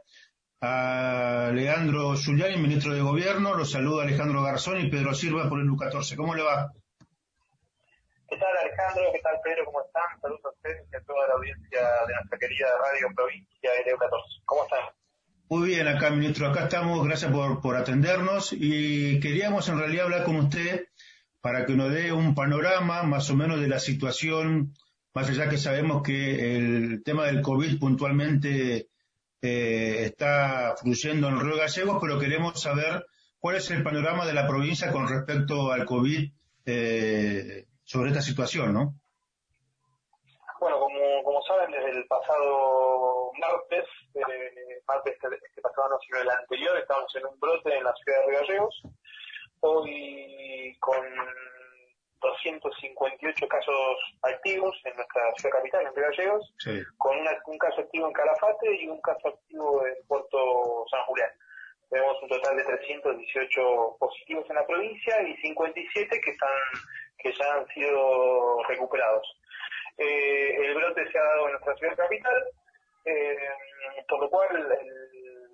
a 0.60 1.50
Leandro 1.54 2.18
Zuliani, 2.18 2.58
ministro 2.58 2.92
de 2.92 3.00
Gobierno. 3.00 3.54
Los 3.54 3.70
saluda 3.70 4.02
Alejandro 4.02 4.42
Garzón 4.42 4.78
y 4.84 4.90
Pedro 4.90 5.14
Silva 5.14 5.48
por 5.48 5.58
ELU 5.58 5.78
14. 5.78 6.16
¿Cómo 6.16 6.34
le 6.34 6.42
va? 6.42 6.70
¿Qué 8.28 8.36
tal 8.36 8.56
Alejandro? 8.56 9.02
¿Qué 9.12 9.20
tal 9.20 9.36
Pedro? 9.44 9.64
¿Cómo 9.66 9.82
están? 9.84 10.20
Saludos 10.20 10.44
a 10.44 10.48
ustedes 10.50 10.86
y 10.92 10.96
a 10.96 11.00
toda 11.00 11.28
la 11.28 11.34
audiencia 11.34 11.80
de 12.08 12.14
nuestra 12.14 12.38
querida 12.38 12.66
Radio 12.80 13.08
Provincia 13.14 13.70
LU 13.86 13.98
14. 13.98 14.24
¿Cómo 14.44 14.64
están? 14.64 14.80
Muy 15.48 15.68
bien, 15.68 15.88
acá 15.88 16.10
ministro, 16.10 16.48
acá 16.48 16.64
estamos, 16.64 17.06
gracias 17.06 17.30
por, 17.30 17.60
por 17.60 17.76
atendernos 17.76 18.52
y 18.52 19.20
queríamos 19.20 19.68
en 19.68 19.78
realidad 19.78 20.06
hablar 20.06 20.24
con 20.24 20.36
usted 20.36 20.88
para 21.42 21.66
que 21.66 21.74
nos 21.74 21.92
dé 21.92 22.12
un 22.12 22.34
panorama 22.34 23.02
más 23.02 23.28
o 23.28 23.36
menos 23.36 23.60
de 23.60 23.68
la 23.68 23.78
situación, 23.78 24.72
más 25.12 25.28
allá 25.28 25.50
que 25.50 25.58
sabemos 25.58 26.02
que 26.02 26.56
el 26.56 27.02
tema 27.04 27.26
del 27.26 27.42
COVID 27.42 27.78
puntualmente 27.78 28.88
eh, 29.42 30.04
está 30.06 30.74
fluyendo 30.80 31.28
en 31.28 31.40
Río 31.40 31.58
Gallegos, 31.58 31.98
pero 32.00 32.18
queremos 32.18 32.62
saber 32.62 33.04
cuál 33.38 33.56
es 33.56 33.70
el 33.70 33.82
panorama 33.82 34.24
de 34.24 34.32
la 34.32 34.48
provincia 34.48 34.90
con 34.90 35.06
respecto 35.06 35.70
al 35.70 35.84
COVID 35.84 36.32
eh, 36.64 37.66
sobre 37.84 38.10
esta 38.10 38.22
situación, 38.22 38.72
¿no? 38.72 38.94
Bueno, 40.60 40.80
como, 40.80 41.22
como 41.24 41.42
saben, 41.42 41.70
desde 41.70 41.90
el 41.90 42.06
pasado 42.06 43.30
martes, 43.38 43.84
eh, 44.14 44.80
martes 44.88 45.14
este, 45.14 45.60
pasado 45.60 45.88
no, 45.90 45.98
sino 46.00 46.20
el 46.20 46.30
anterior, 46.30 46.78
estamos 46.78 47.14
en 47.16 47.26
un 47.26 47.38
brote 47.38 47.76
en 47.76 47.84
la 47.84 47.92
ciudad 47.94 48.20
de 48.20 48.26
Río 48.26 48.40
Gallegos. 48.40 48.82
Hoy 49.60 50.76
con 50.80 51.04
258 52.20 53.48
casos 53.48 53.96
activos 54.22 54.74
en 54.84 54.96
nuestra 54.96 55.22
ciudad 55.36 55.56
capital, 55.56 55.86
en 55.86 55.94
Río 55.94 56.06
Gallegos, 56.10 56.54
Sí. 56.58 56.82
con 56.96 57.18
una- 57.18 57.38
un 57.46 57.58
caso 57.58 57.80
activo 57.82 58.06
en 58.06 58.12
Calafate 58.14 58.74
y 58.82 58.88
un 58.88 59.00
caso 59.02 59.28
activo 59.28 59.86
en 59.86 59.94
Puerto 60.06 60.86
San 60.90 61.02
Julián. 61.04 61.30
Tenemos 61.90 62.16
un 62.22 62.28
total 62.28 62.56
de 62.56 62.64
318 62.64 63.96
positivos 64.00 64.48
en 64.48 64.56
la 64.56 64.66
provincia 64.66 65.22
y 65.28 65.36
57 65.42 66.20
que 66.22 66.30
están 66.30 66.48
que 67.24 67.32
ya 67.32 67.54
han 67.54 67.66
sido 67.68 68.62
recuperados. 68.68 69.26
Eh, 69.96 70.56
el 70.66 70.74
brote 70.74 71.10
se 71.10 71.18
ha 71.18 71.22
dado 71.22 71.46
en 71.46 71.52
nuestra 71.52 71.74
ciudad 71.76 71.96
capital, 71.96 72.44
eh, 73.06 73.36
por 74.08 74.20
lo 74.20 74.28
cual 74.28 74.48
el, 74.54 74.72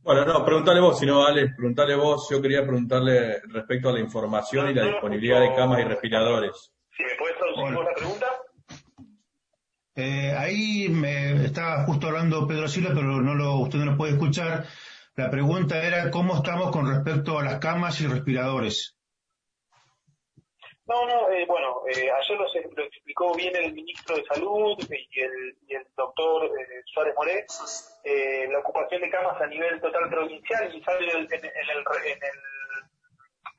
Bueno, 0.02 0.26
no, 0.26 0.44
preguntale 0.44 0.80
vos, 0.80 0.98
si 0.98 1.06
no, 1.06 1.26
Alex, 1.26 1.54
preguntale 1.56 1.96
vos. 1.96 2.28
Yo 2.32 2.42
quería 2.42 2.64
preguntarle 2.64 3.42
respecto 3.48 3.90
a 3.90 3.94
la 3.94 4.00
información 4.00 4.70
y 4.70 4.74
la 4.74 4.86
disponibilidad 4.86 5.42
de 5.42 5.54
camas 5.54 5.80
y 5.82 5.84
respiradores. 5.84 6.74
Si 6.96 7.04
me 7.04 7.16
puedes 7.18 7.38
traducir 7.38 7.76
vos 7.76 7.86
la 7.86 7.94
pregunta. 7.94 8.26
Eh, 10.02 10.34
ahí 10.38 10.88
me 10.88 11.44
estaba 11.46 11.84
justo 11.84 12.08
hablando 12.08 12.48
Pedro 12.48 12.70
Silva, 12.70 12.92
pero 12.94 13.20
no 13.22 13.36
lo, 13.36 13.56
usted 13.58 13.80
no 13.80 13.92
lo 13.92 13.98
puede 13.98 14.14
escuchar. 14.14 14.64
La 15.16 15.30
pregunta 15.30 15.84
era 15.86 16.10
cómo 16.10 16.38
estamos 16.38 16.72
con 16.72 16.88
respecto 16.88 17.38
a 17.38 17.44
las 17.44 17.60
camas 17.60 18.00
y 18.00 18.08
respiradores. 18.08 18.96
No, 20.86 21.06
no, 21.06 21.30
eh, 21.32 21.46
bueno, 21.46 21.82
eh, 21.88 22.10
ayer 22.10 22.38
lo, 22.38 22.46
lo 22.78 22.84
explicó 22.84 23.36
bien 23.36 23.54
el 23.58 23.74
ministro 23.74 24.16
de 24.16 24.24
Salud 24.24 24.78
y 24.90 25.20
el, 25.20 25.58
y 25.68 25.76
el 25.76 25.86
doctor 25.98 26.46
eh, 26.46 26.82
Suárez 26.86 27.14
Moré, 27.18 27.46
eh, 28.06 28.48
la 28.50 28.60
ocupación 28.60 29.02
de 29.02 29.10
camas 29.10 29.40
a 29.42 29.48
nivel 29.48 29.82
total 29.82 30.10
provincial, 30.10 30.74
y 30.74 30.82
sale 30.82 31.12
en, 31.12 31.18
en- 31.20 31.46
el, 31.46 31.52
en 32.06 32.20
el 32.24 32.40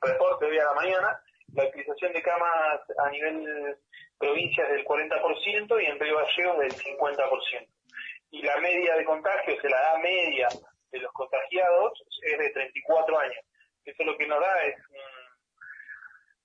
reporte 0.01 0.45
de 0.45 0.51
hoy 0.51 0.57
a 0.57 0.65
la 0.65 0.73
mañana, 0.73 1.21
la 1.53 1.65
utilización 1.65 2.11
de 2.13 2.21
camas 2.23 2.81
a 2.97 3.09
nivel 3.11 3.77
provincia 4.21 4.63
es 4.63 4.69
del 4.71 4.85
40% 4.85 5.81
y 5.81 5.85
en 5.85 5.99
Río 5.99 6.15
Gallegos 6.17 6.59
del 6.59 6.71
50%. 6.71 7.67
Y 8.31 8.41
la 8.43 8.55
media 8.61 8.95
de 8.95 9.03
contagios, 9.03 9.61
la 9.63 9.69
edad 9.77 9.97
media 9.97 10.47
de 10.91 10.99
los 10.99 11.11
contagiados 11.11 12.01
es 12.21 12.37
de 12.39 12.49
34 12.51 13.19
años. 13.19 13.45
Eso 13.83 14.03
lo 14.03 14.17
que 14.17 14.27
nos 14.27 14.39
da 14.39 14.63
es 14.63 14.75
un 14.89 14.95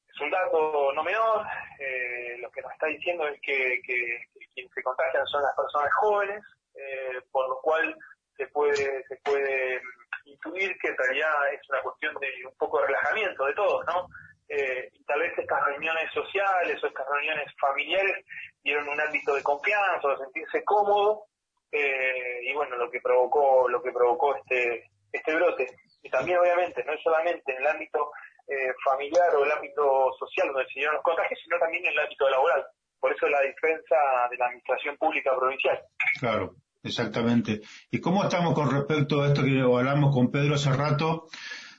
es 0.09 0.21
un 0.23 0.31
dato 0.31 0.93
no 0.95 1.03
menor, 1.05 1.45
eh, 1.79 2.37
lo 2.39 2.51
que 2.51 2.63
nos 2.63 2.73
está 2.73 2.87
diciendo 2.87 3.29
es 3.29 3.39
que, 3.43 3.83
que- 3.87 4.19
que 4.33 4.47
quienes 4.55 4.73
se 4.73 4.83
contagian 4.83 5.27
son 5.27 5.43
las 5.43 5.55
personas 5.55 5.93
jóvenes, 6.01 6.43
eh, 6.75 7.21
por 7.31 7.47
lo 7.51 7.61
cual 7.61 7.95
se 8.35 8.47
puede, 8.47 9.05
se 9.09 9.17
puede 9.17 9.79
intuir 10.25 10.75
que 10.79 10.89
en 10.89 10.97
realidad 10.97 11.53
es 11.53 11.61
una 11.69 11.83
cuestión 11.83 12.15
de 12.19 12.29
un 12.47 12.57
poco 12.57 12.81
de 12.81 12.87
relajamiento 12.87 13.45
de 13.45 13.53
todos, 13.55 13.85
¿no? 13.87 14.07
Eh, 14.49 14.91
y 14.93 15.05
tal 15.05 15.21
vez 15.21 15.37
estas 15.37 15.65
reuniones 15.65 16.13
sociales 16.13 16.83
o 16.83 16.87
estas 16.87 17.07
reuniones 17.09 17.53
familiares 17.61 18.25
dieron 18.63 18.89
un 18.89 19.01
ámbito 19.01 19.35
de 19.35 19.43
confianza, 19.43 20.09
de 20.09 20.17
sentirse 20.19 20.65
cómodo, 20.65 21.25
eh, 21.73 22.41
y 22.43 22.55
bueno, 22.55 22.77
lo 22.77 22.91
que 22.91 23.01
provocó, 23.01 23.69
lo 23.69 23.83
que 23.83 23.93
provocó 23.93 24.37
este, 24.37 24.85
este 25.13 25.35
brote. 25.35 25.67
Y 26.03 26.11
también 26.11 26.39
obviamente, 26.39 26.85
no 26.85 26.93
solamente 27.03 27.53
en 27.53 27.63
el 27.63 27.67
ámbito 27.67 28.11
eh, 28.49 28.73
familiar 28.85 29.35
o 29.35 29.45
el 29.45 29.51
ámbito 29.51 30.13
social 30.19 30.49
donde 30.49 30.69
se 30.69 30.79
dieron 30.79 30.95
los 30.95 31.03
contagios, 31.03 31.41
sino 31.43 31.59
también 31.59 31.85
en 31.85 31.93
el 31.93 31.99
ámbito 31.99 32.29
laboral. 32.29 32.65
Por 33.01 33.13
eso 33.13 33.29
la 33.29 33.41
defensa 33.41 33.97
de 34.31 34.37
la 34.37 34.47
administración 34.47 34.97
pública 34.97 35.35
provincial. 35.37 35.81
Claro, 36.21 36.55
exactamente. 36.83 37.61
¿Y 37.91 38.01
cómo 38.01 38.23
estamos 38.23 38.55
con 38.55 38.71
respecto 38.71 39.23
a 39.23 39.29
esto 39.29 39.43
que 39.43 39.61
hablamos 39.61 40.15
con 40.15 40.31
Pedro 40.31 40.55
hace 40.55 40.73
rato? 40.73 41.27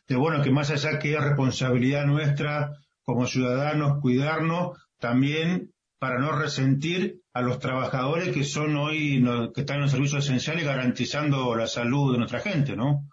De 0.07 0.15
bueno, 0.15 0.41
que 0.41 0.51
más 0.51 0.71
allá 0.71 0.99
que 0.99 1.13
es 1.13 1.23
responsabilidad 1.23 2.05
nuestra 2.05 2.73
como 3.03 3.25
ciudadanos 3.25 3.99
cuidarnos, 4.01 4.77
también 4.99 5.73
para 5.99 6.19
no 6.19 6.31
resentir 6.31 7.21
a 7.33 7.41
los 7.41 7.59
trabajadores 7.59 8.33
que 8.33 8.43
son 8.43 8.75
hoy, 8.77 9.23
que 9.53 9.61
están 9.61 9.77
en 9.77 9.83
los 9.83 9.91
servicios 9.91 10.25
esenciales 10.25 10.65
garantizando 10.65 11.55
la 11.55 11.67
salud 11.67 12.11
de 12.11 12.19
nuestra 12.19 12.39
gente, 12.39 12.75
¿no? 12.75 13.03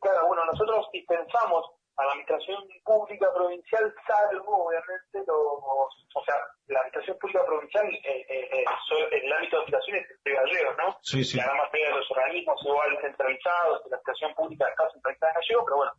Claro, 0.00 0.26
bueno, 0.28 0.42
nosotros 0.50 0.86
dispensamos 0.92 1.64
a 2.00 2.04
la 2.06 2.12
administración 2.12 2.64
pública 2.84 3.26
provincial, 3.34 3.94
salvo 4.06 4.66
obviamente 4.66 5.18
los, 5.26 5.92
o 6.14 6.24
sea, 6.24 6.34
la 6.68 6.80
administración 6.80 7.18
pública 7.18 7.44
provincial 7.44 7.86
eh, 7.92 8.26
eh, 8.28 8.48
eh 8.52 8.64
en 9.12 9.24
el 9.26 9.32
ámbito 9.32 9.56
de 9.56 9.62
aplicación 9.62 9.96
es 9.96 10.24
de 10.24 10.32
gallegos, 10.32 10.76
¿no? 10.78 10.98
Sí, 11.02 11.22
sí. 11.24 11.36
La 11.36 11.44
gran 11.44 11.58
mayoría 11.58 11.88
de 11.88 11.96
los 11.96 12.10
organismos 12.10 12.60
igual 12.64 12.98
centralizados, 13.02 13.80
la 13.90 13.96
administración 13.96 14.34
pública 14.34 14.68
está 14.68 14.90
centralizada 14.92 15.32
en 15.32 15.40
gallegos, 15.40 15.64
pero 15.66 15.76
bueno, 15.76 15.92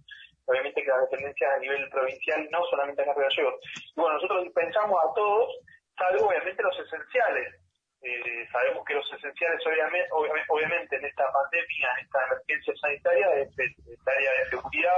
obviamente 0.45 0.81
que 0.81 0.89
las 0.89 1.01
dependencias 1.01 1.51
a 1.53 1.59
nivel 1.59 1.89
provincial 1.89 2.47
no 2.49 2.65
solamente 2.69 3.01
en 3.01 3.07
los 3.07 3.17
gallegos. 3.17 3.55
Y 3.95 4.01
bueno, 4.01 4.15
nosotros 4.15 4.43
dispensamos 4.43 4.97
a 4.97 5.13
todos, 5.13 5.53
salvo 5.97 6.27
obviamente 6.27 6.63
los 6.63 6.79
esenciales. 6.79 7.61
Eh, 8.01 8.47
sabemos 8.51 8.83
que 8.85 8.95
los 8.95 9.05
esenciales 9.13 9.61
obviamente, 9.67 10.09
obviamente, 10.49 10.95
en 10.95 11.05
esta 11.05 11.31
pandemia, 11.31 11.89
en 11.97 12.05
esta 12.05 12.25
emergencia 12.25 12.73
sanitaria, 12.81 13.27
es 13.35 13.59
el 13.59 13.75
área 14.07 14.31
de 14.31 14.49
seguridad, 14.49 14.97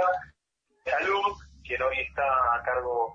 salud, 0.84 1.36
quien 1.64 1.82
hoy 1.82 1.98
está 2.00 2.24
a 2.54 2.62
cargo 2.62 3.14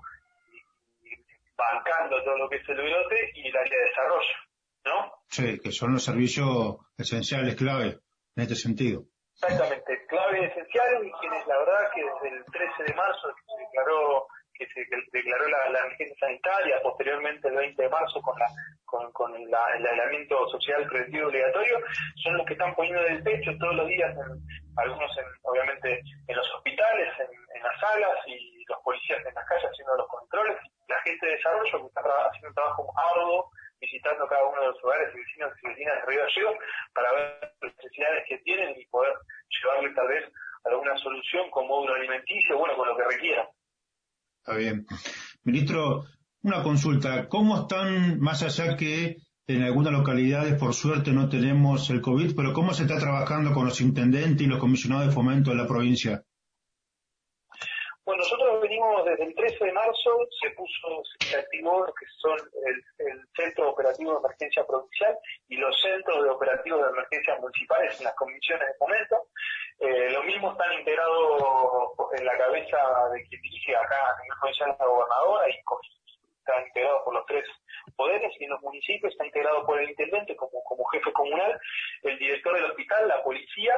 y, 1.02 1.10
bancando 1.56 2.22
todo 2.24 2.38
lo 2.38 2.48
que 2.48 2.56
es 2.56 2.68
el 2.68 2.76
brote, 2.76 3.30
y 3.34 3.48
el 3.48 3.56
área 3.56 3.78
de 3.78 3.84
desarrollo, 3.84 4.36
¿no? 4.84 5.12
Sí, 5.28 5.60
que 5.60 5.72
son 5.72 5.92
los 5.92 6.04
servicios 6.04 6.76
esenciales 6.98 7.54
clave 7.56 7.98
en 8.36 8.42
este 8.42 8.56
sentido. 8.56 9.04
Exactamente, 9.34 10.04
clave 10.08 10.46
esenciales 10.46 11.08
y 11.08 11.12
quienes 11.20 11.46
la 11.46 11.58
verdad 11.58 11.90
que 11.94 12.02
desde 12.04 12.36
el 12.36 12.44
13 12.44 12.82
de 12.84 12.94
marzo 12.94 13.28
que 13.28 13.42
se 13.46 13.62
declaró 13.64 14.26
que 14.52 14.66
se 14.66 14.84
declaró 15.12 15.48
la, 15.48 15.80
emergencia 15.80 16.16
sanitaria, 16.20 16.82
posteriormente 16.82 17.48
el 17.48 17.56
20 17.56 17.82
de 17.82 17.88
marzo 17.88 18.20
con 18.20 18.38
la 18.38 18.46
con, 18.84 19.10
con 19.12 19.34
el 19.34 19.48
aislamiento 19.54 20.46
social 20.50 20.86
preventivo 20.86 21.28
obligatorio, 21.28 21.78
son 22.22 22.36
los 22.36 22.46
que 22.46 22.52
están 22.52 22.74
poniendo 22.74 23.02
del 23.04 23.22
pecho 23.22 23.52
todos 23.58 23.76
los 23.76 23.88
días, 23.88 24.14
algunos 24.76 25.10
en, 25.18 25.24
obviamente 25.42 26.00
en 26.26 26.36
los 26.36 26.46
hospitales, 26.54 27.08
en, 27.18 27.62
las 27.62 27.80
salas 27.80 28.16
y 28.26 28.64
los 28.64 28.78
policías 28.82 29.20
en 29.26 29.34
las 29.34 29.46
calles 29.46 29.68
haciendo 29.70 29.96
los 29.96 30.08
controles, 30.08 30.56
la 30.88 31.00
gente 31.02 31.26
de 31.26 31.36
desarrollo 31.36 31.80
que 31.80 31.86
está 31.86 32.00
haciendo 32.00 32.48
un 32.48 32.54
trabajo 32.54 32.92
arduo 32.96 33.50
visitando 33.80 34.26
cada 34.28 34.44
uno 34.44 34.60
de 34.60 34.66
los 34.68 34.84
hogares 34.84 35.08
y 35.14 35.18
vecinos 35.18 35.52
y 35.62 35.68
vecinas 35.68 35.94
de 35.96 36.06
Río 36.06 36.20
Gallegos 36.20 36.56
para 36.94 37.12
ver 37.12 37.52
las 37.60 37.74
necesidades 37.76 38.24
que 38.28 38.38
tienen 38.38 38.80
y 38.80 38.86
poder 38.86 39.12
llevarle 39.48 39.94
tal 39.94 40.08
vez 40.08 40.24
alguna 40.64 40.96
solución 40.98 41.50
con 41.50 41.66
módulo 41.66 41.94
alimenticio, 41.94 42.58
bueno, 42.58 42.76
con 42.76 42.88
lo 42.88 42.96
que 42.96 43.04
requieran. 43.04 43.46
Está 44.38 44.56
bien. 44.56 44.86
Ministro, 45.44 46.04
una 46.42 46.62
consulta. 46.62 47.28
¿Cómo 47.28 47.62
están, 47.62 48.20
más 48.20 48.42
allá 48.42 48.76
que 48.76 49.16
en 49.46 49.62
algunas 49.62 49.92
localidades 49.92 50.54
por 50.54 50.74
suerte 50.74 51.12
no 51.12 51.28
tenemos 51.28 51.90
el 51.90 52.00
COVID, 52.00 52.34
pero 52.36 52.52
cómo 52.52 52.72
se 52.72 52.82
está 52.82 52.98
trabajando 52.98 53.52
con 53.52 53.66
los 53.66 53.80
intendentes 53.80 54.46
y 54.46 54.50
los 54.50 54.58
comisionados 54.58 55.06
de 55.06 55.12
fomento 55.12 55.50
de 55.50 55.56
la 55.56 55.66
provincia? 55.66 56.22
Bueno, 58.04 58.24
nosotros 58.24 58.60
venimos 58.60 59.04
desde 59.04 59.24
el 59.24 59.34
13 59.36 59.66
de 59.66 59.72
marzo, 59.72 60.10
se 60.42 60.50
puso, 60.50 61.02
se 61.20 61.36
activó 61.36 61.86
lo 61.86 61.92
que 61.94 62.06
son 62.18 62.36
el, 62.66 63.20
Centro 63.36 63.70
Operativo 63.70 64.12
de 64.12 64.18
Emergencia 64.18 64.66
Provincial 64.66 65.16
y 65.48 65.56
los 65.56 65.80
Centros 65.80 66.24
de 66.24 66.30
Operativos 66.30 66.82
de 66.82 66.88
Emergencia 66.88 67.38
Municipales 67.38 67.98
en 68.00 68.04
las 68.06 68.14
comisiones 68.16 68.66
de 68.66 68.74
fomento. 68.74 69.28
Eh, 69.78 70.10
lo 70.10 70.24
mismo 70.24 70.50
están 70.50 70.72
integrados 70.78 71.92
en 72.18 72.24
la 72.24 72.36
cabeza 72.36 72.78
de 73.14 73.22
quien 73.28 73.42
dirige 73.42 73.76
acá 73.76 73.96
a 73.96 74.22
nivel 74.22 74.38
provincial 74.40 74.76
la 74.78 74.86
gobernadora 74.86 75.48
y 75.48 75.52
está 75.52 76.66
integrado 76.66 77.04
por 77.04 77.14
los 77.14 77.26
tres 77.26 77.44
poderes 77.92 78.32
y 78.38 78.44
en 78.44 78.50
los 78.50 78.62
municipios 78.62 79.12
está 79.12 79.26
integrado 79.26 79.64
por 79.66 79.80
el 79.80 79.90
intendente 79.90 80.36
como, 80.36 80.62
como 80.64 80.84
jefe 80.86 81.12
comunal, 81.12 81.58
el 82.02 82.18
director 82.18 82.54
del 82.54 82.70
hospital, 82.70 83.08
la 83.08 83.22
policía 83.22 83.74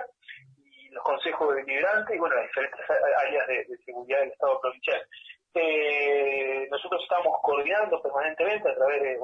los 0.93 1.03
consejos 1.03 1.57
deliberantes 1.57 2.15
y 2.15 2.19
bueno, 2.19 2.37
las 2.37 2.47
diferentes 2.47 2.81
áreas 2.91 3.47
de, 3.47 3.67
seguridad 3.85 4.21
del 4.21 4.33
Estado 4.33 4.61
provincial. 4.61 5.03
Eh, 5.55 6.67
nosotros 6.71 7.03
estamos 7.03 7.39
coordinando 7.43 8.01
permanentemente 8.01 8.71
a 8.71 8.75
través 8.75 9.03
de, 9.03 9.19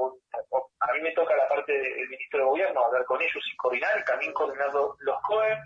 a 0.80 0.92
mí 0.92 1.00
me 1.00 1.12
toca 1.12 1.34
la 1.36 1.48
parte 1.48 1.72
del 1.72 2.08
ministro 2.08 2.40
de 2.40 2.46
Gobierno, 2.46 2.84
hablar 2.84 3.04
con 3.04 3.20
ellos 3.22 3.42
y 3.50 3.56
coordinar, 3.56 3.98
y 3.98 4.04
también 4.04 4.32
coordinando 4.32 4.96
los 5.00 5.20
COE. 5.22 5.58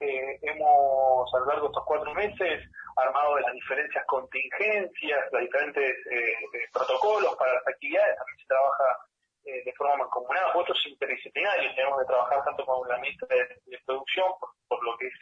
Eh, 0.00 0.38
hemos 0.42 1.34
a 1.34 1.38
lo 1.40 1.46
largo 1.46 1.62
de 1.62 1.66
estos 1.68 1.84
cuatro 1.84 2.14
meses 2.14 2.64
armado 2.96 3.36
de 3.36 3.42
las 3.42 3.52
diferentes 3.52 4.02
contingencias, 4.06 5.20
los 5.32 5.40
diferentes 5.42 5.94
eh, 6.10 6.34
protocolos 6.72 7.36
para 7.36 7.54
las 7.54 7.68
actividades, 7.68 8.16
también 8.16 8.38
se 8.38 8.46
trabaja 8.46 8.98
eh, 9.44 9.62
de 9.64 9.72
forma 9.72 9.96
mancomunada, 9.96 10.52
otros 10.54 10.78
interdisciplinarios, 10.86 11.74
tenemos 11.74 11.98
que 11.98 12.06
trabajar 12.06 12.44
tanto 12.44 12.64
con 12.66 12.86
la 12.86 12.98
ministra 12.98 13.28
de, 13.28 13.78
producción, 13.86 14.26
por, 14.68 14.84
lo 14.84 14.96
que 14.98 15.06
es 15.06 15.14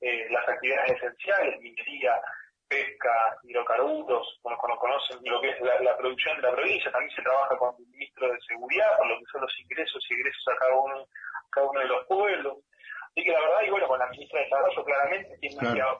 eh, 0.00 0.26
las 0.30 0.48
actividades 0.48 0.96
esenciales, 0.96 1.60
minería, 1.60 2.18
pesca, 2.66 3.36
hidrocarburos, 3.42 4.40
bueno, 4.42 4.58
cuando 4.58 4.78
conocen 4.78 5.18
lo 5.22 5.40
que 5.40 5.50
es 5.50 5.60
la, 5.60 5.96
producción 5.98 6.36
de 6.36 6.48
la 6.48 6.56
provincia, 6.56 6.90
también 6.90 7.14
se 7.14 7.22
trabaja 7.22 7.56
con 7.58 7.74
el 7.78 7.86
ministro 7.88 8.32
de 8.32 8.40
Seguridad, 8.48 8.96
por 8.96 9.06
lo 9.06 9.18
que 9.18 9.24
son 9.32 9.40
los 9.42 9.60
ingresos 9.60 10.06
y 10.08 10.14
egresos 10.14 10.48
a 10.48 10.56
cada 10.56 10.74
uno, 10.74 11.06
cada 11.50 11.66
uno 11.68 11.80
de 11.80 11.86
los 11.86 12.06
pueblos. 12.06 12.58
Así 13.18 13.24
que 13.24 13.32
la 13.32 13.40
verdad, 13.40 13.62
y 13.66 13.70
bueno, 13.70 13.88
con 13.88 13.98
la 13.98 14.06
ministra 14.10 14.38
de 14.38 14.44
Desarrollo 14.44 14.84
claramente, 14.84 15.38
tiene 15.38 15.56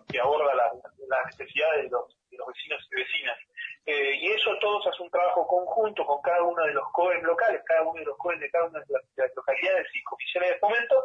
que, 0.06 0.20
aborda 0.20 0.54
las 0.54 1.26
necesidades 1.26 1.82
de 1.82 1.90
los, 1.90 2.16
de 2.30 2.36
los 2.36 2.46
vecinos 2.46 2.88
y 2.92 2.94
vecinas. 2.94 3.38
Eh, 3.86 4.14
y 4.20 4.30
eso 4.30 4.56
todos 4.60 4.86
hace 4.86 5.02
un 5.02 5.10
trabajo 5.10 5.44
conjunto 5.48 6.06
con 6.06 6.22
cada 6.22 6.44
uno 6.44 6.62
de 6.62 6.74
los 6.74 6.84
COEs 6.92 7.20
locales, 7.24 7.60
cada 7.66 7.82
uno 7.82 7.98
de 7.98 8.04
los 8.04 8.16
COEs 8.18 8.38
de 8.38 8.48
cada 8.50 8.66
una 8.66 8.78
de 8.78 8.86
las, 9.16 9.34
localidades 9.34 9.88
y 9.92 10.02
comisiones 10.04 10.50
de 10.50 10.58
fomento, 10.60 11.04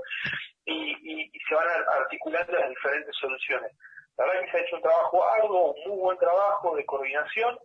y, 0.66 1.32
se 1.50 1.56
van 1.56 1.68
articulando 2.00 2.54
las 2.54 2.70
diferentes 2.70 3.16
soluciones. 3.20 3.72
La 4.16 4.26
verdad 4.26 4.42
que 4.46 4.52
se 4.52 4.58
ha 4.58 4.62
hecho 4.62 4.76
un 4.76 4.82
trabajo 4.84 5.28
arduo, 5.28 5.74
un 5.74 5.90
muy 5.90 6.00
buen 6.00 6.18
trabajo 6.20 6.76
de 6.76 6.86
coordinación. 6.86 7.58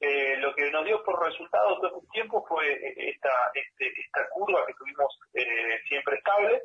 Eh, 0.00 0.38
lo 0.38 0.52
que 0.56 0.68
nos 0.72 0.84
dio 0.84 1.04
por 1.04 1.24
resultado 1.24 1.78
todo 1.78 1.98
este 1.98 2.10
tiempo 2.10 2.44
fue 2.48 2.66
eh, 2.66 3.10
esta, 3.14 3.30
este, 3.54 3.92
esta 4.00 4.28
curva 4.30 4.66
que 4.66 4.74
tuvimos 4.74 5.16
siempre 5.86 6.16
estable. 6.16 6.60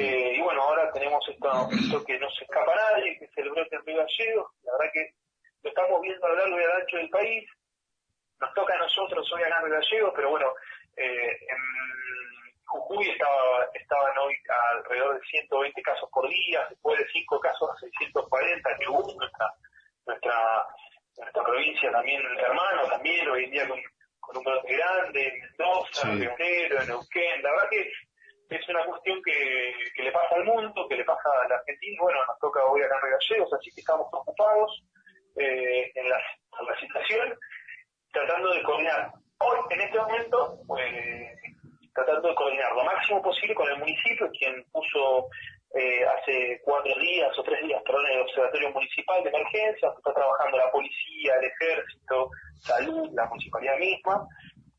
Y 0.00 0.40
bueno, 0.40 0.62
ahora 0.62 0.90
tenemos 0.92 1.26
esto, 1.28 1.68
esto, 1.70 2.04
que 2.04 2.18
no 2.18 2.30
se 2.30 2.44
escapa 2.44 2.72
a 2.72 2.92
nadie, 2.92 3.18
que 3.18 3.24
es 3.26 3.30
el 3.36 3.50
brote 3.50 3.76
en 3.76 3.84
Río 3.84 3.98
Gallegos. 3.98 4.50
La 4.62 4.72
verdad 4.72 4.92
que 4.92 5.14
lo 5.62 5.70
estamos 5.70 6.00
viendo 6.00 6.26
a 6.26 6.28
lo 6.30 6.36
largo 6.36 6.60
y 6.60 6.64
al 6.64 6.80
ancho 6.80 6.96
del 6.96 7.10
país. 7.10 7.48
Nos 8.40 8.54
toca 8.54 8.74
a 8.74 8.78
nosotros 8.78 9.30
hoy 9.32 9.42
ganar 9.42 9.64
el 9.64 9.70
gallego, 9.70 10.12
pero 10.14 10.30
bueno, 10.30 10.52
eh, 10.96 11.38
en 11.48 11.58
Jujuy 12.66 13.10
estaba, 13.10 13.66
estaban 13.74 14.18
hoy 14.18 14.34
alrededor 14.74 15.20
de 15.20 15.26
120 15.26 15.82
casos 15.82 16.08
por 16.10 16.28
día, 16.28 16.66
después 16.70 16.98
de 16.98 17.06
5 17.12 17.40
casos 17.40 17.70
a 17.70 17.78
640 17.80 18.76
que 18.78 18.88
hubo 18.88 19.14
nuestra, 19.14 19.54
nuestra, 20.06 20.66
nuestra 21.18 21.44
provincia 21.44 21.92
también 21.92 22.22
hermano, 22.38 22.88
también 22.88 23.28
hoy 23.28 23.44
en 23.44 23.50
día 23.50 23.68
con, 23.68 23.78
un 24.34 24.44
brote 24.44 24.74
grande, 24.74 25.28
en 25.28 25.40
Mendoza, 25.40 26.08
en 26.08 26.20
Leonero, 26.20 26.80
en 26.80 26.88
Neuquén, 26.88 27.42
la 27.42 27.50
verdad 27.50 27.68
que 27.70 27.92
es 28.56 28.68
una 28.68 28.84
cuestión 28.84 29.20
que, 29.22 30.02
le 30.02 30.12
pasa 30.12 30.34
al 30.34 30.44
mundo, 30.44 30.86
que 30.88 30.96
le 30.96 31.04
pasa 31.04 31.28
a 31.44 31.48
la 31.48 31.56
Argentina, 31.56 31.98
bueno, 32.02 32.18
nos 32.26 32.38
toca 32.38 32.64
hoy 32.64 32.82
acá 32.82 32.96
en 33.02 33.10
Gallegos, 33.10 33.52
así 33.52 33.70
que 33.74 33.80
estamos 33.80 34.06
preocupados, 34.10 34.82
eh, 35.36 35.90
en, 35.94 36.08
la, 36.08 36.18
situación, 36.80 37.38
tratando 38.12 38.52
de 38.52 38.62
coordinar. 38.62 39.12
Hoy, 39.38 39.58
en 39.70 39.80
este 39.80 39.98
momento, 39.98 40.58
pues, 40.66 40.84
tratando 41.94 42.28
de 42.28 42.34
coordinar 42.34 42.72
lo 42.72 42.84
máximo 42.84 43.22
posible 43.22 43.54
con 43.54 43.68
el 43.68 43.78
municipio, 43.78 44.30
quien 44.38 44.64
puso 44.72 45.28
eh, 45.74 46.04
hace 46.04 46.60
cuatro 46.64 46.94
días 47.00 47.36
o 47.38 47.42
tres 47.42 47.62
días, 47.62 47.82
perdón, 47.84 48.06
el 48.06 48.20
Observatorio 48.20 48.70
Municipal 48.72 49.22
de 49.24 49.30
Emergencia, 49.30 49.92
está 49.96 50.12
trabajando 50.12 50.58
la 50.58 50.70
policía, 50.70 51.34
el 51.40 51.44
ejército, 51.44 52.30
salud, 52.60 53.08
la 53.14 53.26
municipalidad 53.26 53.78
misma, 53.78 54.26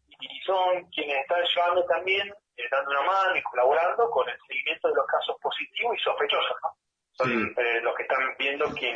y 0.07 0.39
son 0.45 0.85
quienes 0.91 1.21
están 1.21 1.43
llevando 1.43 1.85
también, 1.85 2.33
eh, 2.57 2.63
dando 2.69 2.91
una 2.91 3.01
mano 3.01 3.35
y 3.35 3.41
colaborando 3.43 4.09
con 4.09 4.29
el 4.29 4.37
seguimiento 4.47 4.87
de 4.87 4.95
los 4.95 5.05
casos 5.07 5.35
positivos 5.41 5.97
y 5.97 6.03
sospechosos, 6.03 6.57
¿no? 6.61 6.69
son 7.17 7.31
eh, 7.31 7.81
los 7.83 7.93
que 7.95 8.03
están 8.03 8.19
viendo 8.39 8.65
que, 8.73 8.91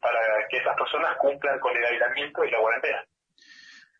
para 0.00 0.18
que 0.50 0.56
esas 0.58 0.76
personas 0.76 1.16
cumplan 1.18 1.58
con 1.60 1.76
el 1.76 1.84
aislamiento 1.84 2.44
y 2.44 2.50
la 2.50 2.58
cuarentena. 2.60 3.04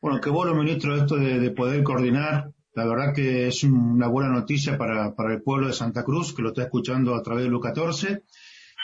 Bueno, 0.00 0.20
qué 0.20 0.30
bueno, 0.30 0.54
ministro, 0.54 0.96
esto 0.96 1.16
de, 1.16 1.50
poder 1.52 1.82
coordinar. 1.82 2.50
La 2.74 2.86
verdad 2.86 3.14
que 3.14 3.48
es 3.48 3.62
una 3.64 4.08
buena 4.08 4.30
noticia 4.30 4.76
para, 4.78 5.14
para 5.14 5.34
el 5.34 5.42
pueblo 5.42 5.68
de 5.68 5.74
Santa 5.74 6.04
Cruz, 6.04 6.34
que 6.34 6.42
lo 6.42 6.48
está 6.48 6.62
escuchando 6.62 7.14
a 7.14 7.22
través 7.22 7.44
de 7.44 7.50
Lu 7.50 7.60
14. 7.60 8.22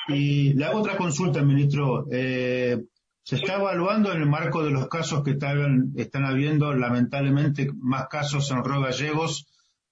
Y 0.08 0.54
le 0.54 0.64
hago 0.64 0.80
otra 0.80 0.96
consulta, 0.96 1.42
ministro. 1.42 2.06
Eh, 2.12 2.78
¿Se 3.22 3.36
está 3.36 3.56
evaluando 3.56 4.12
en 4.12 4.22
el 4.22 4.28
marco 4.28 4.62
de 4.62 4.70
los 4.70 4.88
casos 4.88 5.22
que 5.22 5.32
están, 5.32 5.92
están 5.96 6.24
habiendo, 6.24 6.72
lamentablemente, 6.72 7.68
más 7.78 8.08
casos 8.08 8.50
en 8.50 8.64
Río 8.64 8.80
Gallegos, 8.80 9.46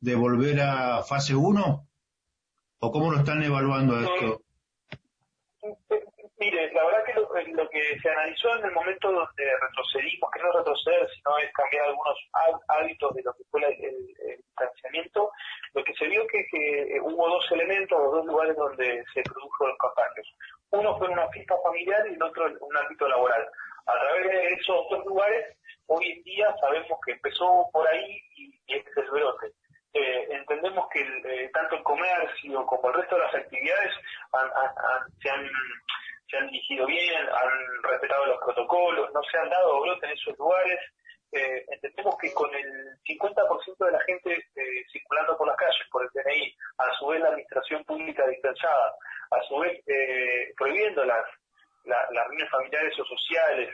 de 0.07 0.15
volver 0.15 0.61
a 0.61 1.03
fase 1.03 1.35
1? 1.35 1.89
¿O 2.79 2.93
cómo 2.93 3.11
lo 3.11 3.19
están 3.19 3.43
evaluando 3.43 3.99
esto? 3.99 4.41
Mire, 6.39 6.73
la 6.73 6.85
verdad 6.85 7.05
que 7.07 7.51
lo, 7.51 7.69
que 7.71 7.99
se 7.99 8.09
analizó 8.11 8.57
en 8.57 8.67
el 8.67 8.71
momento 8.71 9.11
donde 9.11 9.45
retrocedimos, 9.61 10.31
que 10.31 10.43
no 10.43 10.53
retroceder, 10.53 11.09
sino 11.11 11.39
es 11.39 11.53
cambiar 11.55 11.87
algunos 11.87 12.19
hábitos 12.69 13.15
de 13.17 13.23
lo 13.25 13.35
que 13.35 13.43
fue 13.51 13.61
el, 13.67 14.37
distanciamiento, 14.37 15.33
lo 15.75 15.83
que 15.83 15.95
se 15.95 16.07
vio 16.07 16.25
que, 16.29 16.47
que 16.53 17.01
hubo 17.03 17.29
dos 17.29 17.51
elementos, 17.51 17.99
dos 17.99 18.27
lugares 18.27 18.55
donde 18.55 19.03
se 19.13 19.23
produjo 19.23 19.67
los 19.67 19.79
contagios. 19.79 20.37
Uno 20.71 20.97
fue 20.99 21.09
una 21.09 21.27
fiesta 21.31 21.57
familiar 21.65 22.07
y 22.09 22.15
el 22.15 22.23
otro 22.23 22.47
en 22.47 22.57
un 22.61 22.77
ámbito 22.77 23.09
laboral. 23.09 23.45
A 23.87 23.93
través 23.93 24.31
de 24.31 24.49
esos 24.55 24.87
dos 24.89 25.05
lugares, 25.05 25.57
hoy 25.87 26.13
en 26.13 26.23
día 26.23 26.55
sabemos 26.61 26.97
que 27.05 27.13
empezó 27.13 27.69
por 27.73 27.89
ahí 27.89 28.21
y, 28.37 28.55
este 28.69 28.91
es 28.91 28.97
el 28.99 29.11
brote. 29.11 29.53
Eh, 29.99 30.27
entendemos 30.31 30.89
que 30.91 31.01
eh, 31.01 31.51
tanto 31.55 31.77
el 31.77 31.83
comercio 31.83 32.67
como 32.67 32.91
el 32.91 32.97
resto 32.97 33.15
de 33.15 33.23
las 33.23 33.35
actividades 33.35 33.95
se 35.23 35.31
han 35.31 35.49
se 36.29 36.37
han 36.37 36.51
dirigido 36.51 36.87
bien, 36.87 37.23
han 37.23 37.83
respetado 37.85 38.27
los 38.27 38.39
protocolos, 38.45 39.11
no 39.15 39.23
se 39.31 39.39
han 39.39 39.49
dado 39.49 39.81
brotes 39.81 40.03
en 40.03 40.11
esos 40.11 40.39
lugares. 40.39 40.81
Eh, 41.33 41.65
entendemos 41.69 42.17
que 42.19 42.33
con 42.35 42.53
el 42.55 42.99
50% 43.05 43.87
de 43.87 43.93
la 43.93 44.01
gente 44.01 44.35
eh, 44.35 44.85
circulando 44.93 45.39
por 45.39 45.47
las 45.47 45.57
calles, 45.57 45.87
por 45.91 46.03
el 46.03 46.11
DNI, 46.13 46.55
a 46.79 46.93
su 46.99 47.07
vez 47.07 47.21
la 47.21 47.29
administración 47.29 47.85
pública 47.85 48.27
dispensada, 48.27 48.93
a 49.31 49.43
su 49.49 49.59
vez 49.59 49.83
prohibiendo 50.57 51.05
las, 51.05 51.25
las 51.85 52.27
reuniones 52.27 52.51
familiares 52.51 52.99
o 52.99 53.05
sociales, 53.05 53.71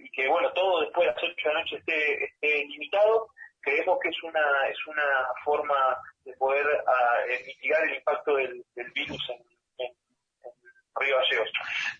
y 0.00 0.10
que 0.10 0.28
bueno, 0.28 0.52
todo 0.52 0.82
después 0.82 1.06
de 1.06 1.14
las 1.14 1.22
8 1.22 1.34
de 1.34 1.54
la 1.54 1.60
noche 1.60 1.76
esté, 1.76 2.24
esté 2.24 2.64
limitado, 2.66 3.28
creemos 3.74 3.98
que 4.00 4.08
es 4.08 4.22
una, 4.22 4.68
es 4.68 4.86
una 4.86 5.28
forma 5.44 5.98
de 6.24 6.32
poder 6.36 6.66
ah, 6.86 7.18
mitigar 7.46 7.82
el 7.84 7.96
impacto 7.96 8.36
del, 8.36 8.64
del 8.74 8.90
virus 8.92 9.30
en, 9.30 9.44
Río 10.96 11.16
Gallegos. 11.16 11.50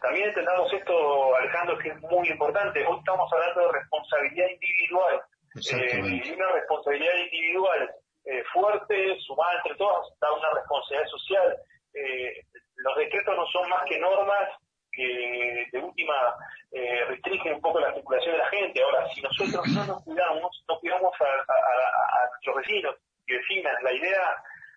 También 0.01 0.29
entendamos 0.29 0.73
esto, 0.73 1.35
Alejandro, 1.35 1.77
que 1.79 1.89
es 1.89 2.01
muy 2.03 2.29
importante. 2.29 2.87
Hoy 2.87 2.97
estamos 2.97 3.29
hablando 3.33 3.67
de 3.67 3.79
responsabilidad 3.81 4.47
individual. 4.51 5.21
Eh, 5.57 6.23
y 6.25 6.31
una 6.31 6.53
responsabilidad 6.53 7.17
individual 7.25 7.91
eh, 8.25 8.45
fuerte, 8.53 9.19
sumada 9.27 9.57
entre 9.57 9.75
todas, 9.75 10.07
está 10.13 10.33
una 10.33 10.49
responsabilidad 10.55 11.09
social. 11.09 11.57
Eh, 11.93 12.47
los 12.77 12.97
decretos 12.97 13.37
no 13.37 13.47
son 13.47 13.69
más 13.69 13.83
que 13.89 13.99
normas 13.99 14.49
que 14.95 15.67
de 15.73 15.79
última 15.79 16.15
eh, 16.73 17.05
restringen 17.07 17.55
un 17.55 17.61
poco 17.61 17.81
la 17.81 17.93
circulación 17.95 18.33
de 18.33 18.39
la 18.39 18.49
gente. 18.49 18.83
Ahora, 18.83 19.09
si 19.15 19.23
nosotros 19.23 19.67
no 19.69 19.85
nos 19.87 20.05
cuidamos, 20.05 20.65
no 20.69 20.79
cuidamos 20.81 21.13
a, 21.21 22.29
nuestros 22.31 22.57
vecinos 22.57 22.97
y 23.27 23.35
vecinas, 23.35 23.83
la 23.83 23.93
idea 23.93 24.37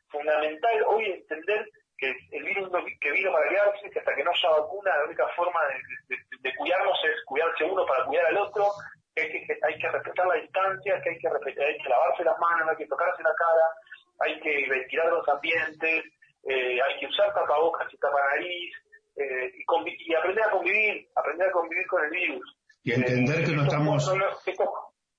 fundamental 0.09 0.83
hoy 0.87 1.05
es 1.05 1.17
entender 1.21 1.67
que 1.97 2.15
el 2.31 2.43
virus 2.43 2.69
que 3.01 3.11
vino 3.11 3.31
para 3.31 3.49
quedarse, 3.49 3.89
que 3.89 3.99
hasta 3.99 4.15
que 4.15 4.23
no 4.23 4.31
haya 4.31 4.49
vacuna, 4.49 4.97
la 4.97 5.05
única 5.05 5.27
forma 5.35 5.59
de, 6.41 6.55
cuidarnos 6.55 6.99
es 7.03 7.25
cuidarse 7.25 7.63
uno 7.63 7.85
para 7.85 8.05
cuidar 8.05 8.27
al 8.27 8.37
otro, 8.37 8.65
que 9.15 9.21
hay 9.23 9.31
que, 9.31 9.57
hay 9.63 9.79
que 9.79 9.89
respetar 9.89 10.27
la 10.27 10.35
distancia, 10.35 11.01
que 11.01 11.09
hay 11.09 11.17
que, 11.17 11.27
hay 11.27 11.77
que 11.77 11.89
lavarse 11.89 12.23
las 12.23 12.37
manos, 12.37 12.69
hay 12.69 12.77
que 12.77 12.87
tocarse 12.87 13.23
la 13.23 13.33
cara, 13.33 13.65
hay 14.19 14.39
que 14.39 14.69
ventilar 14.69 15.07
los 15.07 15.27
ambientes, 15.27 16.05
eh, 16.43 16.79
hay 16.81 16.99
que 16.99 17.07
usar 17.07 17.33
tapabocas 17.33 17.91
y 17.91 17.97
tapanariz, 17.97 18.75
eh, 19.17 19.51
y, 19.55 20.11
y, 20.11 20.15
aprender 20.15 20.43
a 20.43 20.51
convivir, 20.51 21.09
aprender 21.15 21.49
a 21.49 21.51
convivir 21.51 21.87
con 21.87 22.03
el 22.03 22.09
virus. 22.11 22.57
Y 22.83 22.93
entender 22.93 23.45
que 23.45 23.51
no 23.51 23.63
estamos... 23.63 24.13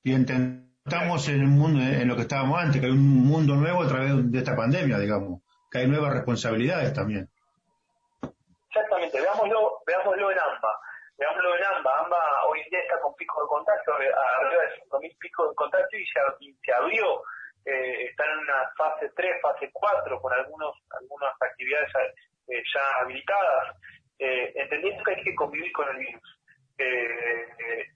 Y 0.05 0.15
estamos 0.15 1.29
en 1.29 1.41
el 1.41 1.49
mundo, 1.49 1.81
en 1.81 2.09
lo 2.09 2.17
que 2.17 2.23
estábamos 2.23 2.59
antes, 2.63 2.81
que 2.81 2.87
hay 2.87 2.93
un 2.93 3.27
mundo 3.27 3.55
nuevo 3.55 3.83
a 3.83 3.89
través 3.89 4.33
de 4.33 4.39
esta 4.39 4.57
pandemia, 4.57 4.99
digamos 4.99 5.43
que 5.71 5.79
hay 5.79 5.87
nuevas 5.87 6.13
responsabilidades 6.15 6.93
también. 6.95 7.29
Exactamente, 8.69 9.21
veámoslo, 9.21 9.83
veámoslo 9.87 10.31
en 10.31 10.39
AMBA. 10.39 10.81
Veámoslo 11.19 11.57
en 11.57 11.65
AMBA. 11.65 11.99
AMBA 12.05 12.47
hoy 12.49 12.61
en 12.61 12.71
día 12.71 12.81
está 12.81 13.01
con 13.01 13.15
picos 13.17 13.45
de 13.45 13.49
contacto, 13.49 13.93
arriba 13.93 14.63
de 14.63 14.83
5.000 14.89 15.19
picos 15.19 15.49
de 15.51 15.55
contacto 15.55 15.97
y 15.97 16.07
se, 16.07 16.73
abrió. 16.73 17.23
Eh, 17.65 18.05
está 18.09 18.25
en 18.25 18.39
una 18.39 18.71
fase 18.77 19.11
3, 19.15 19.43
fase 19.43 19.71
4, 19.73 20.21
con 20.21 20.33
algunos, 20.33 20.75
algunas 20.91 21.35
actividades 21.41 21.93
eh, 22.49 22.63
ya 22.75 23.01
habilitadas, 23.01 23.77
eh, 24.19 24.53
entendiendo 24.55 25.03
que 25.05 25.15
hay 25.15 25.23
que 25.23 25.35
convivir 25.35 25.73
con 25.73 25.89
el 25.89 25.97
virus. 25.99 26.41
Eh, 26.79 27.87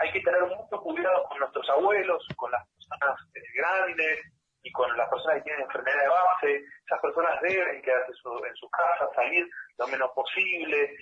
hay 0.00 0.12
que 0.12 0.20
tener 0.20 0.42
mucho 0.42 0.80
cuidado 0.82 1.24
con 1.28 1.38
nuestros 1.38 1.68
abuelos, 1.70 2.26
con 2.36 2.50
las 2.50 2.66
personas 2.68 3.16
grandes, 3.54 4.20
y 4.62 4.72
con 4.72 4.96
las 4.96 5.08
personas 5.08 5.36
que 5.36 5.42
tienen 5.44 5.62
enfermedad 5.62 6.02
de 6.02 6.08
base, 6.08 6.64
esas 6.86 7.00
personas 7.00 7.40
deben 7.40 7.82
quedarse 7.82 8.10
en 8.10 8.56
su 8.56 8.68
casa, 8.70 9.08
salir 9.14 9.48
lo 9.78 9.86
menos 9.86 10.10
posible. 10.10 10.96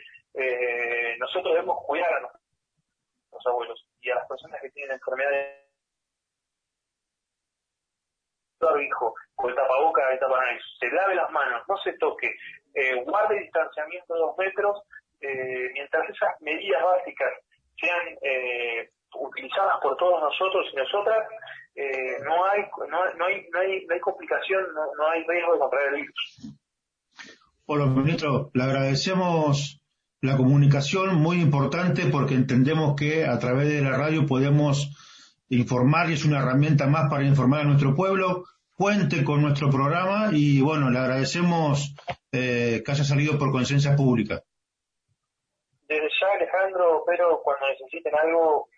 Nosotros 1.19 1.55
debemos 1.55 1.79
cuidar 1.87 2.13
a 2.13 2.21
nuestros 2.21 3.47
abuelos 3.47 3.89
y 4.03 4.11
a 4.11 4.17
las 4.17 4.29
personas 4.29 4.61
que 4.61 4.69
tienen 4.69 4.97
enfermedades 4.97 5.65
hijo, 8.81 9.15
con 9.35 9.51
el 9.51 9.57
tapaboca, 9.57 10.13
el 10.13 10.19
tapanariz, 10.19 10.63
se 10.79 10.91
lave 10.91 11.15
las 11.15 11.31
manos, 11.31 11.63
no 11.69 11.77
se 11.79 11.93
toque, 11.95 12.35
eh, 12.75 13.03
guarde 13.05 13.41
distanciamiento 13.41 14.15
de 14.15 14.21
dos 14.21 14.37
metros, 14.37 14.83
eh, 15.21 15.71
mientras 15.73 16.09
esas 16.11 16.41
medidas 16.41 16.83
básicas 16.83 17.33
sean 17.81 18.19
eh, 18.23 18.91
utilizadas 19.15 19.77
por 19.83 19.97
todos 19.97 20.21
nosotros 20.21 20.67
y 20.73 20.77
nosotras, 20.77 21.27
eh, 21.77 22.19
no, 22.25 22.45
hay, 22.45 22.63
no, 22.79 23.15
no, 23.17 23.27
hay, 23.27 23.47
no, 23.53 23.59
hay, 23.59 23.87
no 23.87 23.95
hay 23.95 24.01
complicación, 24.01 24.63
no, 24.75 25.09
hay 25.09 25.25
riesgo 25.27 25.55
de 25.55 25.59
contraer 25.59 25.89
el 25.89 26.01
virus. 26.03 26.57
Bueno, 27.67 27.87
ministro, 27.87 28.51
le 28.53 28.63
agradecemos 28.63 29.81
la 30.21 30.37
comunicación, 30.37 31.17
muy 31.17 31.41
importante 31.41 32.07
porque 32.07 32.35
entendemos 32.35 32.95
que 32.97 33.27
a 33.27 33.39
través 33.39 33.69
de 33.69 33.81
la 33.81 33.97
radio 33.97 34.27
podemos 34.27 34.91
informar 35.49 36.11
y 36.11 36.15
es 36.15 36.25
una 36.25 36.41
herramienta 36.41 36.87
más 36.87 37.11
para 37.11 37.25
informar 37.25 37.63
a 37.63 37.65
nuestro 37.65 37.95
pueblo. 37.95 38.45
Cuente 38.77 39.23
con 39.23 39.41
nuestro 39.41 39.71
programa 39.71 40.31
y 40.33 40.61
bueno, 40.61 40.91
le 40.91 40.99
agradecemos 40.99 41.95
eh, 42.33 42.83
que 42.85 42.91
haya 42.91 43.05
salido 43.05 43.39
por 43.39 43.53
conciencia 43.53 43.95
pública. 43.95 44.43
Desde 45.87 46.09
ya, 46.21 46.27
Alejandro, 46.37 47.05
pero 47.07 47.41
cuando 47.45 47.69
necesiten 47.69 48.13
algo, 48.17 48.69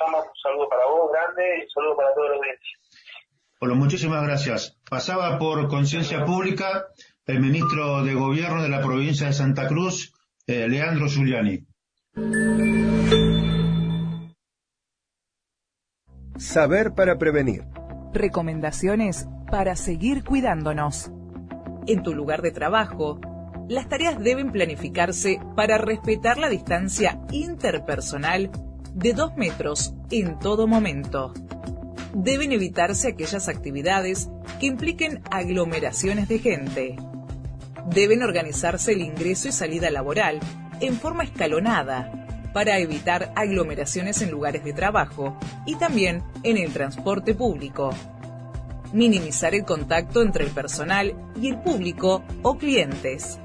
llama, 0.00 0.18
un 0.18 0.36
saludo 0.42 0.68
para 0.68 0.86
vos 0.86 1.12
grande 1.12 1.58
y 1.58 1.62
un 1.62 1.70
saludo 1.70 1.96
para 1.96 2.14
todos 2.14 2.30
los 2.30 2.40
oyentes. 2.40 2.68
Bueno, 3.60 3.76
muchísimas 3.76 4.24
gracias. 4.24 4.76
Pasaba 4.90 5.38
por 5.38 5.68
conciencia 5.68 6.24
pública 6.24 6.88
el 7.24 7.40
ministro 7.40 8.02
de 8.02 8.14
Gobierno 8.14 8.62
de 8.62 8.68
la 8.68 8.80
provincia 8.80 9.28
de 9.28 9.32
Santa 9.32 9.68
Cruz, 9.68 10.12
eh, 10.48 10.68
Leandro 10.68 11.06
Giuliani. 11.06 11.64
Saber 16.36 16.92
para 16.94 17.16
prevenir. 17.18 17.62
Recomendaciones 18.12 19.26
para 19.54 19.76
seguir 19.76 20.24
cuidándonos. 20.24 21.12
En 21.86 22.02
tu 22.02 22.12
lugar 22.12 22.42
de 22.42 22.50
trabajo, 22.50 23.20
las 23.68 23.88
tareas 23.88 24.18
deben 24.18 24.50
planificarse 24.50 25.38
para 25.54 25.78
respetar 25.78 26.38
la 26.38 26.48
distancia 26.48 27.20
interpersonal 27.30 28.50
de 28.94 29.12
2 29.12 29.36
metros 29.36 29.94
en 30.10 30.40
todo 30.40 30.66
momento. 30.66 31.32
Deben 32.14 32.50
evitarse 32.50 33.06
aquellas 33.06 33.48
actividades 33.48 34.28
que 34.58 34.66
impliquen 34.66 35.22
aglomeraciones 35.30 36.26
de 36.26 36.40
gente. 36.40 36.96
Deben 37.86 38.24
organizarse 38.24 38.90
el 38.90 39.02
ingreso 39.02 39.46
y 39.46 39.52
salida 39.52 39.88
laboral 39.88 40.40
en 40.80 40.96
forma 40.96 41.22
escalonada 41.22 42.10
para 42.52 42.80
evitar 42.80 43.32
aglomeraciones 43.36 44.20
en 44.20 44.32
lugares 44.32 44.64
de 44.64 44.72
trabajo 44.72 45.38
y 45.64 45.76
también 45.76 46.24
en 46.42 46.58
el 46.58 46.72
transporte 46.72 47.36
público. 47.36 47.90
Minimizar 48.94 49.54
el 49.54 49.66
contacto 49.66 50.22
entre 50.22 50.44
el 50.44 50.50
personal 50.50 51.14
y 51.38 51.48
el 51.48 51.58
público 51.58 52.24
o 52.40 52.56
clientes. 52.56 53.38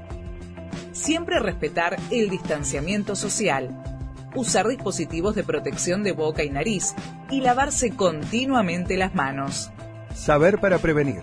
Siempre 0.92 1.38
respetar 1.40 1.98
el 2.10 2.30
distanciamiento 2.30 3.14
social 3.14 3.76
usar 4.34 4.68
dispositivos 4.68 5.34
de 5.34 5.44
protección 5.44 6.02
de 6.02 6.12
boca 6.12 6.44
y 6.44 6.50
nariz 6.50 6.94
y 7.30 7.40
lavarse 7.40 7.90
continuamente 7.90 8.96
las 8.96 9.14
manos. 9.14 9.70
Saber 10.14 10.58
para 10.60 10.78
prevenir. 10.78 11.22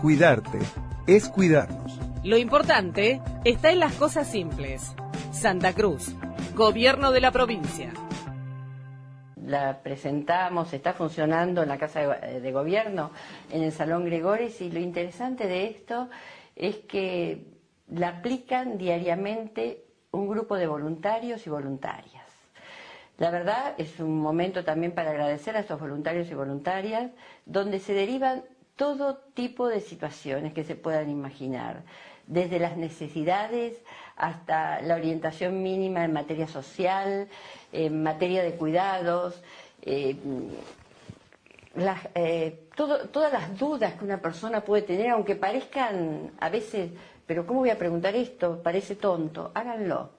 Cuidarte 0.00 0.58
es 1.06 1.28
cuidarnos. 1.28 1.98
Lo 2.22 2.36
importante 2.36 3.20
está 3.44 3.70
en 3.70 3.80
las 3.80 3.92
cosas 3.94 4.28
simples. 4.28 4.94
Santa 5.32 5.72
Cruz, 5.72 6.14
Gobierno 6.54 7.12
de 7.12 7.20
la 7.20 7.30
provincia. 7.30 7.92
La 9.46 9.80
presentamos, 9.80 10.72
está 10.72 10.92
funcionando 10.92 11.62
en 11.62 11.68
la 11.68 11.78
Casa 11.78 12.00
de, 12.00 12.52
Gobierno, 12.52 13.12
en 13.50 13.62
el 13.62 13.70
Salón 13.70 14.04
Gregoris, 14.04 14.60
y 14.60 14.72
lo 14.72 14.80
interesante 14.80 15.46
de 15.46 15.68
esto 15.68 16.08
es 16.56 16.78
que 16.78 17.46
la 17.88 18.08
aplican 18.08 18.76
diariamente 18.76 19.84
un 20.10 20.28
grupo 20.28 20.56
de 20.56 20.66
voluntarios 20.66 21.46
y 21.46 21.50
voluntarias. 21.50 22.24
La 23.18 23.30
verdad 23.30 23.74
es 23.78 24.00
un 24.00 24.18
momento 24.18 24.64
también 24.64 24.92
para 24.92 25.10
agradecer 25.10 25.56
a 25.56 25.60
estos 25.60 25.78
voluntarios 25.78 26.28
y 26.28 26.34
voluntarias, 26.34 27.12
donde 27.44 27.78
se 27.78 27.94
derivan 27.94 28.42
todo 28.74 29.16
tipo 29.16 29.68
de 29.68 29.80
situaciones 29.80 30.54
que 30.54 30.64
se 30.64 30.74
puedan 30.74 31.08
imaginar, 31.08 31.84
desde 32.26 32.58
las 32.58 32.76
necesidades 32.76 33.80
hasta 34.16 34.80
la 34.82 34.96
orientación 34.96 35.62
mínima 35.62 36.04
en 36.04 36.12
materia 36.12 36.48
social, 36.48 37.28
en 37.72 38.02
materia 38.02 38.42
de 38.42 38.52
cuidados, 38.52 39.42
eh, 39.82 40.16
eh, 42.14 42.68
todas 42.74 43.32
las 43.32 43.58
dudas 43.58 43.94
que 43.94 44.04
una 44.04 44.18
persona 44.20 44.62
puede 44.62 44.82
tener, 44.82 45.10
aunque 45.10 45.36
parezcan 45.36 46.32
a 46.40 46.48
veces, 46.48 46.90
pero 47.26 47.46
¿cómo 47.46 47.60
voy 47.60 47.70
a 47.70 47.78
preguntar 47.78 48.14
esto? 48.14 48.62
Parece 48.62 48.96
tonto, 48.96 49.50
háganlo, 49.54 50.10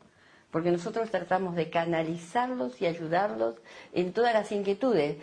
porque 0.52 0.72
nosotros 0.72 1.10
tratamos 1.10 1.56
de 1.56 1.70
canalizarlos 1.70 2.82
y 2.82 2.86
ayudarlos 2.86 3.56
en 3.94 4.14
todas 4.14 4.34
las 4.34 4.52
inquietudes. 4.52 5.18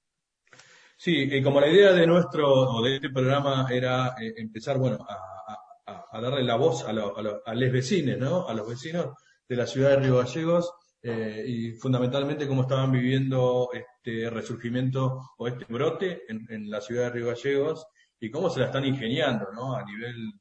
Sí, 0.97 1.29
y 1.31 1.43
como 1.43 1.61
la 1.61 1.69
idea 1.69 1.93
de 1.93 2.07
nuestro, 2.07 2.49
o 2.49 2.83
de 2.83 2.97
este 2.97 3.11
programa 3.11 3.67
era 3.71 4.15
eh, 4.21 4.35
empezar, 4.37 4.79
bueno, 4.79 5.05
a, 5.07 6.21
darle 6.21 6.45
la 6.45 6.55
voz 6.55 6.85
a, 6.85 6.91
a, 6.91 7.55
los 7.55 7.73
vecinos, 7.73 8.19
¿no? 8.19 8.49
A 8.49 8.55
los 8.55 8.69
vecinos 8.69 9.15
de 9.49 9.57
la 9.57 9.67
ciudad 9.67 9.91
de 9.91 9.97
Río 9.97 10.19
Gallegos, 10.19 10.73
eh, 11.07 11.45
y 11.47 11.73
fundamentalmente 11.73 12.49
cómo 12.49 12.63
estaban 12.63 12.91
viviendo 12.91 13.69
este 13.75 14.31
resurgimiento 14.31 15.33
o 15.37 15.47
este 15.47 15.67
brote 15.67 16.23
en, 16.29 16.71
la 16.71 16.81
ciudad 16.81 17.05
de 17.05 17.11
Río 17.11 17.27
Gallegos 17.27 17.87
y 18.19 18.31
cómo 18.31 18.49
se 18.49 18.61
la 18.61 18.67
están 18.67 18.87
ingeniando, 18.87 19.53
¿no? 19.53 19.77
A 19.77 19.85
nivel 19.85 20.33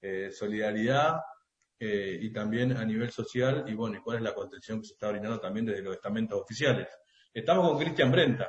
eh, 0.00 0.30
solidaridad 0.30 1.16
eh, 1.78 2.18
y 2.20 2.32
también 2.32 2.76
a 2.76 2.84
nivel 2.84 3.10
social 3.10 3.64
y 3.66 3.74
bueno, 3.74 3.96
y 3.96 4.00
cuál 4.00 4.18
es 4.18 4.22
la 4.22 4.34
contención 4.34 4.80
que 4.80 4.86
se 4.86 4.92
está 4.92 5.10
brindando 5.10 5.40
también 5.40 5.66
desde 5.66 5.82
los 5.82 5.94
estamentos 5.94 6.40
oficiales. 6.40 6.88
Estamos 7.32 7.68
con 7.68 7.78
Cristian 7.78 8.12
Brenta, 8.12 8.48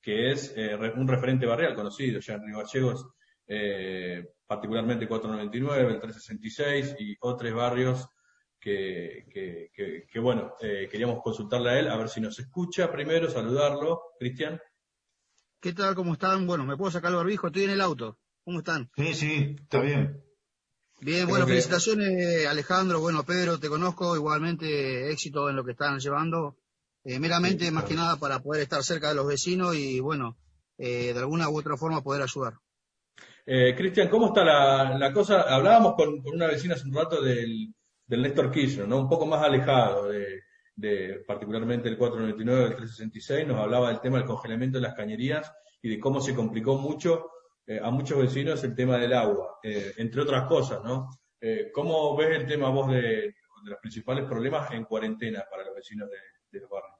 que 0.00 0.30
es 0.30 0.52
eh, 0.56 0.76
un 0.96 1.08
referente 1.08 1.46
barrial 1.46 1.74
conocido 1.74 2.20
ya 2.20 2.34
en 2.34 2.46
Río 2.46 2.58
Gallegos, 2.58 3.08
eh, 3.46 4.24
particularmente 4.46 5.08
499, 5.08 5.94
el 5.94 6.00
366 6.00 6.96
y 6.98 7.16
otros 7.20 7.54
barrios 7.54 8.08
que, 8.60 9.24
que, 9.32 10.06
que, 10.10 10.18
bueno, 10.18 10.54
queríamos 10.58 11.22
consultarle 11.22 11.70
a 11.70 11.78
él, 11.78 11.88
a 11.88 11.96
ver 11.96 12.08
si 12.08 12.20
nos 12.20 12.36
escucha 12.38 12.90
primero, 12.90 13.30
saludarlo. 13.30 14.14
Cristian. 14.18 14.60
¿Qué 15.60 15.72
tal? 15.72 15.94
¿Cómo 15.94 16.14
están? 16.14 16.46
Bueno, 16.46 16.64
me 16.64 16.76
puedo 16.76 16.90
sacar 16.90 17.10
el 17.10 17.16
barbijo, 17.16 17.46
estoy 17.46 17.64
en 17.64 17.70
el 17.70 17.80
auto. 17.80 18.18
¿Cómo 18.44 18.58
están? 18.58 18.90
Sí, 18.96 19.14
sí, 19.14 19.56
está 19.60 19.80
bien. 19.80 20.25
Bien, 21.00 21.28
bueno, 21.28 21.46
felicitaciones 21.46 22.46
Alejandro, 22.46 23.00
bueno 23.00 23.22
Pedro, 23.22 23.60
te 23.60 23.68
conozco, 23.68 24.16
igualmente 24.16 25.10
éxito 25.10 25.50
en 25.50 25.56
lo 25.56 25.64
que 25.64 25.72
están 25.72 25.98
llevando, 25.98 26.56
eh, 27.04 27.18
meramente 27.20 27.70
más 27.70 27.84
que 27.84 27.94
nada 27.94 28.16
para 28.16 28.40
poder 28.40 28.62
estar 28.62 28.82
cerca 28.82 29.10
de 29.10 29.14
los 29.14 29.26
vecinos 29.26 29.76
y 29.76 30.00
bueno, 30.00 30.38
eh, 30.78 31.12
de 31.12 31.18
alguna 31.18 31.50
u 31.50 31.58
otra 31.58 31.76
forma 31.76 32.02
poder 32.02 32.22
ayudar. 32.22 32.54
Eh, 33.44 33.74
Cristian, 33.76 34.08
¿cómo 34.08 34.28
está 34.28 34.42
la, 34.42 35.12
cosa? 35.12 35.42
Hablábamos 35.42 35.94
con, 35.94 36.20
una 36.24 36.46
vecina 36.46 36.74
hace 36.74 36.88
un 36.88 36.94
rato 36.94 37.22
del, 37.22 37.74
del 38.06 38.22
Néstor 38.22 38.50
Kirchner, 38.50 38.88
¿no? 38.88 38.98
Un 38.98 39.08
poco 39.08 39.26
más 39.26 39.42
alejado 39.42 40.08
de, 40.08 40.42
de 40.74 41.22
particularmente 41.26 41.88
el 41.88 41.98
499, 41.98 42.70
el 42.70 42.76
366, 42.76 43.46
nos 43.46 43.58
hablaba 43.58 43.88
del 43.88 44.00
tema 44.00 44.18
del 44.18 44.26
congelamiento 44.26 44.78
de 44.78 44.82
las 44.82 44.94
cañerías 44.94 45.52
y 45.82 45.90
de 45.90 46.00
cómo 46.00 46.20
se 46.20 46.34
complicó 46.34 46.76
mucho 46.76 47.30
eh, 47.68 47.80
a 47.82 47.90
muchos 47.90 48.18
vecinos 48.18 48.62
el 48.62 48.76
tema 48.76 48.96
del 48.96 49.12
agua, 49.12 49.58
eh, 49.60 49.92
entre 49.96 50.22
otras 50.22 50.46
cosas, 50.46 50.84
¿no? 50.84 51.10
Eh, 51.40 51.70
¿Cómo 51.74 52.16
ves 52.16 52.38
el 52.38 52.46
tema 52.46 52.68
vos 52.68 52.88
de, 52.92 53.34
los 53.64 53.78
principales 53.80 54.24
problemas 54.24 54.70
en 54.70 54.84
cuarentena 54.84 55.44
para 55.50 55.64
los 55.64 55.74
vecinos 55.74 56.08
de, 56.08 56.60
los 56.60 56.70
barrios? 56.70 56.94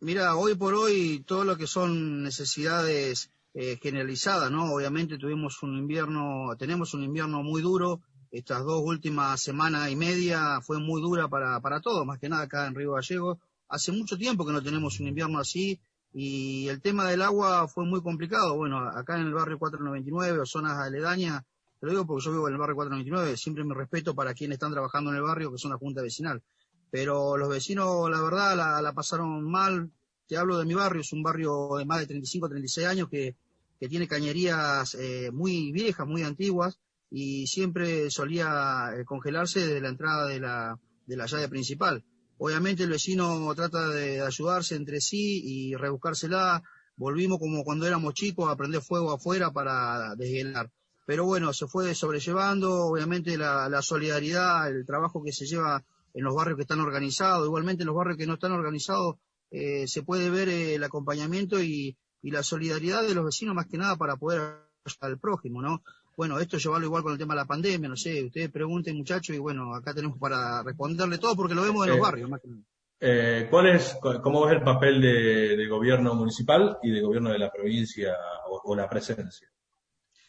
Mira, 0.00 0.36
hoy 0.36 0.56
por 0.56 0.74
hoy 0.74 1.24
todo 1.26 1.44
lo 1.44 1.56
que 1.56 1.66
son 1.66 2.22
necesidades 2.22 3.30
generalizadas, 3.54 4.50
¿no? 4.50 4.74
Obviamente 4.74 5.16
tuvimos 5.16 5.62
un 5.62 5.78
invierno, 5.78 6.54
tenemos 6.58 6.92
un 6.92 7.04
invierno 7.04 7.42
muy 7.42 7.62
duro, 7.62 8.00
estas 8.30 8.64
dos 8.64 8.82
últimas 8.84 9.40
semanas 9.40 9.90
y 9.90 9.96
media 9.96 10.60
fue 10.60 10.80
muy 10.80 11.00
dura 11.00 11.28
para, 11.28 11.60
para 11.60 11.80
todos, 11.80 12.04
más 12.04 12.18
que 12.18 12.28
nada 12.28 12.42
acá 12.42 12.66
en 12.66 12.74
Río 12.74 12.92
Gallegos. 12.92 13.38
Hace 13.68 13.92
mucho 13.92 14.18
tiempo 14.18 14.44
que 14.44 14.52
no 14.52 14.62
tenemos 14.62 14.98
un 15.00 15.06
invierno 15.06 15.38
así, 15.38 15.80
y 16.16 16.68
el 16.68 16.80
tema 16.80 17.08
del 17.08 17.22
agua 17.22 17.66
fue 17.66 17.84
muy 17.84 18.00
complicado. 18.00 18.56
Bueno, 18.56 18.78
acá 18.78 19.18
en 19.18 19.26
el 19.26 19.34
barrio 19.34 19.58
499 19.58 20.38
o 20.38 20.46
zonas 20.46 20.78
aledañas, 20.78 21.42
te 21.80 21.86
lo 21.86 21.90
digo 21.90 22.06
porque 22.06 22.24
yo 22.24 22.30
vivo 22.30 22.46
en 22.46 22.54
el 22.54 22.60
barrio 22.60 22.76
499, 22.76 23.36
siempre 23.36 23.64
me 23.64 23.74
respeto 23.74 24.14
para 24.14 24.32
quienes 24.32 24.54
están 24.54 24.70
trabajando 24.70 25.10
en 25.10 25.16
el 25.16 25.22
barrio, 25.22 25.50
que 25.50 25.58
son 25.58 25.72
la 25.72 25.76
junta 25.76 26.02
vecinal. 26.02 26.40
Pero 26.88 27.36
los 27.36 27.48
vecinos, 27.48 28.08
la 28.08 28.22
verdad, 28.22 28.56
la, 28.56 28.92
pasaron 28.92 29.42
mal. 29.50 29.90
Te 30.28 30.36
hablo 30.36 30.56
de 30.56 30.64
mi 30.64 30.74
barrio, 30.74 31.00
es 31.00 31.12
un 31.12 31.24
barrio 31.24 31.70
de 31.78 31.84
más 31.84 31.98
de 31.98 32.06
35, 32.06 32.48
36 32.48 32.86
años 32.86 33.08
que, 33.08 33.34
que 33.80 33.88
tiene 33.88 34.06
cañerías 34.06 34.94
eh, 34.94 35.32
muy 35.32 35.72
viejas, 35.72 36.06
muy 36.06 36.22
antiguas, 36.22 36.78
y 37.10 37.48
siempre 37.48 38.08
solía 38.08 38.90
eh, 38.96 39.04
congelarse 39.04 39.66
desde 39.66 39.80
la 39.80 39.88
entrada 39.88 40.28
de 40.28 40.38
la, 40.38 40.78
de 41.06 41.16
la 41.16 41.26
llave 41.26 41.48
principal. 41.48 42.04
Obviamente 42.38 42.82
el 42.82 42.90
vecino 42.90 43.52
trata 43.54 43.88
de 43.88 44.20
ayudarse 44.20 44.74
entre 44.74 45.00
sí 45.00 45.42
y 45.44 45.74
rebuscársela. 45.74 46.62
Volvimos 46.96 47.38
como 47.38 47.64
cuando 47.64 47.86
éramos 47.86 48.14
chicos 48.14 48.50
a 48.50 48.56
prender 48.56 48.82
fuego 48.82 49.12
afuera 49.12 49.50
para 49.50 50.14
deshielar. 50.16 50.70
Pero 51.06 51.26
bueno, 51.26 51.52
se 51.52 51.66
fue 51.66 51.94
sobrellevando, 51.94 52.86
obviamente 52.86 53.36
la, 53.36 53.82
solidaridad, 53.82 54.68
el 54.68 54.86
trabajo 54.86 55.22
que 55.22 55.32
se 55.32 55.46
lleva 55.46 55.84
en 56.14 56.24
los 56.24 56.34
barrios 56.34 56.56
que 56.56 56.62
están 56.62 56.80
organizados, 56.80 57.46
igualmente 57.46 57.82
en 57.82 57.88
los 57.88 57.96
barrios 57.96 58.16
que 58.16 58.26
no 58.26 58.34
están 58.34 58.52
organizados, 58.52 59.16
eh, 59.50 59.86
se 59.86 60.02
puede 60.02 60.30
ver 60.30 60.48
el 60.48 60.82
acompañamiento 60.82 61.62
y, 61.62 61.96
y, 62.22 62.30
la 62.30 62.42
solidaridad 62.42 63.02
de 63.02 63.14
los 63.14 63.24
vecinos 63.24 63.54
más 63.54 63.66
que 63.66 63.76
nada 63.76 63.96
para 63.96 64.16
poder 64.16 64.40
ayudar 64.84 65.10
al 65.10 65.18
prójimo, 65.18 65.60
¿no? 65.60 65.82
Bueno, 66.16 66.38
esto 66.38 66.58
llevarlo 66.58 66.86
igual 66.86 67.02
con 67.02 67.12
el 67.12 67.18
tema 67.18 67.34
de 67.34 67.40
la 67.40 67.46
pandemia, 67.46 67.88
no 67.88 67.96
sé, 67.96 68.22
ustedes 68.24 68.50
pregunten 68.50 68.96
muchachos 68.96 69.34
y 69.34 69.38
bueno, 69.38 69.74
acá 69.74 69.92
tenemos 69.92 70.16
para 70.18 70.62
responderle 70.62 71.18
todo 71.18 71.34
porque 71.34 71.54
lo 71.54 71.62
vemos 71.62 71.84
en 71.84 71.90
los 71.90 71.98
eh, 71.98 72.02
barrios. 72.02 72.30
Más 72.30 72.40
que 72.40 72.48
nada. 72.48 72.62
Eh, 73.00 73.48
¿Cuál 73.50 73.66
es, 73.66 73.98
cómo 74.22 74.46
ves 74.46 74.54
el 74.54 74.62
papel 74.62 75.00
de, 75.00 75.66
gobierno 75.68 76.14
municipal 76.14 76.78
y 76.82 76.90
de 76.90 77.02
gobierno 77.02 77.30
de 77.30 77.38
la 77.38 77.50
provincia 77.50 78.14
o, 78.48 78.76
la 78.76 78.88
presencia? 78.88 79.48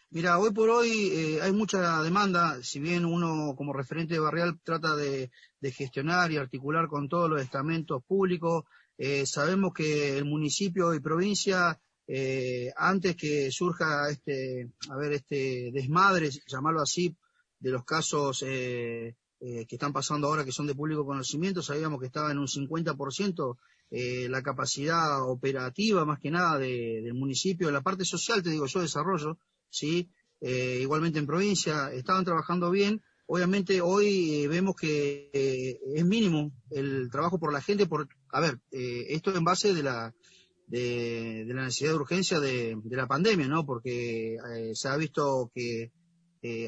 Mira, 0.09 0.39
hoy 0.39 0.51
por 0.51 0.69
hoy 0.69 0.89
eh, 1.13 1.39
hay 1.41 1.51
mucha 1.51 2.01
demanda, 2.01 2.57
si 2.63 2.79
bien 2.79 3.05
uno 3.05 3.55
como 3.55 3.71
referente 3.71 4.17
barrial 4.17 4.59
trata 4.63 4.95
de, 4.95 5.29
gestionar 5.61 6.31
y 6.31 6.38
articular 6.38 6.88
con 6.88 7.07
todos 7.07 7.29
los 7.29 7.41
estamentos 7.41 8.03
públicos, 8.03 8.65
sabemos 9.25 9.73
que 9.73 10.17
el 10.17 10.25
municipio 10.25 10.93
y 10.93 10.99
provincia 10.99 11.79
eh, 12.07 12.71
antes 12.77 13.15
que 13.15 13.51
surja 13.51 14.09
este, 14.09 14.69
a 14.89 14.97
ver, 14.97 15.13
este 15.13 15.71
desmadre, 15.73 16.29
llamarlo 16.47 16.81
así, 16.81 17.15
de 17.59 17.71
los 17.71 17.83
casos 17.83 18.43
eh, 18.45 19.15
eh, 19.39 19.65
que 19.65 19.75
están 19.75 19.93
pasando 19.93 20.27
ahora 20.27 20.45
que 20.45 20.51
son 20.51 20.67
de 20.67 20.75
público 20.75 21.05
conocimiento, 21.05 21.61
sabíamos 21.61 21.99
que 21.99 22.07
estaba 22.07 22.31
en 22.31 22.39
un 22.39 22.47
50% 22.47 23.57
eh, 23.91 24.27
la 24.29 24.41
capacidad 24.41 25.27
operativa, 25.27 26.05
más 26.05 26.19
que 26.19 26.31
nada, 26.31 26.57
del 26.57 27.13
municipio, 27.13 27.71
la 27.71 27.81
parte 27.81 28.05
social, 28.05 28.43
te 28.43 28.49
digo 28.49 28.65
yo, 28.65 28.81
desarrollo, 28.81 29.37
¿sí? 29.69 30.09
igualmente 30.41 31.17
en 31.17 31.25
provincia, 31.25 31.91
estaban 31.91 32.23
trabajando 32.23 32.69
bien, 32.69 33.01
obviamente 33.25 33.81
hoy 33.81 34.45
vemos 34.45 34.75
que 34.75 35.79
es 35.95 36.05
mínimo 36.05 36.51
el 36.69 37.09
trabajo 37.09 37.39
por 37.39 37.51
la 37.51 37.61
gente, 37.61 37.87
por, 37.87 38.07
a 38.29 38.39
ver, 38.41 38.59
eh, 38.71 39.07
esto 39.09 39.35
en 39.35 39.43
base 39.43 39.73
de 39.73 39.81
la, 39.81 40.13
de, 40.68 41.45
la 41.47 41.63
necesidad 41.66 41.91
de 41.91 41.95
urgencia 41.95 42.39
de, 42.39 42.78
la 42.91 43.07
pandemia, 43.07 43.47
¿no? 43.47 43.66
Porque 43.66 44.38
se 44.74 44.88
ha 44.88 44.97
visto 44.97 45.51
que 45.53 45.91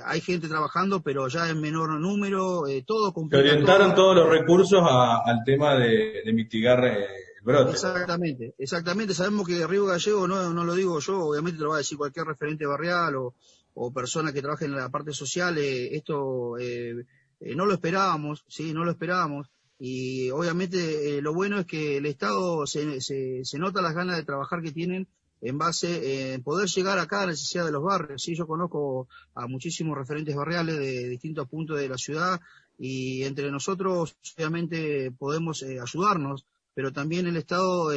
hay 0.04 0.22
gente 0.22 0.48
trabajando, 0.48 1.02
pero 1.02 1.28
ya 1.28 1.50
en 1.50 1.62
menor 1.62 2.00
número, 2.00 2.64
todo 2.86 3.14
Se 3.30 3.38
orientaron 3.38 3.94
todos 3.94 4.16
los 4.16 4.30
recursos 4.30 4.82
al 4.84 5.44
tema 5.46 5.76
de, 5.76 6.24
mitigar 6.34 6.84
el 6.84 7.06
brote. 7.44 7.72
Exactamente, 7.72 8.56
exactamente. 8.58 9.14
Sabemos 9.14 9.48
que 9.48 9.68
Río 9.68 9.86
Gallego, 9.86 10.28
no, 10.28 10.52
no 10.52 10.64
lo 10.64 10.74
digo 10.74 11.00
yo, 11.00 11.28
obviamente 11.28 11.58
te 11.58 11.64
lo 11.64 11.70
va 11.70 11.76
a 11.76 11.80
decir 11.80 11.98
cualquier 11.98 12.26
referente 12.26 12.66
barrial 12.66 13.16
o, 13.18 13.36
o 13.80 13.94
personas 13.94 14.34
que 14.34 14.42
trabajen 14.42 14.72
en 14.72 14.78
la 14.78 14.90
parte 14.90 15.14
social, 15.14 15.58
eh, 15.58 15.96
esto 15.96 16.58
eh, 16.58 17.06
eh, 17.40 17.56
no 17.56 17.66
lo 17.66 17.74
esperábamos, 17.74 18.44
sí, 18.48 18.74
no 18.74 18.84
lo 18.84 18.92
esperábamos. 18.92 19.52
Y 19.80 20.30
obviamente 20.32 21.22
lo 21.22 21.34
bueno 21.34 21.60
es 21.60 21.66
que 21.66 21.98
el 21.98 22.06
Estado 22.06 22.66
se, 22.66 23.00
se, 23.02 23.60
nota 23.60 23.82
las 23.82 23.94
ganas 23.94 24.18
de 24.18 24.24
trabajar 24.24 24.62
que 24.62 24.72
tienen 24.72 25.08
en 25.42 25.58
base 25.58 26.34
en 26.34 26.42
poder 26.42 26.68
llegar 26.68 26.98
a 26.98 27.06
cada 27.06 27.28
necesidad 27.28 27.66
de 27.66 27.72
los 27.72 27.84
barrios. 27.84 28.24
Sí, 28.24 28.36
yo 28.36 28.48
conozco 28.48 29.08
a 29.36 29.48
muchísimos 29.48 29.98
referentes 29.98 30.36
barriales 30.36 30.80
de 30.80 31.10
distintos 31.10 31.48
puntos 31.48 31.78
de 31.78 31.90
la 31.90 31.98
ciudad 31.98 32.40
y 32.80 33.24
entre 33.24 33.52
nosotros 33.52 34.18
obviamente 34.36 35.12
podemos 35.12 35.64
ayudarnos, 35.64 36.46
pero 36.74 36.92
también 36.92 37.28
el 37.28 37.38
Estado 37.38 37.92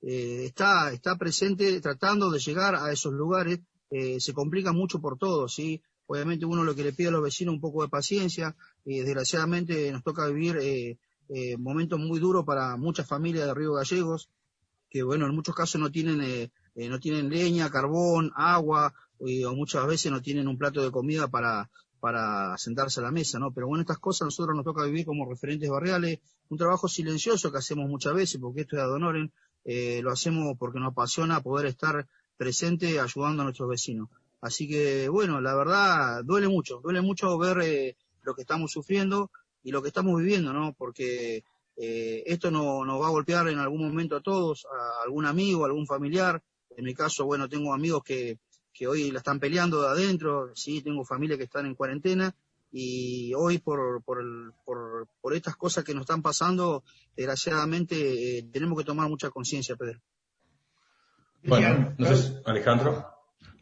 está, 0.00 0.92
está 0.92 1.18
presente 1.18 1.80
tratando 1.80 2.30
de 2.30 2.38
llegar 2.38 2.76
a 2.76 2.92
esos 2.92 3.12
lugares 3.12 3.60
eh, 3.94 4.20
se 4.20 4.32
complica 4.32 4.72
mucho 4.72 5.02
por 5.02 5.18
todo, 5.18 5.48
¿sí? 5.48 5.82
Obviamente 6.06 6.44
uno 6.44 6.64
lo 6.64 6.74
que 6.74 6.82
le 6.82 6.92
pide 6.92 7.08
a 7.08 7.12
los 7.12 7.22
vecinos 7.22 7.54
un 7.54 7.60
poco 7.60 7.82
de 7.82 7.88
paciencia, 7.88 8.56
y 8.84 9.00
desgraciadamente 9.00 9.90
nos 9.92 10.02
toca 10.02 10.26
vivir 10.26 10.56
eh, 10.60 10.98
eh, 11.28 11.56
momentos 11.56 11.98
muy 11.98 12.18
duros 12.18 12.44
para 12.44 12.76
muchas 12.76 13.06
familias 13.06 13.46
de 13.46 13.54
Río 13.54 13.74
Gallegos, 13.74 14.28
que 14.90 15.02
bueno, 15.02 15.26
en 15.26 15.34
muchos 15.34 15.54
casos 15.54 15.80
no 15.80 15.90
tienen, 15.90 16.50
no 16.74 17.00
tienen 17.00 17.30
leña, 17.30 17.70
carbón, 17.70 18.30
agua, 18.34 18.92
o 19.18 19.54
muchas 19.54 19.86
veces 19.86 20.12
no 20.12 20.20
tienen 20.20 20.48
un 20.48 20.58
plato 20.58 20.82
de 20.82 20.90
comida 20.90 21.28
para, 21.28 21.70
para 21.98 22.58
sentarse 22.58 23.00
a 23.00 23.04
la 23.04 23.10
mesa, 23.10 23.38
¿no? 23.38 23.54
Pero 23.54 23.68
bueno, 23.68 23.80
estas 23.80 23.98
cosas 23.98 24.26
nosotros 24.26 24.54
nos 24.54 24.66
toca 24.66 24.84
vivir 24.84 25.06
como 25.06 25.26
referentes 25.30 25.70
barriales, 25.70 26.18
un 26.50 26.58
trabajo 26.58 26.88
silencioso 26.88 27.50
que 27.50 27.56
hacemos 27.56 27.88
muchas 27.88 28.12
veces, 28.12 28.38
porque 28.38 28.62
esto 28.62 28.76
es 28.76 28.82
ad 28.82 28.92
honorem, 28.92 29.30
lo 29.64 30.10
hacemos 30.10 30.58
porque 30.58 30.78
nos 30.78 30.90
apasiona 30.90 31.40
poder 31.40 31.68
estar 31.68 32.06
presente 32.36 33.00
ayudando 33.00 33.42
a 33.42 33.44
nuestros 33.44 33.68
vecinos. 33.70 34.08
Así 34.42 34.68
que, 34.68 35.08
bueno, 35.08 35.40
la 35.40 35.54
verdad, 35.54 36.24
duele 36.24 36.48
mucho, 36.48 36.80
duele 36.82 37.00
mucho 37.00 37.38
ver 37.38 37.60
eh, 37.62 37.96
lo 38.22 38.34
que 38.34 38.42
estamos 38.42 38.72
sufriendo 38.72 39.30
y 39.62 39.70
lo 39.70 39.80
que 39.80 39.88
estamos 39.88 40.18
viviendo, 40.18 40.52
¿no? 40.52 40.74
Porque 40.74 41.44
eh, 41.76 42.24
esto 42.26 42.50
nos 42.50 42.84
no 42.84 42.98
va 42.98 43.06
a 43.06 43.10
golpear 43.10 43.48
en 43.48 43.60
algún 43.60 43.86
momento 43.86 44.16
a 44.16 44.20
todos, 44.20 44.66
a 44.66 45.04
algún 45.04 45.26
amigo, 45.26 45.62
a 45.62 45.68
algún 45.68 45.86
familiar. 45.86 46.42
En 46.76 46.84
mi 46.84 46.92
caso, 46.92 47.24
bueno, 47.24 47.48
tengo 47.48 47.72
amigos 47.72 48.02
que, 48.02 48.40
que 48.74 48.88
hoy 48.88 49.12
la 49.12 49.18
están 49.18 49.38
peleando 49.38 49.80
de 49.80 49.88
adentro, 49.88 50.50
sí, 50.56 50.82
tengo 50.82 51.04
familia 51.04 51.36
que 51.38 51.44
están 51.44 51.66
en 51.66 51.76
cuarentena 51.76 52.34
y 52.72 53.32
hoy 53.34 53.58
por, 53.58 54.02
por, 54.02 54.24
por, 54.64 55.06
por 55.20 55.34
estas 55.34 55.54
cosas 55.54 55.84
que 55.84 55.94
nos 55.94 56.02
están 56.02 56.22
pasando, 56.22 56.82
desgraciadamente 57.14 58.38
eh, 58.38 58.42
tenemos 58.50 58.76
que 58.76 58.84
tomar 58.84 59.08
mucha 59.08 59.30
conciencia, 59.30 59.76
Pedro. 59.76 60.00
Bueno, 61.44 61.94
entonces, 61.96 62.40
Alejandro. 62.44 63.11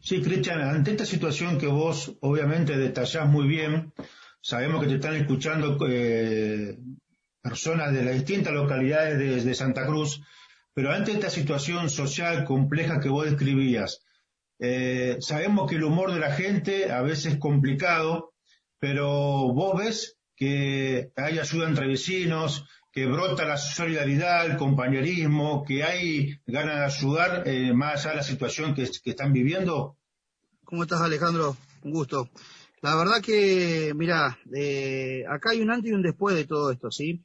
Sí, 0.03 0.19
Cristian, 0.23 0.61
ante 0.61 0.91
esta 0.91 1.05
situación 1.05 1.59
que 1.59 1.67
vos 1.67 2.17
obviamente 2.21 2.75
detallás 2.75 3.29
muy 3.29 3.47
bien, 3.47 3.93
sabemos 4.41 4.81
que 4.81 4.89
te 4.89 4.95
están 4.95 5.15
escuchando 5.15 5.77
eh, 5.87 6.75
personas 7.39 7.93
de 7.93 8.03
las 8.03 8.15
distintas 8.15 8.51
localidades 8.51 9.45
de, 9.45 9.53
Santa 9.53 9.85
Cruz, 9.85 10.23
pero 10.73 10.91
ante 10.91 11.11
esta 11.11 11.29
situación 11.29 11.87
social 11.91 12.45
compleja 12.45 12.99
que 12.99 13.09
vos 13.09 13.25
describías, 13.25 14.03
eh, 14.57 15.17
sabemos 15.19 15.69
que 15.69 15.75
el 15.75 15.83
humor 15.83 16.11
de 16.11 16.19
la 16.19 16.33
gente 16.33 16.91
a 16.91 17.03
veces 17.03 17.33
es 17.33 17.39
complicado, 17.39 18.33
pero 18.79 19.53
vos 19.53 19.77
ves 19.77 20.17
que 20.35 21.11
hay 21.15 21.37
ayuda 21.37 21.69
entre 21.69 21.85
vecinos, 21.85 22.65
que 22.91 23.05
brota 23.05 23.45
la 23.45 23.57
solidaridad, 23.57 24.45
el 24.45 24.57
compañerismo, 24.57 25.63
que 25.65 25.83
hay 25.83 26.39
ganas 26.45 26.77
de 26.77 26.85
ayudar 26.85 27.43
eh, 27.47 27.73
más 27.73 28.01
allá 28.01 28.11
de 28.11 28.15
la 28.17 28.23
situación 28.23 28.73
que, 28.73 28.83
están 28.83 29.31
viviendo? 29.31 29.97
¿Cómo 30.65 30.83
estás, 30.83 31.01
Alejandro? 31.01 31.55
Un 31.83 31.91
gusto. 31.91 32.29
La 32.81 32.95
verdad 32.95 33.21
que, 33.21 33.93
mira, 33.95 34.37
eh, 34.53 35.23
acá 35.29 35.51
hay 35.51 35.61
un 35.61 35.71
antes 35.71 35.91
y 35.91 35.93
un 35.93 36.01
después 36.01 36.35
de 36.35 36.45
todo 36.45 36.71
esto, 36.71 36.91
¿sí? 36.91 37.21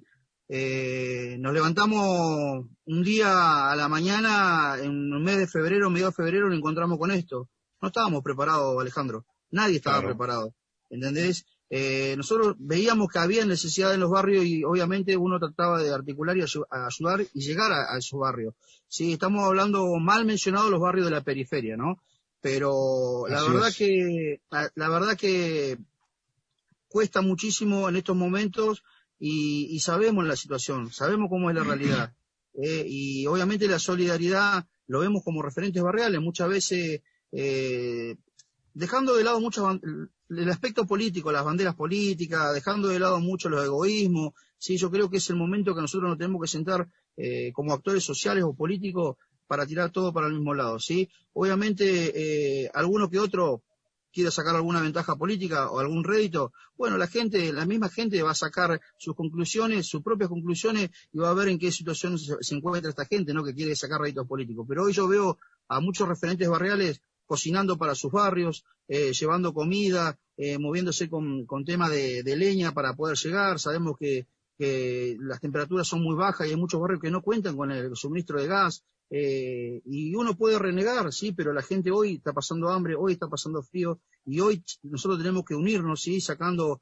Eh, 0.49 1.37
nos 1.41 1.53
levantamos 1.53 2.67
un 2.85 3.03
día 3.03 3.71
a 3.71 3.75
la 3.75 3.89
mañana, 3.89 4.77
en 4.81 5.13
un 5.13 5.23
mes 5.23 5.39
de 5.39 5.49
febrero, 5.49 5.91
medio 5.91 6.07
de 6.07 6.13
febrero, 6.13 6.49
nos 6.49 6.59
encontramos 6.59 6.99
con 6.99 7.11
esto. 7.11 7.49
No 7.81 7.89
estábamos 7.89 8.23
preparados, 8.23 8.81
Alejandro. 8.81 9.27
Nadie 9.51 9.77
estaba 9.77 10.03
preparado. 10.03 10.55
¿Entendés? 10.91 11.45
Eh, 11.69 12.15
nosotros 12.17 12.55
veíamos 12.59 13.09
que 13.09 13.19
había 13.19 13.45
necesidad 13.45 13.93
en 13.93 14.01
los 14.01 14.11
barrios 14.11 14.45
y 14.45 14.63
obviamente 14.63 15.17
uno 15.17 15.41
trataba 15.41 15.83
de 15.83 15.93
articular 15.93 16.37
y 16.37 16.43
ayudar 16.43 17.27
y 17.35 17.41
llegar 17.41 17.73
a, 17.73 17.99
esos 17.99 18.21
barrios. 18.21 18.55
Sí, 18.89 19.13
estamos 19.13 19.45
hablando 19.45 19.85
mal 19.97 20.25
mencionados 20.25 20.71
los 20.71 20.81
barrios 20.81 21.07
de 21.07 21.13
la 21.13 21.25
periferia, 21.25 21.77
¿no? 21.77 22.03
Pero 22.41 23.25
la 23.29 23.43
verdad 23.43 23.73
que 23.77 24.41
la, 24.51 24.89
verdad 24.89 25.17
que 25.17 25.79
cuesta 26.87 27.21
muchísimo 27.21 27.89
en 27.89 27.97
estos 27.97 28.15
momentos 28.15 28.85
y, 29.19 29.81
sabemos 29.81 30.25
la 30.25 30.37
situación, 30.37 30.93
sabemos 30.93 31.29
cómo 31.29 31.51
es 31.51 31.57
la 31.57 31.65
realidad. 31.65 32.13
Eh, 32.59 32.87
y 32.89 33.27
obviamente 33.27 33.69
la 33.69 33.79
solidaridad 33.79 34.67
lo 34.87 35.01
vemos 35.01 35.23
como 35.23 35.43
referentes 35.43 35.83
barriales. 35.83 36.23
Muchas 36.23 36.49
veces 36.49 37.03
eh, 37.31 38.17
dejando 38.73 39.15
de 39.15 39.25
lado 39.25 39.41
mucho 39.43 39.69
el 40.29 40.51
aspecto 40.51 40.87
político, 40.87 41.31
las 41.31 41.45
banderas 41.45 41.75
políticas, 41.75 42.53
dejando 42.55 42.89
de 42.89 42.99
lado 42.99 43.21
mucho 43.21 43.49
los 43.49 43.65
egoísmos, 43.65 44.33
sí, 44.59 44.77
yo 44.77 44.91
creo 44.91 45.09
que 45.09 45.19
es 45.19 45.31
el 45.31 45.37
momento 45.37 45.75
que 45.75 45.81
nosotros 45.81 46.09
nos 46.09 46.19
tenemos 46.19 46.41
que 46.43 46.49
sentar 46.49 46.89
eh, 47.17 47.53
como 47.53 47.73
actores 47.73 48.05
sociales 48.05 48.45
o 48.45 48.55
políticos 48.55 49.17
para 49.47 49.67
tirar 49.67 49.91
todo 49.91 50.13
para 50.13 50.27
el 50.27 50.35
mismo 50.35 50.55
lado, 50.55 50.79
sí. 50.79 51.09
Obviamente, 51.33 52.65
eh, 52.65 52.71
alguno 52.75 53.09
que 53.09 53.21
otro 53.21 53.63
quiera 54.13 54.31
sacar 54.31 54.57
alguna 54.57 54.81
ventaja 54.81 55.15
política 55.15 55.71
o 55.71 55.79
algún 55.79 56.03
rédito, 56.03 56.53
bueno, 56.77 56.97
la 56.97 57.07
gente, 57.07 57.53
la 57.53 57.67
misma 57.67 57.91
gente 57.91 58.23
va 58.23 58.31
a 58.31 58.35
sacar 58.35 58.81
sus 58.97 59.15
conclusiones, 59.15 59.87
sus 59.87 60.03
propias 60.03 60.31
conclusiones 60.31 60.91
y 61.13 61.19
va 61.19 61.31
a 61.31 61.35
ver 61.35 61.49
en 61.49 61.59
qué 61.59 61.71
situación 61.71 62.19
se, 62.19 62.35
se 62.41 62.55
encuentra 62.55 62.91
esta 62.91 63.05
gente, 63.05 63.35
¿no? 63.35 63.45
Que 63.45 63.55
quiere 63.55 63.77
sacar 63.77 64.01
réditos 64.01 64.27
políticos. 64.27 64.65
Pero 64.67 64.85
hoy 64.85 64.95
yo 64.95 65.07
veo 65.07 65.39
a 65.69 65.81
muchos 65.81 66.09
referentes 66.09 66.49
barriales 66.49 67.03
cocinando 67.27 67.77
para 67.77 67.95
sus 67.95 68.13
barrios, 68.13 68.65
eh, 68.89 69.13
llevando 69.13 69.53
comida, 69.53 70.19
eh, 70.37 70.59
moviéndose 70.59 71.11
con, 71.11 71.45
con 71.45 71.65
tema 71.65 71.91
de, 71.91 72.23
leña 72.37 72.73
para 72.73 72.95
poder 72.95 73.17
llegar. 73.17 73.59
Sabemos 73.59 73.97
que, 73.99 74.27
las 74.59 75.39
temperaturas 75.39 75.87
son 75.87 76.03
muy 76.03 76.17
bajas 76.17 76.47
y 76.47 76.51
hay 76.53 76.57
muchos 76.57 76.81
barrios 76.81 77.03
que 77.03 77.11
no 77.11 77.21
cuentan 77.21 77.59
con 77.59 77.71
el 77.71 77.95
suministro 77.95 78.41
de 78.41 78.47
gas. 78.47 78.85
Eh, 79.11 79.83
y 79.85 80.15
uno 80.15 80.35
puede 80.35 80.59
renegar, 80.59 81.13
sí, 81.13 81.33
pero 81.33 81.53
la 81.53 81.63
gente 81.63 81.91
hoy 81.91 82.15
está 82.15 82.33
pasando 82.33 82.71
hambre, 82.71 82.97
hoy 82.97 83.13
está 83.13 83.29
pasando 83.29 83.63
frío 83.63 84.01
y 84.25 84.41
hoy 84.41 84.65
nosotros 84.83 85.19
tenemos 85.19 85.45
que 85.45 85.55
unirnos, 85.55 86.01
sí, 86.01 86.23
sacando 86.23 86.81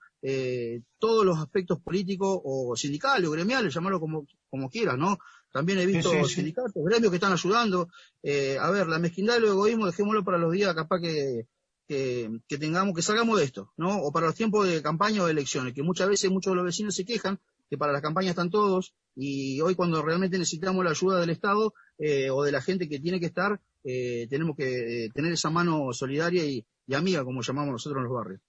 todos 0.98 1.26
los 1.26 1.36
aspectos 1.38 1.80
políticos 1.80 2.40
o 2.44 2.76
sindicales 2.76 3.28
o 3.28 3.32
gremiales, 3.32 3.74
llamarlo 3.74 3.98
como, 3.98 4.24
como 4.48 4.70
quieras, 4.70 4.96
¿no? 4.96 5.18
También 5.54 5.78
he 5.78 5.86
visto 5.86 6.10
sindicatos, 6.24 6.72
gremios 6.74 7.10
que 7.10 7.16
están 7.18 7.32
ayudando. 7.32 7.88
Eh, 8.24 8.58
a 8.60 8.72
ver, 8.72 8.88
la 8.88 8.98
mezquindad 8.98 9.34
y 9.34 9.38
el 9.38 9.44
egoísmo 9.44 9.86
dejémoslo 9.86 10.24
para 10.24 10.36
los 10.36 10.50
días 10.50 10.74
capaz 10.74 11.00
que, 11.00 11.46
que, 11.86 12.58
tengamos, 12.58 12.92
que 12.92 13.02
salgamos 13.02 13.38
de 13.38 13.44
esto, 13.44 13.72
¿no? 13.76 13.98
O 13.98 14.10
para 14.10 14.26
los 14.26 14.34
tiempos 14.34 14.66
de 14.66 14.82
campaña 14.82 15.22
o 15.22 15.26
de 15.26 15.30
elecciones, 15.30 15.72
que 15.72 15.84
muchas 15.84 16.08
veces 16.08 16.28
muchos 16.32 16.50
de 16.50 16.56
los 16.56 16.64
vecinos 16.64 16.96
se 16.96 17.04
quejan 17.04 17.38
que 17.70 17.78
para 17.78 17.92
las 17.92 18.02
campañas 18.02 18.30
están 18.30 18.50
todos 18.50 18.94
y 19.14 19.60
hoy 19.60 19.76
cuando 19.76 20.02
realmente 20.02 20.38
necesitamos 20.38 20.84
la 20.84 20.90
ayuda 20.90 21.20
del 21.20 21.30
Estado 21.30 21.72
eh, 21.98 22.30
o 22.30 22.42
de 22.42 22.50
la 22.50 22.60
gente 22.60 22.88
que 22.88 22.98
tiene 22.98 23.20
que 23.20 23.26
estar, 23.26 23.60
eh, 23.84 24.26
tenemos 24.28 24.56
que 24.56 25.08
tener 25.14 25.32
esa 25.34 25.50
mano 25.50 25.92
solidaria 25.92 26.44
y, 26.44 26.66
amiga, 26.92 27.22
como 27.22 27.42
llamamos 27.42 27.74
nosotros 27.74 28.00
en 28.00 28.04
los 28.08 28.12
barrios. 28.12 28.40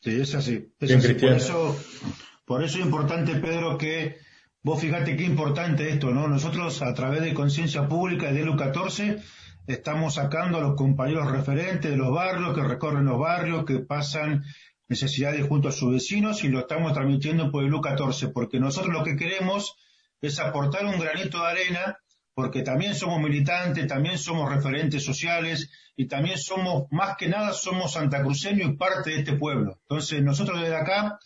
Sí, 0.00 0.18
es 0.18 0.34
así. 0.34 0.72
Por, 0.78 0.90
eso, 0.90 1.76
por 2.46 2.64
eso 2.64 2.78
es 2.78 2.84
importante, 2.86 3.34
Pedro, 3.34 3.76
que 3.76 4.26
Vos 4.62 4.80
fíjate 4.80 5.16
qué 5.16 5.24
importante 5.24 5.88
esto, 5.88 6.10
¿no? 6.10 6.26
Nosotros 6.26 6.82
a 6.82 6.92
través 6.92 7.22
de 7.22 7.32
Conciencia 7.32 7.86
Pública 7.86 8.30
y 8.30 8.34
de 8.34 8.44
LU14 8.44 9.22
estamos 9.68 10.14
sacando 10.14 10.58
a 10.58 10.60
los 10.60 10.74
compañeros 10.74 11.30
referentes 11.30 11.90
de 11.90 11.96
los 11.96 12.12
barrios, 12.12 12.54
que 12.54 12.62
recorren 12.62 13.04
los 13.04 13.20
barrios, 13.20 13.64
que 13.64 13.78
pasan 13.78 14.44
necesidades 14.88 15.46
junto 15.46 15.68
a 15.68 15.72
sus 15.72 15.92
vecinos 15.92 16.42
y 16.42 16.48
lo 16.48 16.58
estamos 16.58 16.92
transmitiendo 16.92 17.52
por 17.52 17.62
el 17.62 17.70
LU14, 17.70 18.32
porque 18.32 18.58
nosotros 18.58 18.92
lo 18.92 19.04
que 19.04 19.16
queremos 19.16 19.76
es 20.20 20.40
aportar 20.40 20.86
un 20.86 20.98
granito 20.98 21.38
de 21.38 21.46
arena 21.46 21.98
porque 22.34 22.62
también 22.62 22.94
somos 22.94 23.20
militantes, 23.20 23.86
también 23.86 24.18
somos 24.18 24.48
referentes 24.48 25.04
sociales 25.04 25.70
y 25.96 26.06
también 26.06 26.38
somos, 26.38 26.84
más 26.90 27.16
que 27.16 27.28
nada, 27.28 27.52
somos 27.52 27.92
santacruceños 27.92 28.70
y 28.70 28.76
parte 28.76 29.10
de 29.10 29.18
este 29.18 29.32
pueblo. 29.34 29.78
Entonces, 29.82 30.22
nosotros 30.22 30.60
desde 30.60 30.76
acá 30.76 31.18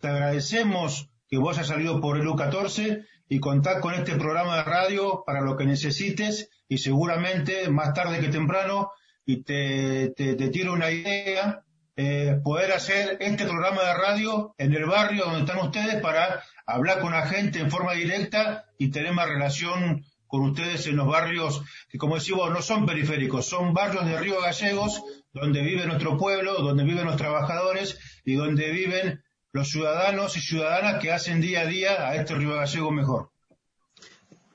te 0.00 0.08
agradecemos 0.08 1.10
que 1.30 1.38
vos 1.38 1.56
hayas 1.56 1.68
salido 1.68 2.00
por 2.00 2.18
el 2.18 2.26
U14 2.26 3.06
y 3.28 3.38
contar 3.38 3.80
con 3.80 3.94
este 3.94 4.16
programa 4.16 4.56
de 4.56 4.64
radio 4.64 5.22
para 5.24 5.40
lo 5.40 5.56
que 5.56 5.64
necesites 5.64 6.50
y 6.68 6.78
seguramente 6.78 7.68
más 7.68 7.94
tarde 7.94 8.20
que 8.20 8.28
temprano 8.28 8.90
y 9.24 9.44
te, 9.44 10.10
te, 10.10 10.34
tiro 10.48 10.72
una 10.72 10.90
idea, 10.90 11.62
eh, 11.94 12.40
poder 12.42 12.72
hacer 12.72 13.16
este 13.20 13.44
programa 13.44 13.82
de 13.82 13.94
radio 13.94 14.54
en 14.58 14.74
el 14.74 14.86
barrio 14.86 15.26
donde 15.26 15.40
están 15.40 15.64
ustedes 15.64 16.00
para 16.02 16.42
hablar 16.66 17.00
con 17.00 17.12
la 17.12 17.26
gente 17.26 17.60
en 17.60 17.70
forma 17.70 17.92
directa 17.92 18.64
y 18.76 18.90
tener 18.90 19.12
más 19.12 19.28
relación 19.28 20.04
con 20.26 20.42
ustedes 20.42 20.86
en 20.88 20.96
los 20.96 21.06
barrios 21.06 21.62
que, 21.88 21.98
como 21.98 22.16
decimos, 22.16 22.50
no 22.50 22.62
son 22.62 22.86
periféricos, 22.86 23.46
son 23.46 23.72
barrios 23.72 24.06
de 24.06 24.18
Río 24.18 24.40
Gallegos, 24.40 25.02
donde 25.32 25.62
vive 25.62 25.86
nuestro 25.86 26.16
pueblo, 26.16 26.54
donde 26.54 26.82
viven 26.82 27.04
los 27.04 27.16
trabajadores 27.16 27.98
y 28.24 28.34
donde 28.34 28.70
viven 28.70 29.22
los 29.52 29.68
ciudadanos 29.68 30.36
y 30.36 30.40
ciudadanas 30.40 31.00
que 31.00 31.12
hacen 31.12 31.40
día 31.40 31.62
a 31.62 31.66
día 31.66 32.08
a 32.08 32.16
este 32.16 32.34
Río 32.34 32.54
Gallego 32.54 32.90
mejor. 32.90 33.30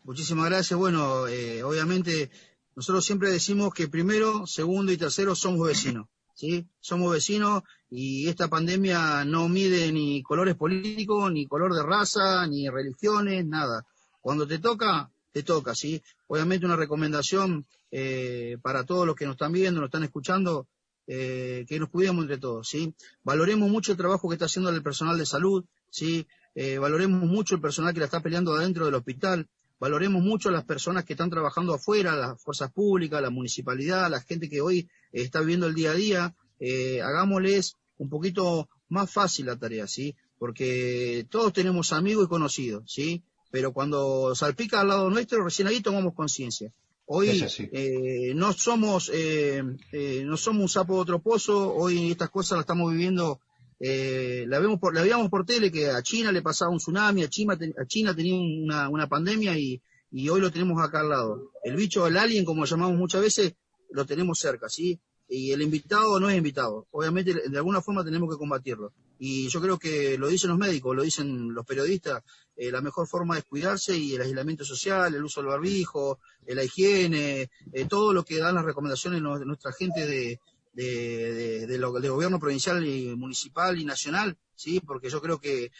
Muchísimas 0.03 0.49
gracias. 0.49 0.77
Bueno, 0.79 1.27
eh, 1.27 1.63
obviamente 1.63 2.29
nosotros 2.75 3.05
siempre 3.05 3.31
decimos 3.31 3.73
que 3.73 3.87
primero, 3.87 4.45
segundo 4.45 4.91
y 4.91 4.97
tercero 4.97 5.35
somos 5.35 5.67
vecinos. 5.67 6.07
¿sí? 6.35 6.67
Somos 6.79 7.11
vecinos 7.11 7.63
y 7.89 8.27
esta 8.27 8.47
pandemia 8.47 9.25
no 9.25 9.49
mide 9.49 9.91
ni 9.91 10.21
colores 10.21 10.55
políticos, 10.55 11.31
ni 11.31 11.47
color 11.47 11.73
de 11.73 11.83
raza, 11.83 12.45
ni 12.47 12.69
religiones, 12.69 13.45
nada. 13.45 13.85
Cuando 14.21 14.47
te 14.47 14.59
toca, 14.59 15.09
te 15.31 15.43
toca, 15.43 15.73
¿sí? 15.75 16.01
Obviamente 16.27 16.65
una 16.65 16.75
recomendación 16.75 17.65
eh, 17.91 18.57
para 18.61 18.83
todos 18.83 19.05
los 19.07 19.15
que 19.15 19.25
nos 19.25 19.33
están 19.33 19.53
viendo, 19.53 19.79
nos 19.79 19.87
están 19.87 20.03
escuchando, 20.03 20.67
eh, 21.07 21.65
que 21.67 21.79
nos 21.79 21.89
cuidemos 21.89 22.23
entre 22.23 22.37
todos, 22.37 22.67
¿sí? 22.67 22.93
Valoremos 23.23 23.69
mucho 23.69 23.91
el 23.91 23.97
trabajo 23.97 24.27
que 24.27 24.35
está 24.35 24.45
haciendo 24.45 24.69
el 24.69 24.83
personal 24.83 25.17
de 25.17 25.25
salud, 25.25 25.63
¿sí? 25.89 26.27
Eh, 26.55 26.77
valoremos 26.77 27.21
mucho 27.29 27.55
el 27.55 27.61
personal 27.61 27.93
que 27.93 27.99
la 27.99 28.05
está 28.05 28.21
peleando 28.21 28.53
adentro 28.53 28.85
del 28.85 28.95
hospital, 28.95 29.47
valoremos 29.79 30.23
mucho 30.23 30.49
a 30.49 30.51
las 30.51 30.63
personas 30.63 31.03
que 31.03 31.13
están 31.13 31.29
trabajando 31.29 31.73
afuera, 31.73 32.15
las 32.15 32.41
fuerzas 32.41 32.71
públicas, 32.71 33.21
la 33.21 33.29
municipalidad, 33.29 34.09
la 34.09 34.21
gente 34.21 34.49
que 34.49 34.61
hoy 34.61 34.89
está 35.11 35.41
viviendo 35.41 35.67
el 35.67 35.75
día 35.75 35.91
a 35.91 35.95
día, 35.95 36.35
eh, 36.59 37.01
hagámosles 37.01 37.75
un 37.97 38.09
poquito 38.09 38.69
más 38.89 39.11
fácil 39.11 39.47
la 39.47 39.57
tarea, 39.57 39.87
¿sí? 39.87 40.15
Porque 40.37 41.27
todos 41.29 41.53
tenemos 41.53 41.93
amigos 41.93 42.25
y 42.25 42.29
conocidos, 42.29 42.83
¿sí? 42.91 43.23
Pero 43.51 43.73
cuando 43.73 44.33
salpica 44.35 44.81
al 44.81 44.87
lado 44.89 45.09
nuestro, 45.09 45.43
recién 45.43 45.67
ahí 45.67 45.81
tomamos 45.81 46.13
conciencia. 46.13 46.73
Hoy 47.07 47.45
eh, 47.71 48.33
no 48.35 48.51
somos 48.53 49.11
eh, 49.13 49.61
eh, 49.91 50.23
no 50.25 50.37
somos 50.37 50.61
un 50.63 50.69
sapo 50.69 50.95
de 50.95 51.01
otro 51.01 51.19
pozo, 51.19 51.73
hoy 51.73 52.11
estas 52.11 52.31
cosas 52.31 52.57
las 52.57 52.63
estamos 52.63 52.91
viviendo, 52.91 53.39
eh, 53.79 54.45
la, 54.47 54.57
vemos 54.59 54.79
por, 54.79 54.95
la 54.95 55.03
veíamos 55.03 55.29
por 55.29 55.45
tele 55.45 55.71
que 55.71 55.91
a 55.91 56.01
China 56.01 56.31
le 56.31 56.41
pasaba 56.41 56.71
un 56.71 56.79
tsunami, 56.79 57.23
a 57.23 57.29
China, 57.29 57.57
a 57.77 57.85
China 57.85 58.15
tenía 58.15 58.35
una, 58.35 58.89
una 58.89 59.07
pandemia 59.07 59.55
y, 59.57 59.79
y, 60.09 60.29
hoy 60.29 60.41
lo 60.41 60.51
tenemos 60.51 60.81
acá 60.81 61.01
al 61.01 61.09
lado. 61.09 61.51
El 61.63 61.75
bicho, 61.75 62.07
el 62.07 62.17
alien, 62.17 62.43
como 62.43 62.61
lo 62.61 62.67
llamamos 62.67 62.97
muchas 62.97 63.21
veces, 63.21 63.53
lo 63.91 64.05
tenemos 64.05 64.39
cerca, 64.39 64.67
¿sí? 64.67 64.99
Y 65.27 65.51
el 65.51 65.61
invitado 65.61 66.19
no 66.19 66.29
es 66.29 66.37
invitado. 66.37 66.87
Obviamente, 66.89 67.33
de 67.49 67.57
alguna 67.57 67.81
forma 67.81 68.03
tenemos 68.03 68.29
que 68.33 68.37
combatirlo. 68.37 68.93
Y 69.17 69.47
yo 69.49 69.61
creo 69.61 69.79
que 69.79 70.17
lo 70.17 70.27
dicen 70.27 70.49
los 70.49 70.59
médicos, 70.59 70.95
lo 70.95 71.03
dicen 71.03 71.53
los 71.53 71.65
periodistas, 71.65 72.23
eh, 72.55 72.71
la 72.71 72.81
mejor 72.81 73.07
forma 73.07 73.37
es 73.37 73.43
cuidarse 73.43 73.97
y 73.97 74.15
el 74.15 74.21
aislamiento 74.21 74.63
social, 74.63 75.13
el 75.13 75.23
uso 75.23 75.41
del 75.41 75.49
barbijo, 75.49 76.19
eh, 76.45 76.55
la 76.55 76.63
higiene, 76.63 77.49
eh, 77.73 77.85
todo 77.89 78.13
lo 78.13 78.23
que 78.23 78.37
dan 78.37 78.55
las 78.55 78.65
recomendaciones 78.65 79.21
de 79.21 79.45
nuestra 79.45 79.73
gente 79.73 80.05
de, 80.05 80.39
de, 80.73 81.67
de, 81.67 81.77
gobierno 82.09 82.39
provincial 82.39 82.85
y 82.85 83.15
municipal 83.15 83.79
y 83.79 83.85
nacional, 83.85 84.37
sí, 84.55 84.79
porque 84.79 85.09
yo 85.09 85.21
creo 85.21 85.39
que 85.39 85.71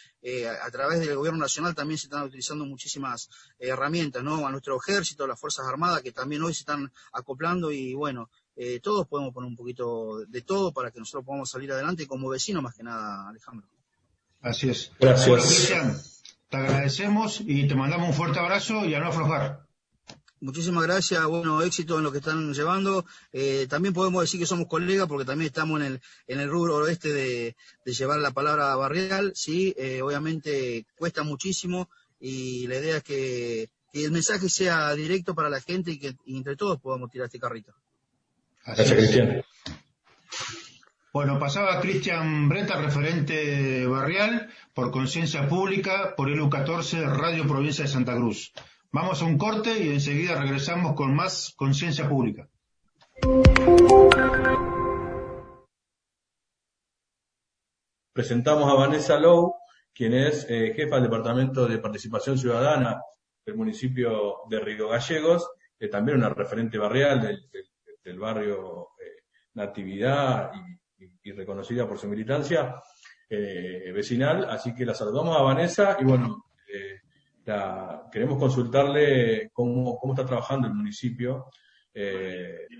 a 0.62 0.70
través 0.70 1.00
del 1.00 1.16
gobierno 1.16 1.40
nacional 1.40 1.74
también 1.74 1.98
se 1.98 2.06
están 2.06 2.24
utilizando 2.24 2.64
muchísimas 2.64 3.28
herramientas, 3.58 4.22
¿no? 4.22 4.46
A 4.46 4.50
nuestro 4.50 4.78
ejército, 4.78 5.24
a 5.24 5.28
las 5.28 5.38
fuerzas 5.38 5.66
armadas 5.66 6.02
que 6.02 6.12
también 6.12 6.42
hoy 6.42 6.54
se 6.54 6.60
están 6.60 6.90
acoplando 7.12 7.70
y 7.70 7.94
bueno, 7.94 8.30
eh, 8.56 8.80
todos 8.80 9.06
podemos 9.06 9.34
poner 9.34 9.48
un 9.48 9.56
poquito 9.56 10.24
de 10.26 10.42
todo 10.42 10.72
para 10.72 10.90
que 10.90 10.98
nosotros 10.98 11.24
podamos 11.24 11.50
salir 11.50 11.70
adelante 11.70 12.06
como 12.06 12.28
vecinos 12.28 12.62
más 12.62 12.74
que 12.74 12.82
nada, 12.82 13.28
Alejandro. 13.28 13.68
Así 14.40 14.70
es. 14.70 14.92
Gracias. 14.98 15.46
Cristian, 15.46 16.00
te 16.48 16.56
agradecemos 16.56 17.40
y 17.40 17.68
te 17.68 17.74
mandamos 17.74 18.08
un 18.08 18.14
fuerte 18.14 18.38
abrazo 18.38 18.84
y 18.84 18.94
a 18.94 19.00
no 19.00 19.08
aflojar. 19.08 19.66
Muchísimas 20.40 20.84
gracias, 20.84 21.24
bueno, 21.24 21.62
éxito 21.62 21.96
en 21.96 22.04
lo 22.04 22.12
que 22.12 22.18
están 22.18 22.52
llevando. 22.52 23.06
Eh, 23.32 23.66
también 23.68 23.94
podemos 23.94 24.20
decir 24.20 24.38
que 24.38 24.46
somos 24.46 24.66
colegas 24.68 25.08
porque 25.08 25.24
también 25.24 25.48
estamos 25.48 25.80
en 25.80 25.86
el, 25.86 26.00
en 26.26 26.40
el 26.40 26.50
rubro 26.50 26.76
oeste 26.76 27.12
de, 27.12 27.56
llevar 27.86 28.18
la 28.18 28.32
palabra 28.32 28.74
barrial, 28.76 29.32
sí, 29.34 29.74
eh, 29.78 30.02
obviamente 30.02 30.86
cuesta 30.96 31.22
muchísimo 31.22 31.88
y 32.20 32.66
la 32.66 32.76
idea 32.76 32.98
es 32.98 33.02
que, 33.02 33.70
que, 33.90 34.04
el 34.04 34.12
mensaje 34.12 34.50
sea 34.50 34.94
directo 34.94 35.34
para 35.34 35.48
la 35.48 35.60
gente 35.60 35.90
y 35.92 35.98
que 35.98 36.16
entre 36.26 36.54
todos 36.54 36.80
podamos 36.80 37.10
tirar 37.10 37.26
este 37.26 37.40
carrito. 37.40 37.74
Gracias, 38.66 38.92
Cristian. 38.92 39.44
Bueno, 41.12 41.38
pasaba 41.38 41.80
Cristian 41.80 42.48
Breta, 42.48 42.76
referente 42.76 43.86
barrial, 43.86 44.50
por 44.74 44.90
Conciencia 44.90 45.48
Pública, 45.48 46.14
por 46.16 46.28
el 46.28 46.40
U14, 46.40 47.06
Radio 47.06 47.46
Provincia 47.46 47.84
de 47.84 47.90
Santa 47.90 48.16
Cruz. 48.16 48.52
Vamos 48.90 49.22
a 49.22 49.24
un 49.24 49.38
corte 49.38 49.82
y 49.82 49.90
enseguida 49.90 50.34
regresamos 50.34 50.94
con 50.94 51.14
más 51.14 51.54
Conciencia 51.56 52.08
Pública. 52.08 52.48
Presentamos 58.12 58.70
a 58.70 58.74
Vanessa 58.74 59.18
Lowe, 59.18 59.54
quien 59.94 60.12
es 60.12 60.44
eh, 60.50 60.72
jefa 60.74 60.96
del 60.96 61.04
Departamento 61.04 61.66
de 61.68 61.78
Participación 61.78 62.36
Ciudadana 62.36 63.00
del 63.44 63.54
municipio 63.54 64.38
de 64.50 64.58
Río 64.58 64.88
Gallegos, 64.88 65.48
que 65.78 65.88
también 65.88 66.18
una 66.18 66.30
referente 66.30 66.78
barrial 66.78 67.22
del 67.22 67.48
del 67.50 67.66
barrio 68.14 68.88
eh, 69.00 69.22
Natividad 69.54 70.50
y, 71.22 71.32
reconocida 71.32 71.88
por 71.88 71.98
su 71.98 72.06
militancia 72.08 72.74
eh, 73.28 73.90
vecinal. 73.92 74.44
Así 74.48 74.74
que 74.74 74.86
la 74.86 74.94
saludamos 74.94 75.36
a 75.36 75.42
Vanessa 75.42 75.96
y 76.00 76.04
bueno, 76.04 76.44
eh, 76.72 77.00
queremos 78.12 78.38
consultarle 78.38 79.50
cómo, 79.52 79.98
cómo 79.98 80.12
está 80.12 80.24
trabajando 80.24 80.68
el 80.68 80.74
municipio, 80.74 81.46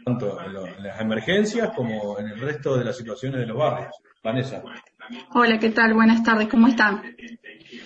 tanto 0.04 0.38
en, 0.42 0.82
las 0.82 1.00
emergencias 1.00 1.70
como 1.74 2.18
en 2.18 2.28
el 2.28 2.38
resto 2.38 2.76
de 2.76 2.84
las 2.84 2.96
situaciones 2.96 3.40
de 3.40 3.46
los 3.46 3.56
barrios. 3.56 3.92
Vanessa. 4.22 4.62
Hola, 5.34 5.58
¿qué 5.58 5.70
tal? 5.70 5.94
Buenas 5.94 6.22
tardes, 6.22 6.48
¿cómo 6.48 6.66
están? 6.66 7.16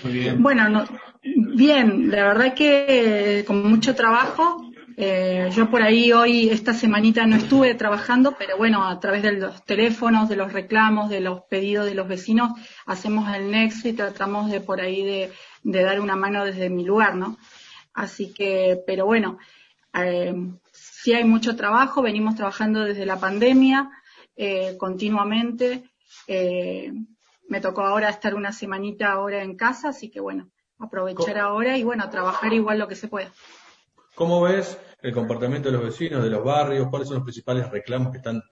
Muy 0.02 0.12
bien. 0.12 0.42
Bueno, 0.42 0.84
bien, 1.22 2.10
la 2.10 2.24
verdad 2.24 2.54
que 2.54 3.44
con 3.46 3.62
mucho 3.68 3.94
trabajo, 3.94 4.69
eh, 5.02 5.48
yo 5.56 5.70
por 5.70 5.82
ahí 5.82 6.12
hoy, 6.12 6.50
esta 6.50 6.74
semanita 6.74 7.24
no 7.24 7.36
estuve 7.36 7.74
trabajando, 7.74 8.36
pero 8.38 8.58
bueno, 8.58 8.86
a 8.86 9.00
través 9.00 9.22
de 9.22 9.32
los 9.32 9.64
teléfonos, 9.64 10.28
de 10.28 10.36
los 10.36 10.52
reclamos, 10.52 11.08
de 11.08 11.20
los 11.20 11.40
pedidos 11.44 11.86
de 11.86 11.94
los 11.94 12.06
vecinos, 12.06 12.50
hacemos 12.84 13.34
el 13.34 13.50
nexo 13.50 13.88
y 13.88 13.94
tratamos 13.94 14.50
de 14.50 14.60
por 14.60 14.82
ahí 14.82 15.02
de, 15.02 15.32
dar 15.82 16.02
una 16.02 16.16
mano 16.16 16.44
desde 16.44 16.68
mi 16.68 16.84
lugar, 16.84 17.14
¿no? 17.14 17.38
Así 17.94 18.34
que, 18.34 18.78
pero 18.86 19.06
bueno, 19.06 19.38
eh, 19.94 20.34
sí 20.70 21.14
hay 21.14 21.24
mucho 21.24 21.56
trabajo, 21.56 22.02
venimos 22.02 22.34
trabajando 22.34 22.84
desde 22.84 23.06
la 23.06 23.18
pandemia 23.18 23.90
eh, 24.36 24.76
continuamente. 24.76 25.84
Eh, 26.26 26.92
me 27.48 27.62
tocó 27.62 27.84
ahora 27.84 28.10
estar 28.10 28.34
una 28.34 28.52
semanita 28.52 29.12
ahora 29.12 29.42
en 29.42 29.56
casa, 29.56 29.88
así 29.88 30.10
que 30.10 30.20
bueno, 30.20 30.50
aprovechar 30.78 31.38
ahora 31.38 31.78
y 31.78 31.84
bueno, 31.84 32.10
trabajar 32.10 32.52
igual 32.52 32.78
lo 32.78 32.86
que 32.86 32.96
se 32.96 33.08
pueda. 33.08 33.32
¿Cómo 34.14 34.42
ves 34.42 34.78
el 35.02 35.12
comportamiento 35.12 35.70
de 35.70 35.76
los 35.76 35.84
vecinos, 35.84 36.22
de 36.22 36.30
los 36.30 36.44
barrios? 36.44 36.88
¿Cuáles 36.88 37.08
son 37.08 37.16
los 37.16 37.24
principales 37.24 37.70
reclamos 37.70 38.10
que 38.10 38.18
están, 38.18 38.42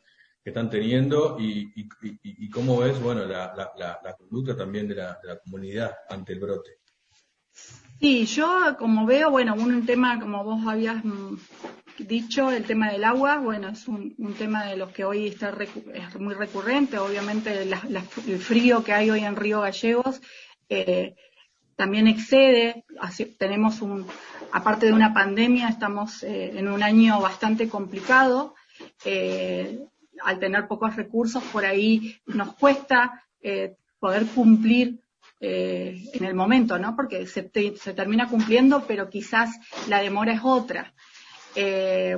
que 0.42 0.50
están 0.50 0.70
teniendo? 0.70 1.36
Y, 1.38 2.50
cómo 2.50 2.78
ves, 2.78 3.00
bueno, 3.00 3.24
la, 3.24 4.16
conducta 4.16 4.56
también 4.56 4.88
de 4.88 4.96
la, 4.96 5.18
comunidad 5.44 5.92
ante 6.08 6.32
el 6.32 6.40
brote? 6.40 6.70
Sí, 8.00 8.26
yo 8.26 8.76
como 8.78 9.06
veo, 9.06 9.30
bueno, 9.30 9.54
un 9.54 9.84
tema 9.84 10.20
como 10.20 10.44
vos 10.44 10.64
habías 10.68 11.04
mm, 11.04 11.36
dicho, 11.98 12.52
el 12.52 12.64
tema 12.64 12.92
del 12.92 13.02
agua, 13.02 13.38
bueno, 13.38 13.68
es 13.68 13.88
un, 13.88 14.14
tema 14.38 14.66
de 14.66 14.76
los 14.76 14.92
que 14.92 15.04
hoy 15.04 15.26
está 15.26 15.52
es 15.58 16.20
muy 16.20 16.34
recurrente, 16.34 16.98
obviamente 16.98 17.62
el 17.62 18.38
frío 18.38 18.84
que 18.84 18.92
hay 18.92 19.10
hoy 19.10 19.24
en 19.24 19.34
Río 19.34 19.62
Gallegos 19.62 20.20
eh, 20.68 21.16
también 21.78 22.08
excede, 22.08 22.84
tenemos 23.38 23.82
un, 23.82 24.04
aparte 24.52 24.86
de 24.86 24.92
una 24.92 25.12
pandemia, 25.12 25.68
estamos 25.68 26.22
eh, 26.22 26.58
en 26.58 26.68
un 26.68 26.82
año 26.82 27.20
bastante 27.20 27.68
complicado. 27.68 28.54
Eh, 29.04 29.80
al 30.24 30.38
tener 30.38 30.66
pocos 30.66 30.96
recursos, 30.96 31.42
por 31.44 31.64
ahí 31.64 32.16
nos 32.26 32.54
cuesta 32.56 33.24
eh, 33.40 33.76
poder 34.00 34.26
cumplir 34.26 35.00
eh, 35.40 36.10
en 36.12 36.24
el 36.24 36.34
momento, 36.34 36.76
¿no? 36.78 36.96
Porque 36.96 37.26
se, 37.26 37.48
se 37.76 37.94
termina 37.94 38.28
cumpliendo, 38.28 38.84
pero 38.86 39.08
quizás 39.08 39.56
la 39.88 40.02
demora 40.02 40.32
es 40.32 40.40
otra. 40.42 40.92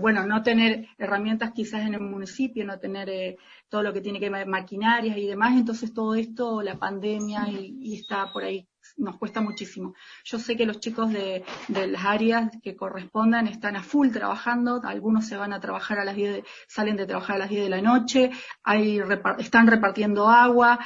Bueno, 0.03 0.27
no 0.27 0.43
tener 0.43 0.87
herramientas 0.99 1.53
quizás 1.53 1.87
en 1.87 1.95
el 1.95 2.01
municipio, 2.01 2.63
no 2.67 2.79
tener 2.79 3.39
todo 3.71 3.83
lo 3.83 3.91
que 3.95 4.03
tiene 4.03 4.21
que 4.21 4.29
ver 4.29 4.47
maquinarias 4.47 5.17
y 5.17 5.27
demás, 5.27 5.55
entonces 5.57 5.95
todo 5.95 6.15
esto, 6.15 6.61
la 6.61 6.79
pandemia 6.79 7.49
y, 7.49 7.95
está 7.95 8.31
por 8.35 8.45
ahí, 8.45 8.69
nos 8.97 9.17
cuesta 9.19 9.41
muchísimo. 9.41 9.95
Yo 10.25 10.39
sé 10.39 10.57
que 10.57 10.67
los 10.67 10.81
chicos 10.81 11.13
de, 11.13 11.45
las 11.69 12.05
áreas 12.05 12.51
que 12.63 12.77
correspondan 12.77 13.47
están 13.47 13.77
a 13.77 13.83
full 13.83 14.11
trabajando, 14.11 14.81
algunos 14.85 15.27
se 15.27 15.37
van 15.37 15.53
a 15.53 15.61
trabajar 15.61 15.99
a 15.99 16.05
las 16.05 16.17
10, 16.17 16.45
salen 16.67 16.97
de 16.97 17.07
trabajar 17.07 17.37
a 17.37 17.41
las 17.41 17.51
10 17.51 17.65
de 17.65 17.71
la 17.71 17.83
noche, 17.83 18.31
hay, 18.63 19.01
están 19.39 19.67
repartiendo 19.67 20.29
agua, 20.29 20.79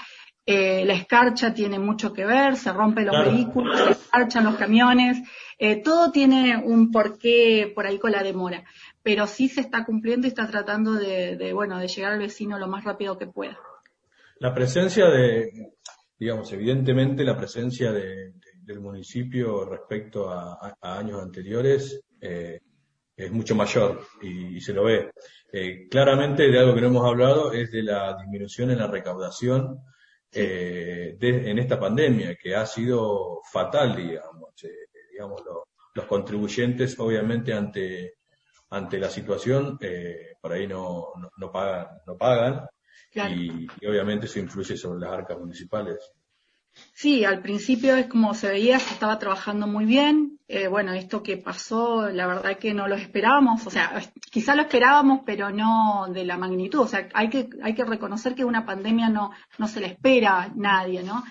eh, 0.46 0.84
la 0.84 0.92
escarcha 0.92 1.54
tiene 1.54 1.78
mucho 1.78 2.12
que 2.12 2.26
ver, 2.26 2.56
se 2.56 2.70
rompen 2.70 3.06
los 3.06 3.24
vehículos, 3.24 3.80
se 3.80 3.92
escarchan 3.92 4.44
los 4.44 4.56
camiones, 4.56 5.22
eh, 5.58 5.76
todo 5.76 6.10
tiene 6.10 6.58
un 6.58 6.90
porqué 6.90 7.72
por 7.74 7.86
ahí 7.86 7.98
con 7.98 8.12
la 8.12 8.22
demora, 8.22 8.62
pero 9.02 9.26
sí 9.26 9.48
se 9.48 9.62
está 9.62 9.86
cumpliendo 9.86 10.26
y 10.26 10.28
está 10.28 10.46
tratando 10.46 10.92
de, 10.92 11.50
bueno, 11.54 11.78
de 11.78 11.88
llegar 11.88 12.12
al 12.12 12.18
vecino 12.18 12.58
lo 12.58 12.68
más 12.68 12.84
rápido 12.84 13.16
que 13.16 13.26
pueda. 13.26 13.58
La 14.38 14.52
presencia 14.52 15.06
de, 15.06 15.72
digamos, 16.18 16.52
evidentemente 16.52 17.24
la 17.24 17.36
presencia 17.36 17.92
del 17.92 18.80
municipio 18.80 19.64
respecto 19.64 20.30
a, 20.30 20.76
años 20.80 21.22
anteriores 21.22 22.00
eh, 22.20 22.60
es 23.16 23.32
mucho 23.32 23.54
mayor 23.54 24.00
y, 24.22 24.60
se 24.60 24.72
lo 24.72 24.84
ve. 24.84 25.10
claramente 25.90 26.50
de 26.50 26.58
algo 26.58 26.74
que 26.74 26.80
no 26.80 26.88
hemos 26.88 27.06
hablado 27.06 27.52
es 27.52 27.70
de 27.70 27.82
la 27.82 28.16
disminución 28.16 28.70
en 28.70 28.78
la 28.78 28.86
recaudación 28.86 29.80
eh, 30.36 31.16
en 31.20 31.58
esta 31.60 31.78
pandemia, 31.78 32.34
que 32.34 32.56
ha 32.56 32.66
sido 32.66 33.40
fatal, 33.52 33.94
digamos. 33.94 34.64
Eh, 34.64 34.88
digamos 35.12 35.42
los 35.94 36.06
contribuyentes, 36.06 36.98
obviamente, 36.98 37.52
ante, 37.52 38.14
ante 38.70 38.98
la 38.98 39.08
situación, 39.08 39.78
eh, 39.80 40.32
por 40.40 40.52
ahí 40.52 40.66
no, 40.66 41.12
no, 41.36 41.52
pagan, 41.52 41.86
no 42.04 42.16
pagan 42.16 42.66
y, 43.14 43.86
obviamente 43.86 44.26
eso 44.26 44.38
influye 44.38 44.76
sobre 44.76 45.00
las 45.00 45.12
arcas 45.12 45.38
municipales. 45.38 45.98
Sí, 46.92 47.24
al 47.24 47.40
principio 47.40 47.94
es 47.94 48.06
como 48.06 48.34
se 48.34 48.48
veía, 48.48 48.80
se 48.80 48.94
estaba 48.94 49.18
trabajando 49.18 49.66
muy 49.66 49.84
bien. 49.84 50.40
Eh, 50.48 50.66
bueno, 50.66 50.92
esto 50.92 51.22
que 51.22 51.36
pasó, 51.36 52.10
la 52.10 52.26
verdad 52.26 52.58
que 52.58 52.74
no 52.74 52.88
lo 52.88 52.96
esperábamos. 52.96 53.64
O 53.66 53.70
sea, 53.70 54.02
quizá 54.30 54.56
lo 54.56 54.62
esperábamos, 54.62 55.20
pero 55.24 55.50
no 55.50 56.06
de 56.12 56.24
la 56.24 56.36
magnitud. 56.36 56.80
O 56.80 56.88
sea, 56.88 57.08
hay 57.14 57.30
que, 57.30 57.48
hay 57.62 57.74
que 57.74 57.84
reconocer 57.84 58.34
que 58.34 58.44
una 58.44 58.66
pandemia 58.66 59.08
no, 59.08 59.30
no 59.58 59.68
se 59.68 59.80
le 59.80 59.86
espera 59.86 60.42
a 60.42 60.48
nadie, 60.48 61.04
¿no? 61.04 61.22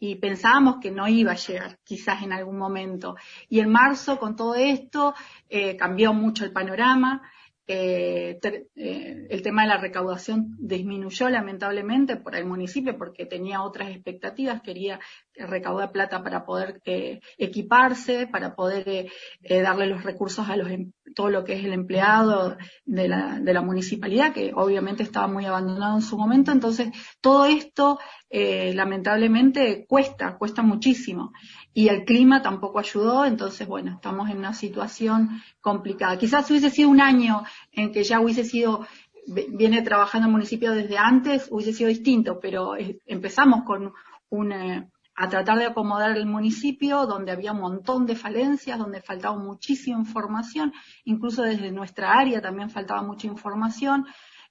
Y 0.00 0.16
pensábamos 0.16 0.76
que 0.80 0.90
no 0.90 1.06
iba 1.06 1.32
a 1.32 1.36
llegar, 1.36 1.78
quizás 1.84 2.22
en 2.22 2.32
algún 2.32 2.58
momento. 2.58 3.16
Y 3.48 3.60
en 3.60 3.70
marzo, 3.70 4.18
con 4.18 4.34
todo 4.34 4.54
esto, 4.56 5.14
eh, 5.48 5.76
cambió 5.76 6.12
mucho 6.12 6.44
el 6.44 6.52
panorama. 6.52 7.22
Eh, 7.70 8.38
eh, 8.42 9.26
el 9.28 9.42
tema 9.42 9.60
de 9.62 9.68
la 9.68 9.76
recaudación 9.76 10.56
disminuyó 10.58 11.28
lamentablemente 11.28 12.16
por 12.16 12.34
el 12.34 12.46
municipio 12.46 12.96
porque 12.96 13.26
tenía 13.26 13.62
otras 13.62 13.90
expectativas, 13.90 14.62
quería 14.62 14.98
recaudar 15.46 15.92
plata 15.92 16.22
para 16.22 16.44
poder 16.44 16.80
eh, 16.84 17.20
equiparse, 17.36 18.26
para 18.26 18.54
poder 18.54 19.10
darle 19.48 19.86
los 19.86 20.02
recursos 20.02 20.48
a 20.48 20.56
los, 20.56 20.70
em, 20.70 20.92
todo 21.14 21.30
lo 21.30 21.44
que 21.44 21.54
es 21.54 21.64
el 21.64 21.72
empleado 21.72 22.56
de 22.84 23.08
la, 23.08 23.62
municipalidad, 23.62 24.32
que 24.32 24.52
obviamente 24.54 25.02
estaba 25.02 25.26
muy 25.26 25.44
abandonado 25.44 25.96
en 25.96 26.02
su 26.02 26.16
momento. 26.16 26.52
Entonces, 26.52 26.90
todo 27.20 27.46
esto 27.46 27.98
lamentablemente 28.30 29.86
cuesta, 29.88 30.36
cuesta 30.36 30.62
muchísimo 30.62 31.32
y 31.78 31.88
el 31.90 32.04
clima 32.04 32.42
tampoco 32.42 32.80
ayudó, 32.80 33.24
entonces 33.24 33.68
bueno, 33.68 33.92
estamos 33.92 34.28
en 34.30 34.38
una 34.38 34.52
situación 34.52 35.40
complicada. 35.60 36.18
Quizás 36.18 36.50
hubiese 36.50 36.70
sido 36.70 36.88
un 36.88 37.00
año 37.00 37.44
en 37.70 37.92
que 37.92 38.02
ya 38.02 38.20
hubiese 38.20 38.42
sido, 38.42 38.84
viene 39.26 39.82
trabajando 39.82 40.26
el 40.26 40.32
municipio 40.32 40.72
desde 40.72 40.98
antes, 40.98 41.46
hubiese 41.52 41.72
sido 41.72 41.88
distinto, 41.88 42.40
pero 42.40 42.74
empezamos 43.06 43.62
con 43.64 43.92
un, 44.30 44.52
eh, 44.52 44.88
a 45.20 45.28
tratar 45.28 45.58
de 45.58 45.66
acomodar 45.66 46.16
el 46.16 46.26
municipio 46.26 47.04
donde 47.04 47.32
había 47.32 47.50
un 47.50 47.60
montón 47.60 48.06
de 48.06 48.14
falencias, 48.14 48.78
donde 48.78 49.02
faltaba 49.02 49.36
muchísima 49.36 49.98
información, 49.98 50.72
incluso 51.04 51.42
desde 51.42 51.72
nuestra 51.72 52.12
área 52.16 52.40
también 52.40 52.70
faltaba 52.70 53.02
mucha 53.02 53.26
información 53.26 54.06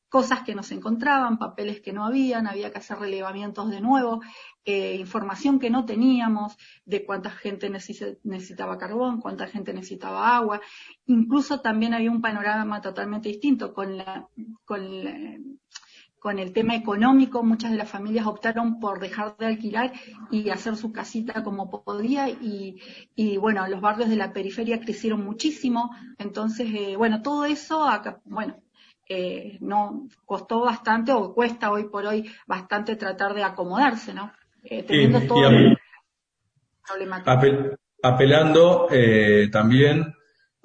cosas 0.10 0.41
que 0.44 0.56
no 0.56 0.64
se 0.64 0.76
encontraban, 0.76 1.38
papeles 1.38 1.81
que 1.81 1.91
no 1.91 2.06
habían, 2.06 2.48
había 2.48 2.72
que 2.72 2.77
hacer 2.77 2.98
relevamientos 2.98 3.69
de 3.69 3.81
nuevo, 3.81 4.22
eh, 4.64 4.95
información 4.95 5.60
que 5.60 5.69
no 5.69 5.85
teníamos 5.85 6.56
de 6.85 7.06
cuánta 7.06 7.30
gente 7.30 7.69
necesitaba 7.69 8.77
carbón, 8.77 9.19
cuánta 9.19 9.48
gente 9.48 9.73
necesitaba 9.73 10.35
agua. 10.35 10.61
Incluso 11.07 11.60
también 11.60 11.94
había 11.94 12.11
un 12.11 12.22
panorama 12.22 12.81
totalmente 12.81 13.30
distinto 13.30 13.73
con 13.73 13.98
la, 13.98 14.27
con 14.64 15.60
con 16.19 16.39
el 16.39 16.52
tema 16.52 16.76
económico, 16.76 17.44
muchas 17.44 17.72
de 17.72 17.77
las 17.77 17.89
familias 17.89 18.26
optaron 18.26 18.80
por 18.80 18.99
dejar 18.99 19.38
de 19.38 19.45
alquilar 19.45 19.94
y 20.31 20.49
hacer 20.49 20.76
su 20.76 20.91
casita 20.91 21.44
como 21.44 21.69
podía 21.69 22.30
y, 22.30 22.81
y 23.15 23.38
bueno, 23.38 23.68
los 23.68 23.81
barrios 23.81 24.10
de 24.10 24.15
la 24.15 24.34
periferia 24.34 24.80
crecieron 24.80 25.23
muchísimo, 25.23 25.95
entonces, 26.18 26.68
eh, 26.73 26.95
bueno, 26.98 27.22
todo 27.22 27.45
eso, 27.45 27.88
acá, 27.88 28.19
bueno, 28.26 28.57
eh, 29.10 29.57
no 29.61 30.07
costó 30.26 30.61
bastante 30.61 31.14
o 31.14 31.34
cuesta 31.34 31.72
hoy 31.72 31.85
por 31.85 32.06
hoy 32.06 32.30
bastante 32.45 32.95
tratar 32.95 33.34
de 33.34 33.44
acomodarse, 33.44 34.14
¿no? 34.14 34.34
Eh, 34.64 34.84
teniendo 34.84 35.22
todo 35.22 35.49
apelando 38.03 38.88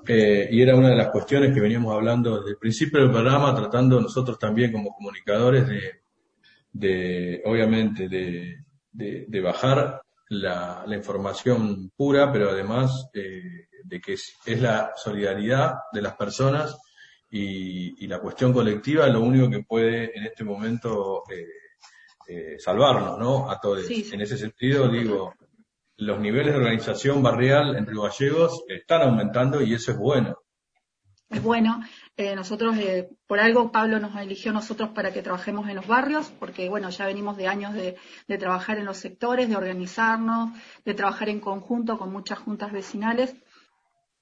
eh, 0.06 0.48
y 0.50 0.62
era 0.62 0.76
una 0.76 0.90
de 0.90 0.96
las 0.96 1.08
cuestiones 1.08 1.54
que 1.54 1.60
veníamos 1.60 1.94
hablando 1.94 2.38
desde 2.38 2.50
el 2.50 2.58
principio 2.58 3.00
del 3.00 3.10
programa, 3.10 3.54
tratando 3.54 4.00
nosotros 4.00 4.38
también 4.38 4.72
como 4.72 4.94
comunicadores 4.94 5.66
de, 6.72 7.42
obviamente, 7.44 8.08
de, 8.08 9.40
bajar 9.40 10.02
la, 10.28 10.84
información 10.88 11.90
pura, 11.96 12.32
pero 12.32 12.50
además 12.50 13.10
de 13.12 14.00
que 14.00 14.12
es 14.12 14.60
la 14.60 14.92
solidaridad 14.96 15.74
de 15.92 16.02
las 16.02 16.14
personas 16.14 16.76
y, 17.32 18.06
la 18.06 18.20
cuestión 18.20 18.52
colectiva 18.52 19.06
lo 19.06 19.22
único 19.22 19.48
que 19.48 19.62
puede 19.62 20.16
en 20.16 20.24
este 20.24 20.44
momento 20.44 21.22
eh, 21.30 21.46
eh, 22.28 22.58
salvarnos, 22.58 23.18
¿no? 23.18 23.50
A 23.50 23.58
todos. 23.58 23.88
En 23.90 24.20
ese 24.20 24.36
sentido, 24.36 24.88
digo, 24.88 25.34
los 26.06 26.20
niveles 26.20 26.52
de 26.52 26.58
organización 26.58 27.22
barrial 27.22 27.76
en 27.76 27.86
Río 27.86 28.02
Gallegos 28.02 28.64
están 28.68 29.02
aumentando 29.02 29.62
y 29.62 29.74
eso 29.74 29.92
es 29.92 29.98
bueno. 29.98 30.38
Es 31.30 31.42
bueno. 31.42 31.80
Eh, 32.16 32.34
nosotros, 32.36 32.76
por 33.26 33.40
algo, 33.40 33.72
Pablo 33.72 33.98
nos 33.98 34.14
eligió 34.16 34.52
nosotros 34.52 34.90
para 34.90 35.12
que 35.12 35.22
trabajemos 35.22 35.68
en 35.68 35.76
los 35.76 35.86
barrios, 35.86 36.30
porque, 36.38 36.68
bueno, 36.68 36.90
ya 36.90 37.06
venimos 37.06 37.38
de 37.38 37.48
años 37.48 37.72
de, 37.72 37.96
de 38.28 38.38
trabajar 38.38 38.78
en 38.78 38.84
los 38.84 38.98
sectores, 38.98 39.48
de 39.48 39.56
organizarnos, 39.56 40.50
de 40.84 40.94
trabajar 40.94 41.30
en 41.30 41.40
conjunto 41.40 41.96
con 41.96 42.12
muchas 42.12 42.38
juntas 42.38 42.70
vecinales. 42.70 43.34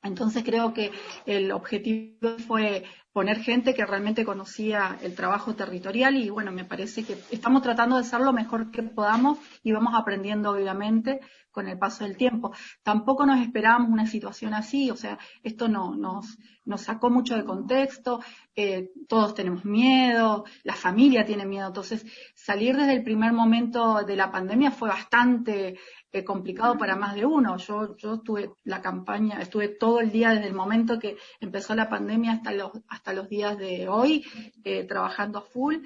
Entonces 0.03 0.45
creo 0.45 0.73
que 0.73 0.93
el 1.27 1.53
objetivo 1.53 2.39
fue 2.47 2.85
poner 3.13 3.41
gente 3.41 3.75
que 3.75 3.85
realmente 3.85 4.25
conocía 4.25 4.99
el 5.03 5.15
trabajo 5.15 5.55
territorial 5.55 6.17
y 6.17 6.31
bueno, 6.31 6.53
me 6.53 6.65
parece 6.65 7.05
que 7.05 7.19
estamos 7.31 7.63
tratando 7.63 7.97
de 7.97 8.03
hacer 8.03 8.21
lo 8.21 8.33
mejor 8.33 8.71
que 8.71 8.83
podamos 8.83 9.39
y 9.63 9.73
vamos 9.73 9.95
aprendiendo 9.95 10.53
obviamente 10.53 11.21
con 11.51 11.69
el 11.69 11.79
paso 11.79 12.05
del 12.05 12.17
tiempo. 12.17 12.53
Tampoco 12.83 13.27
nos 13.27 13.41
esperábamos 13.41 13.91
una 13.91 14.07
situación 14.07 14.55
así, 14.55 14.91
o 14.91 14.97
sea, 14.97 15.19
esto 15.43 15.69
no, 15.69 15.95
nos, 15.95 16.39
nos 16.65 16.83
sacó 16.83 17.11
mucho 17.11 17.37
de 17.37 17.45
contexto, 17.45 18.21
eh, 18.55 18.91
todos 19.09 19.35
tenemos 19.35 19.65
miedo, 19.65 20.45
la 20.63 20.75
familia 20.75 21.25
tiene 21.25 21.47
miedo, 21.47 21.69
entonces 21.69 22.05
salir 22.35 22.77
desde 22.77 22.93
el 22.93 23.03
primer 23.03 23.33
momento 23.33 24.03
de 24.05 24.17
la 24.17 24.31
pandemia 24.31 24.71
fue 24.71 24.89
bastante 24.89 25.79
eh, 26.13 26.25
complicado 26.25 26.77
para 26.77 26.97
más 26.97 27.15
de 27.15 27.25
uno. 27.25 27.57
Yo, 27.57 27.97
yo 27.97 28.15
estuve 28.15 28.53
la 28.65 28.81
campaña, 28.81 29.41
estuve 29.41 29.69
todo 29.69 30.01
el 30.01 30.11
día 30.11 30.31
desde 30.31 30.49
el 30.49 30.55
momento 30.55 30.99
que 30.99 31.17
empezó 31.41 31.75
la 31.75 31.89
pandemia 31.89 32.33
hasta 32.33 32.53
los, 32.53 32.73
hasta 32.89 33.13
los 33.13 33.29
días 33.29 33.57
de 33.59 33.89
hoy, 33.89 34.25
eh, 34.65 34.85
trabajando 34.85 35.39
a 35.39 35.43
full 35.43 35.77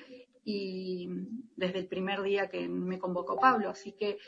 y 0.44 1.08
desde 1.56 1.78
el 1.80 1.88
primer 1.88 2.22
día 2.22 2.48
que 2.48 2.68
me 2.68 2.98
convocó 2.98 3.38
Pablo. 3.38 3.70
Así 3.70 3.92
que, 3.92 4.18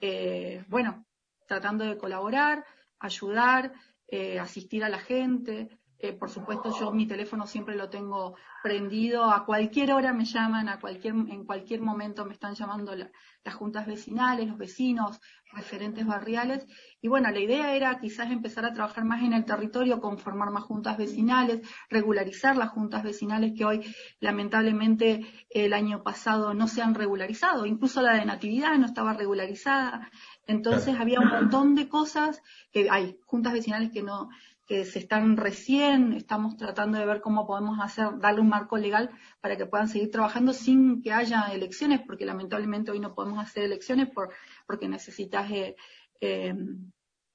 eh, 0.00 0.64
bueno, 0.68 1.06
tratando 1.46 1.84
de 1.84 1.96
colaborar, 1.96 2.64
ayudar, 2.98 3.72
asistir 4.40 4.84
a 4.84 4.88
la 4.88 4.98
gente, 4.98 5.68
eh, 5.98 6.12
por 6.12 6.28
supuesto, 6.28 6.78
yo 6.78 6.92
mi 6.92 7.06
teléfono 7.06 7.46
siempre 7.46 7.74
lo 7.74 7.88
tengo 7.88 8.36
prendido, 8.62 9.30
a 9.30 9.46
cualquier 9.46 9.92
hora 9.92 10.12
me 10.12 10.26
llaman, 10.26 10.68
a 10.68 10.78
cualquier, 10.78 11.14
en 11.14 11.44
cualquier 11.44 11.80
momento 11.80 12.26
me 12.26 12.34
están 12.34 12.54
llamando 12.54 12.94
las 12.94 13.54
juntas 13.54 13.86
vecinales, 13.86 14.48
los 14.48 14.58
vecinos, 14.58 15.20
referentes 15.52 16.06
barriales. 16.06 16.66
Y 17.00 17.08
bueno, 17.08 17.30
la 17.30 17.40
idea 17.40 17.74
era 17.74 17.98
quizás 17.98 18.30
empezar 18.30 18.66
a 18.66 18.74
trabajar 18.74 19.04
más 19.06 19.22
en 19.22 19.32
el 19.32 19.46
territorio, 19.46 20.00
conformar 20.00 20.50
más 20.50 20.64
juntas 20.64 20.98
vecinales, 20.98 21.66
regularizar 21.88 22.56
las 22.56 22.70
juntas 22.70 23.02
vecinales 23.02 23.52
que 23.56 23.64
hoy 23.64 23.94
lamentablemente 24.20 25.24
el 25.48 25.72
año 25.72 26.02
pasado 26.02 26.52
no 26.52 26.68
se 26.68 26.82
han 26.82 26.94
regularizado, 26.94 27.64
incluso 27.64 28.02
la 28.02 28.14
de 28.14 28.26
Natividad 28.26 28.76
no 28.76 28.84
estaba 28.84 29.14
regularizada. 29.14 30.10
Entonces 30.46 30.98
había 30.98 31.20
un 31.20 31.28
montón 31.28 31.74
de 31.74 31.88
cosas 31.88 32.42
que 32.70 32.90
hay 32.90 33.18
juntas 33.24 33.54
vecinales 33.54 33.90
que 33.92 34.02
no, 34.02 34.28
que 34.66 34.84
se 34.84 34.98
están 34.98 35.36
recién, 35.36 36.12
estamos 36.12 36.56
tratando 36.56 36.98
de 36.98 37.06
ver 37.06 37.20
cómo 37.20 37.46
podemos 37.46 37.78
hacer, 37.80 38.18
darle 38.18 38.40
un 38.40 38.48
marco 38.48 38.76
legal 38.76 39.10
para 39.40 39.56
que 39.56 39.66
puedan 39.66 39.88
seguir 39.88 40.10
trabajando 40.10 40.52
sin 40.52 41.02
que 41.02 41.12
haya 41.12 41.46
elecciones, 41.52 42.00
porque 42.04 42.26
lamentablemente 42.26 42.90
hoy 42.90 42.98
no 42.98 43.14
podemos 43.14 43.38
hacer 43.38 43.62
elecciones 43.62 44.10
por, 44.10 44.30
porque 44.66 44.88
necesitas, 44.88 45.48
eh, 45.52 45.76
eh, 46.20 46.54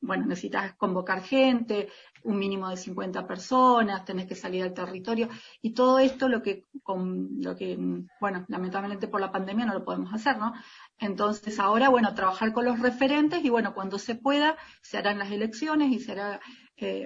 bueno, 0.01 0.25
necesitas 0.25 0.73
convocar 0.75 1.21
gente, 1.21 1.87
un 2.23 2.37
mínimo 2.37 2.69
de 2.69 2.75
50 2.75 3.25
personas, 3.27 4.03
tenés 4.03 4.27
que 4.27 4.35
salir 4.35 4.63
al 4.63 4.73
territorio, 4.73 5.29
y 5.61 5.73
todo 5.73 5.99
esto 5.99 6.27
lo 6.27 6.41
que, 6.41 6.65
con, 6.83 7.29
lo 7.39 7.55
que, 7.55 7.77
bueno, 8.19 8.45
lamentablemente 8.49 9.07
por 9.07 9.21
la 9.21 9.31
pandemia 9.31 9.65
no 9.65 9.73
lo 9.73 9.85
podemos 9.85 10.13
hacer, 10.13 10.37
¿no? 10.37 10.53
Entonces 10.99 11.59
ahora, 11.59 11.89
bueno, 11.89 12.13
trabajar 12.13 12.51
con 12.51 12.65
los 12.65 12.79
referentes 12.79 13.43
y 13.45 13.49
bueno, 13.49 13.73
cuando 13.73 13.99
se 13.99 14.15
pueda, 14.15 14.57
se 14.81 14.97
harán 14.97 15.19
las 15.19 15.31
elecciones 15.31 15.91
y 15.91 15.99
se 15.99 16.11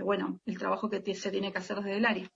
bueno, 0.04 0.40
el 0.46 0.58
trabajo 0.58 0.90
que 0.90 1.16
se 1.16 1.32
tiene 1.32 1.52
que 1.52 1.58
hacer 1.58 1.78
desde 1.78 1.98
el 1.98 2.06
área. 2.06 2.32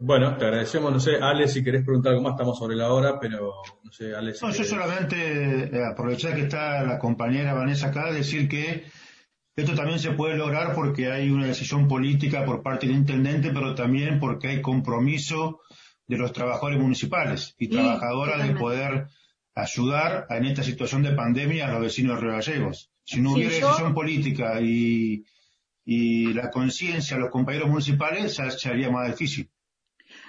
Bueno, 0.00 0.36
te 0.36 0.44
agradecemos, 0.44 0.92
no 0.92 1.00
sé, 1.00 1.16
Ale, 1.20 1.48
si 1.48 1.64
querés 1.64 1.84
preguntar 1.84 2.12
algo 2.12 2.22
más, 2.22 2.34
estamos 2.34 2.56
sobre 2.56 2.76
la 2.76 2.92
hora, 2.92 3.18
pero 3.18 3.52
no 3.82 3.90
sé, 3.90 4.14
Ale. 4.14 4.32
no, 4.40 4.50
yo 4.52 4.64
solamente 4.64 5.76
eh, 5.76 5.84
aprovechar 5.84 6.36
que 6.36 6.42
está 6.42 6.84
la 6.84 7.00
compañera 7.00 7.52
Vanessa 7.52 7.88
acá, 7.88 8.12
decir 8.12 8.48
que 8.48 8.84
esto 9.56 9.74
también 9.74 9.98
se 9.98 10.12
puede 10.12 10.36
lograr 10.36 10.72
porque 10.72 11.10
hay 11.10 11.30
una 11.30 11.46
decisión 11.46 11.88
política 11.88 12.44
por 12.44 12.62
parte 12.62 12.86
del 12.86 12.94
intendente, 12.94 13.50
pero 13.50 13.74
también 13.74 14.20
porque 14.20 14.46
hay 14.46 14.62
compromiso 14.62 15.62
de 16.06 16.16
los 16.16 16.32
trabajadores 16.32 16.78
municipales 16.78 17.56
y 17.58 17.68
trabajadoras 17.68 18.46
de 18.46 18.54
poder 18.54 19.08
ayudar 19.56 20.26
en 20.30 20.44
esta 20.44 20.62
situación 20.62 21.02
de 21.02 21.10
pandemia 21.10 21.66
a 21.66 21.72
los 21.72 21.82
vecinos 21.82 22.14
de 22.14 22.22
Río 22.22 22.32
Gallegos. 22.34 22.92
Si 23.02 23.20
no 23.20 23.32
hubiera 23.32 23.50
decisión 23.50 23.94
política 23.94 24.60
y 24.60 25.24
y 25.90 26.34
la 26.34 26.50
conciencia 26.50 27.16
de 27.16 27.22
los 27.22 27.30
compañeros 27.30 27.70
municipales 27.70 28.36
ya 28.36 28.50
sería 28.50 28.90
más 28.90 29.08
difícil. 29.08 29.48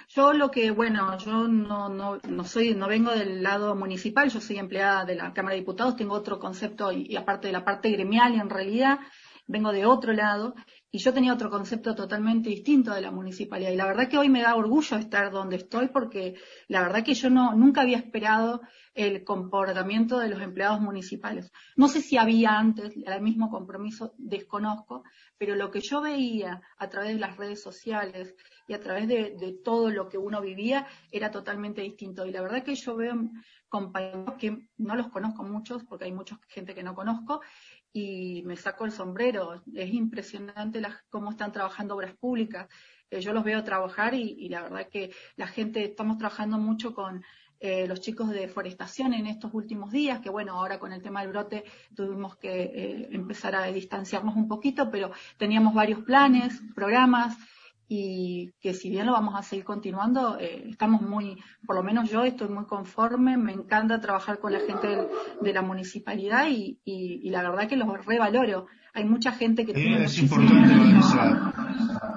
Yo 0.08 0.32
lo 0.32 0.50
que, 0.50 0.70
bueno, 0.70 1.18
yo 1.18 1.48
no, 1.48 1.90
no, 1.90 2.16
no 2.16 2.44
soy, 2.44 2.74
no 2.74 2.88
vengo 2.88 3.10
del 3.10 3.42
lado 3.42 3.74
municipal, 3.74 4.30
yo 4.30 4.40
soy 4.40 4.56
empleada 4.56 5.04
de 5.04 5.16
la 5.16 5.34
Cámara 5.34 5.54
de 5.54 5.60
Diputados, 5.60 5.96
tengo 5.96 6.14
otro 6.14 6.38
concepto 6.38 6.90
y, 6.92 7.14
aparte 7.14 7.48
de 7.48 7.52
la 7.52 7.62
parte 7.62 7.90
gremial 7.90 8.36
en 8.36 8.48
realidad, 8.48 9.00
vengo 9.50 9.72
de 9.72 9.84
otro 9.84 10.12
lado 10.12 10.54
y 10.92 10.98
yo 10.98 11.12
tenía 11.12 11.34
otro 11.34 11.50
concepto 11.50 11.94
totalmente 11.94 12.48
distinto 12.50 12.94
de 12.94 13.00
la 13.00 13.10
municipalidad 13.10 13.70
y 13.72 13.76
la 13.76 13.86
verdad 13.86 14.08
que 14.08 14.16
hoy 14.16 14.28
me 14.28 14.42
da 14.42 14.54
orgullo 14.54 14.96
estar 14.96 15.30
donde 15.32 15.56
estoy 15.56 15.88
porque 15.88 16.34
la 16.68 16.82
verdad 16.82 17.04
que 17.04 17.14
yo 17.14 17.30
no, 17.30 17.54
nunca 17.54 17.82
había 17.82 17.98
esperado 17.98 18.60
el 18.94 19.24
comportamiento 19.24 20.18
de 20.18 20.28
los 20.28 20.40
empleados 20.40 20.80
municipales. 20.80 21.52
No 21.76 21.88
sé 21.88 22.00
si 22.00 22.16
había 22.16 22.58
antes 22.58 22.92
el 22.96 23.22
mismo 23.22 23.50
compromiso, 23.50 24.14
desconozco, 24.18 25.04
pero 25.38 25.54
lo 25.54 25.70
que 25.70 25.80
yo 25.80 26.00
veía 26.00 26.60
a 26.76 26.88
través 26.88 27.14
de 27.14 27.20
las 27.20 27.36
redes 27.36 27.62
sociales 27.62 28.34
y 28.66 28.74
a 28.74 28.80
través 28.80 29.08
de, 29.08 29.58
todo 29.64 29.90
lo 29.90 30.08
que 30.08 30.18
uno 30.18 30.40
vivía 30.40 30.86
era 31.10 31.30
totalmente 31.30 31.82
distinto. 31.82 32.26
Y 32.26 32.30
la 32.30 32.42
verdad 32.42 32.62
que 32.62 32.74
yo 32.74 32.96
veo 32.96 33.14
compañeros 33.68 34.34
que 34.38 34.66
no 34.78 34.96
los 34.96 35.08
conozco 35.08 35.44
muchos, 35.44 35.84
porque 35.84 36.04
hay 36.04 36.12
mucha 36.12 36.38
gente 36.48 36.74
que 36.74 36.82
no 36.82 36.94
conozco, 36.94 37.40
y 37.92 38.42
me 38.44 38.56
saco 38.56 38.84
el 38.84 38.92
sombrero. 38.92 39.62
Es 39.74 39.92
impresionante 39.92 40.82
cómo 41.08 41.30
están 41.30 41.52
trabajando 41.52 41.96
obras 41.96 42.14
públicas. 42.16 42.68
Eh, 43.10 43.20
yo 43.20 43.32
los 43.32 43.44
veo 43.44 43.64
trabajar 43.64 44.14
y, 44.14 44.36
y, 44.38 44.48
la 44.48 44.62
verdad 44.62 44.88
que 44.88 45.12
la 45.36 45.46
gente, 45.46 45.84
estamos 45.84 46.18
trabajando 46.18 46.58
mucho 46.58 46.94
con 46.94 47.24
eh, 47.62 47.86
los 47.86 48.00
chicos 48.00 48.30
de 48.30 48.48
forestación 48.48 49.12
en 49.12 49.26
estos 49.26 49.52
últimos 49.52 49.92
días, 49.92 50.20
que 50.20 50.30
bueno, 50.30 50.54
ahora 50.54 50.78
con 50.78 50.94
el 50.94 51.02
tema 51.02 51.20
del 51.20 51.28
brote 51.28 51.64
tuvimos 51.94 52.36
que 52.36 52.62
eh, 52.62 53.08
empezar 53.12 53.54
a 53.54 53.66
distanciarnos 53.66 54.34
un 54.34 54.48
poquito, 54.48 54.90
pero 54.90 55.10
teníamos 55.36 55.74
varios 55.74 56.00
planes, 56.00 56.58
programas, 56.74 57.36
y 57.92 58.52
que 58.60 58.72
si 58.72 58.88
bien 58.88 59.06
lo 59.06 59.12
vamos 59.12 59.34
a 59.34 59.42
seguir 59.42 59.64
continuando, 59.64 60.38
eh, 60.38 60.62
estamos 60.70 61.02
muy, 61.02 61.36
por 61.66 61.74
lo 61.74 61.82
menos 61.82 62.08
yo 62.08 62.22
estoy 62.22 62.48
muy 62.48 62.64
conforme, 62.64 63.36
me 63.36 63.50
encanta 63.50 64.00
trabajar 64.00 64.38
con 64.38 64.52
la 64.52 64.60
gente 64.60 65.08
de 65.40 65.52
la 65.52 65.60
municipalidad 65.60 66.46
y, 66.48 66.78
y, 66.84 67.28
la 67.30 67.42
verdad 67.42 67.68
que 67.68 67.76
los 67.76 68.06
revaloro. 68.06 68.66
Hay 68.94 69.04
mucha 69.04 69.32
gente 69.32 69.66
que 69.66 69.74
tiene 69.74 70.04
es 70.04 70.18
importante, 70.18 70.72
Vanessa, 70.72 71.52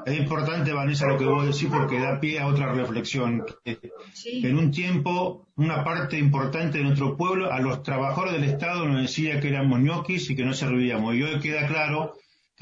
es 0.05 0.19
importante, 0.19 0.73
Vanessa, 0.73 1.07
lo 1.07 1.17
que 1.17 1.25
vos 1.25 1.43
decís 1.43 1.69
porque 1.71 1.99
da 1.99 2.19
pie 2.19 2.39
a 2.39 2.45
otra 2.45 2.71
reflexión. 2.71 3.43
En 3.65 4.57
un 4.57 4.69
tiempo, 4.69 5.47
una 5.55 5.83
parte 5.83 6.19
importante 6.19 6.77
de 6.77 6.83
nuestro 6.83 7.17
pueblo, 7.17 7.51
a 7.51 7.59
los 7.59 7.81
trabajadores 7.81 8.33
del 8.33 8.43
Estado 8.43 8.87
nos 8.87 9.01
decía 9.01 9.39
que 9.39 9.47
éramos 9.47 9.79
ñoquis 9.79 10.29
y 10.29 10.35
que 10.35 10.45
no 10.45 10.53
servíamos. 10.53 11.15
Y 11.15 11.23
hoy 11.23 11.39
queda 11.39 11.65
claro 11.65 12.13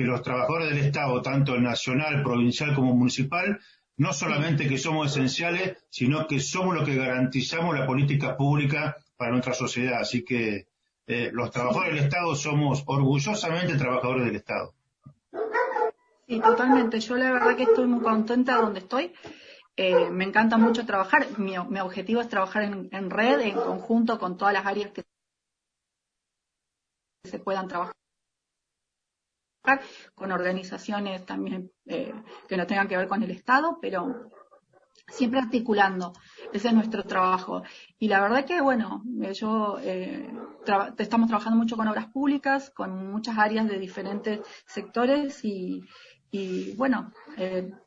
que 0.01 0.07
los 0.07 0.21
trabajadores 0.21 0.69
del 0.69 0.79
Estado, 0.79 1.21
tanto 1.21 1.57
nacional, 1.59 2.23
provincial 2.23 2.73
como 2.73 2.93
municipal, 2.93 3.59
no 3.97 4.13
solamente 4.13 4.67
que 4.67 4.77
somos 4.77 5.11
esenciales, 5.11 5.77
sino 5.89 6.27
que 6.27 6.39
somos 6.39 6.75
los 6.75 6.85
que 6.85 6.95
garantizamos 6.95 7.77
la 7.77 7.85
política 7.85 8.35
pública 8.35 8.97
para 9.15 9.31
nuestra 9.31 9.53
sociedad. 9.53 9.99
Así 10.01 10.23
que 10.23 10.67
eh, 11.07 11.29
los 11.33 11.51
trabajadores 11.51 11.95
del 11.95 12.03
Estado 12.05 12.35
somos 12.35 12.83
orgullosamente 12.87 13.75
trabajadores 13.75 14.25
del 14.25 14.35
Estado. 14.37 14.73
Sí, 16.27 16.39
totalmente. 16.39 16.99
Yo 16.99 17.15
la 17.15 17.31
verdad 17.31 17.55
que 17.55 17.63
estoy 17.63 17.85
muy 17.85 18.01
contenta 18.01 18.55
donde 18.55 18.79
estoy. 18.79 19.13
Eh, 19.75 20.09
me 20.09 20.23
encanta 20.23 20.57
mucho 20.57 20.85
trabajar. 20.85 21.27
Mi, 21.37 21.57
objetivo 21.57 22.21
es 22.21 22.29
trabajar 22.29 22.63
en 22.63 23.09
red, 23.09 23.41
en 23.41 23.55
conjunto 23.55 24.17
con 24.17 24.37
todas 24.37 24.53
las 24.53 24.65
áreas 24.65 24.91
que 24.91 25.03
se 27.23 27.39
puedan 27.39 27.67
trabajar 27.67 28.00
con 30.15 30.31
organizaciones 30.31 31.25
también 31.25 31.71
eh, 31.85 32.13
que 32.47 32.57
no 32.57 32.65
tengan 32.65 32.87
que 32.87 32.97
ver 32.97 33.07
con 33.07 33.21
el 33.23 33.31
Estado, 33.31 33.77
pero 33.81 34.29
siempre 35.07 35.39
articulando. 35.39 36.13
Ese 36.53 36.69
es 36.69 36.73
nuestro 36.73 37.03
trabajo. 37.03 37.63
Y 37.99 38.07
la 38.07 38.21
verdad 38.21 38.45
que, 38.45 38.61
bueno, 38.61 39.03
eh, 39.21 39.33
yo 39.33 39.77
eh, 39.81 40.29
estamos 40.97 41.27
trabajando 41.27 41.57
mucho 41.57 41.77
con 41.77 41.87
obras 41.87 42.07
públicas, 42.07 42.71
con 42.71 43.11
muchas 43.11 43.37
áreas 43.37 43.67
de 43.67 43.77
diferentes 43.77 44.39
sectores 44.65 45.43
y, 45.43 45.81
y 46.31 46.75
bueno, 46.75 47.11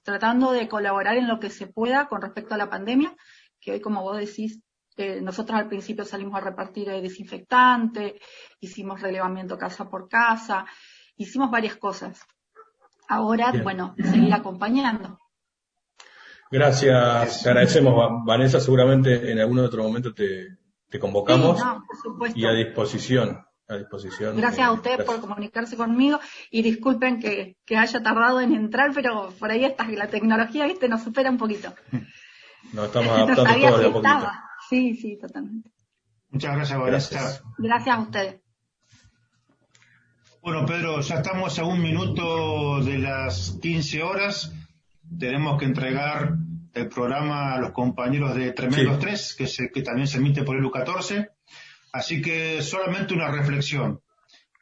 tratando 0.02 0.52
de 0.52 0.68
colaborar 0.68 1.16
en 1.16 1.28
lo 1.28 1.40
que 1.40 1.50
se 1.50 1.66
pueda 1.66 2.08
con 2.08 2.20
respecto 2.20 2.54
a 2.54 2.58
la 2.58 2.70
pandemia, 2.70 3.16
que 3.58 3.72
hoy, 3.72 3.80
como 3.80 4.02
vos 4.02 4.18
decís, 4.18 4.60
nosotros 5.22 5.58
al 5.58 5.68
principio 5.68 6.04
salimos 6.04 6.36
a 6.36 6.44
repartir 6.44 6.88
desinfectante, 6.88 8.20
hicimos 8.60 9.00
relevamiento 9.00 9.56
casa 9.56 9.88
por 9.88 10.08
casa, 10.08 10.66
hicimos 11.16 11.50
varias 11.50 11.76
cosas. 11.76 12.20
Ahora, 13.08 13.52
bueno, 13.62 13.94
seguir 13.98 14.32
acompañando. 14.32 15.18
Gracias, 16.50 17.42
te 17.42 17.48
agradecemos, 17.48 18.24
Vanessa. 18.24 18.60
Seguramente 18.60 19.30
en 19.30 19.40
algún 19.40 19.58
otro 19.58 19.82
momento 19.82 20.14
te, 20.14 20.56
convocamos 21.00 21.60
y 22.34 22.46
a 22.46 22.52
disposición. 22.52 23.44
A 23.66 23.76
disposición. 23.76 24.36
Gracias 24.36 24.68
a 24.68 24.70
eh, 24.70 24.74
ustedes 24.74 25.04
por 25.04 25.20
comunicarse 25.20 25.76
conmigo 25.76 26.20
y 26.50 26.62
disculpen 26.62 27.18
que, 27.18 27.56
haya 27.76 28.02
tardado 28.02 28.40
en 28.40 28.54
entrar, 28.54 28.92
pero 28.94 29.32
por 29.38 29.50
ahí 29.50 29.64
está 29.64 29.88
la 29.88 30.08
tecnología, 30.08 30.66
viste, 30.66 30.88
nos 30.88 31.02
supera 31.02 31.30
un 31.30 31.38
poquito. 31.38 31.74
Nos 32.72 32.86
estamos 32.86 33.10
adaptando 33.10 33.44
todo 33.44 33.78
de 33.78 33.86
a 33.86 33.92
poquito. 33.92 34.30
Sí, 34.70 34.94
sí, 34.94 35.18
totalmente. 35.20 35.70
Muchas 36.30 36.56
gracias, 36.56 36.80
Vanessa. 36.80 37.42
Gracias 37.58 37.96
a 37.96 38.00
ustedes. 38.00 38.43
Bueno, 40.44 40.66
Pedro, 40.66 41.00
ya 41.00 41.14
estamos 41.14 41.58
a 41.58 41.64
un 41.64 41.80
minuto 41.80 42.84
de 42.84 42.98
las 42.98 43.58
15 43.62 44.02
horas. 44.02 44.52
Tenemos 45.18 45.58
que 45.58 45.64
entregar 45.64 46.34
el 46.74 46.88
programa 46.90 47.54
a 47.54 47.60
los 47.60 47.70
compañeros 47.70 48.34
de 48.34 48.52
Tremendos 48.52 48.98
3, 48.98 49.36
que, 49.38 49.70
que 49.72 49.80
también 49.80 50.06
se 50.06 50.18
emite 50.18 50.42
por 50.42 50.56
el 50.56 50.64
U14. 50.64 51.30
Así 51.92 52.20
que 52.20 52.60
solamente 52.60 53.14
una 53.14 53.30
reflexión. 53.30 54.02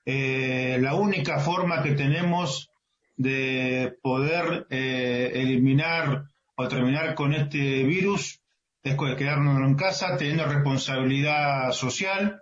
Eh, 0.07 0.79
la 0.81 0.95
única 0.95 1.41
forma 1.41 1.83
que 1.83 1.95
tenemos 1.95 2.71
de 3.17 3.99
poder 4.03 4.69
eh, 4.71 5.33
eliminar 5.35 6.27
o 6.55 6.69
terminar 6.69 7.17
con 7.17 7.35
este 7.35 7.83
virus 7.83 8.41
es 8.85 8.95
quedarnos 8.95 9.59
en 9.59 9.75
casa, 9.75 10.17
teniendo 10.17 10.47
responsabilidad 10.47 11.73
social, 11.73 12.41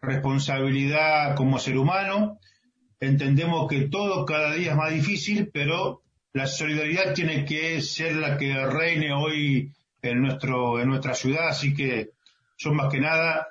responsabilidad 0.00 1.36
como 1.36 1.58
ser 1.58 1.76
humano 1.76 2.40
entendemos 3.00 3.68
que 3.68 3.88
todo 3.88 4.24
cada 4.24 4.54
día 4.54 4.72
es 4.72 4.76
más 4.76 4.92
difícil, 4.92 5.50
pero 5.52 6.02
la 6.32 6.46
solidaridad 6.46 7.14
tiene 7.14 7.44
que 7.44 7.80
ser 7.82 8.16
la 8.16 8.36
que 8.36 8.54
reine 8.66 9.12
hoy 9.12 9.72
en 10.02 10.22
nuestro 10.22 10.80
en 10.80 10.88
nuestra 10.88 11.14
ciudad, 11.14 11.48
así 11.48 11.74
que 11.74 12.10
yo 12.56 12.72
más 12.72 12.92
que 12.92 13.00
nada 13.00 13.48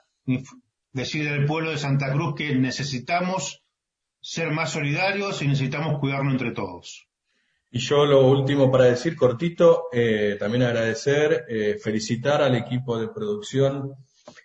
decirle 0.93 1.31
al 1.31 1.45
pueblo 1.45 1.71
de 1.71 1.77
Santa 1.77 2.11
Cruz 2.11 2.35
que 2.35 2.55
necesitamos 2.55 3.63
ser 4.21 4.51
más 4.51 4.71
solidarios 4.71 5.41
y 5.41 5.47
necesitamos 5.47 5.99
cuidarnos 5.99 6.34
entre 6.34 6.51
todos. 6.51 7.07
Y 7.71 7.80
yo 7.80 8.05
lo 8.05 8.27
último 8.27 8.71
para 8.71 8.85
decir, 8.85 9.15
cortito, 9.15 9.85
eh, 9.91 10.38
también 10.39 10.63
agradecer, 10.63 11.45
eh, 11.47 11.77
felicitar 11.81 12.41
al 12.41 12.55
equipo 12.55 12.99
de 12.99 13.09
producción, 13.09 13.93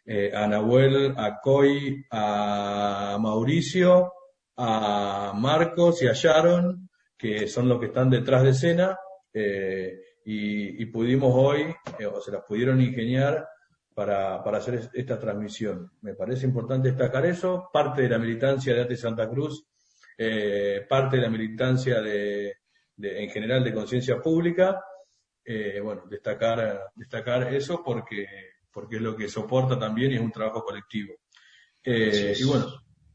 eh, 0.05 0.31
a 0.35 0.47
Nahuel, 0.47 1.14
a 1.16 1.40
Coy, 1.40 2.05
a 2.10 3.16
Mauricio, 3.18 4.12
a 4.56 5.32
Marcos 5.35 6.02
y 6.02 6.09
a 6.09 6.12
Sharon, 6.12 6.89
que 7.16 7.47
son 7.47 7.68
los 7.68 7.81
que 7.81 7.86
están 7.86 8.10
detrás 8.10 8.43
de 8.43 8.51
escena, 8.51 8.98
y, 9.32 10.82
y, 10.82 10.86
pudimos 10.86 11.32
hoy, 11.35 11.74
o 12.10 12.20
se 12.20 12.31
las 12.31 12.43
pudieron 12.44 12.81
ingeniar 12.81 13.47
para, 13.94 14.43
para 14.43 14.59
hacer 14.59 14.90
esta 14.93 15.18
transmisión. 15.18 15.90
Me 16.02 16.14
parece 16.14 16.47
importante 16.47 16.89
destacar 16.89 17.24
eso, 17.26 17.70
parte 17.72 18.02
de 18.02 18.09
la 18.09 18.18
militancia 18.18 18.74
de 18.74 18.82
ATE 18.82 18.97
Santa 18.97 19.28
Cruz, 19.28 19.66
eh, 20.18 20.85
parte 20.89 21.16
de 21.16 21.22
la 21.22 21.31
militancia 21.31 22.01
de, 22.01 22.55
en 22.98 23.31
general 23.31 23.62
de 23.62 23.72
conciencia 23.72 24.20
pública, 24.20 24.82
eh, 25.44 25.81
bueno, 25.81 26.02
destacar, 26.09 26.90
destacar 26.94 27.55
eso 27.55 27.82
porque, 27.85 28.26
porque 28.70 28.97
es 28.97 29.02
lo 29.02 29.16
que 29.16 29.28
soporta 29.28 29.78
también 29.78 30.12
y 30.12 30.16
es 30.16 30.20
un 30.20 30.32
trabajo 30.32 30.64
colectivo. 30.64 31.14
Eh, 31.82 32.35
y 32.36 32.44
bueno, 32.44 32.66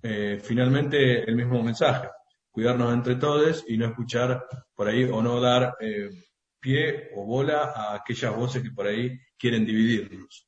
finalmente 0.01 1.23
el 1.29 1.35
mismo 1.35 1.61
mensaje, 1.63 2.07
cuidarnos 2.51 2.93
entre 2.93 3.15
todos 3.15 3.65
y 3.67 3.77
no 3.77 3.87
escuchar 3.87 4.45
por 4.75 4.87
ahí 4.87 5.03
o 5.03 5.21
no 5.21 5.39
dar 5.41 5.75
pie 6.59 7.09
o 7.15 7.25
bola 7.25 7.71
a 7.75 7.95
aquellas 7.95 8.35
voces 8.35 8.63
que 8.63 8.71
por 8.71 8.87
ahí 8.87 9.17
quieren 9.37 9.65
dividirnos. 9.65 10.47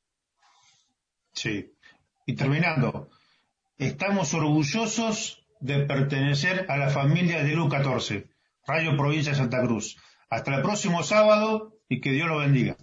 Sí. 1.32 1.74
Y 2.26 2.34
terminando, 2.34 3.10
estamos 3.78 4.32
orgullosos 4.34 5.46
de 5.60 5.86
pertenecer 5.86 6.66
a 6.68 6.76
la 6.76 6.90
familia 6.90 7.42
de 7.42 7.56
LU14, 7.56 8.28
Radio 8.66 8.96
Provincia 8.96 9.32
de 9.32 9.38
Santa 9.38 9.62
Cruz. 9.62 9.96
Hasta 10.28 10.56
el 10.56 10.62
próximo 10.62 11.02
sábado 11.02 11.78
y 11.88 12.00
que 12.00 12.10
Dios 12.10 12.28
lo 12.28 12.38
bendiga. 12.38 12.76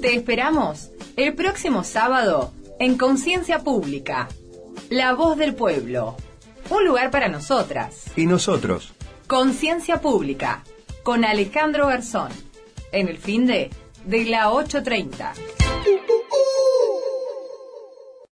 Te 0.00 0.14
esperamos 0.14 0.90
el 1.16 1.34
próximo 1.34 1.82
sábado 1.82 2.52
en 2.78 2.96
Conciencia 2.96 3.64
Pública. 3.64 4.28
La 4.90 5.12
voz 5.14 5.36
del 5.36 5.56
pueblo. 5.56 6.16
Un 6.70 6.84
lugar 6.84 7.10
para 7.10 7.28
nosotras. 7.28 8.04
Y 8.14 8.26
nosotros. 8.26 8.92
Conciencia 9.26 10.00
Pública. 10.00 10.62
Con 11.02 11.24
Alejandro 11.24 11.88
Garzón 11.88 12.30
en 12.92 13.08
el 13.08 13.18
fin 13.18 13.46
de, 13.46 13.70
de 14.04 14.24
la 14.26 14.50
8.30. 14.50 15.67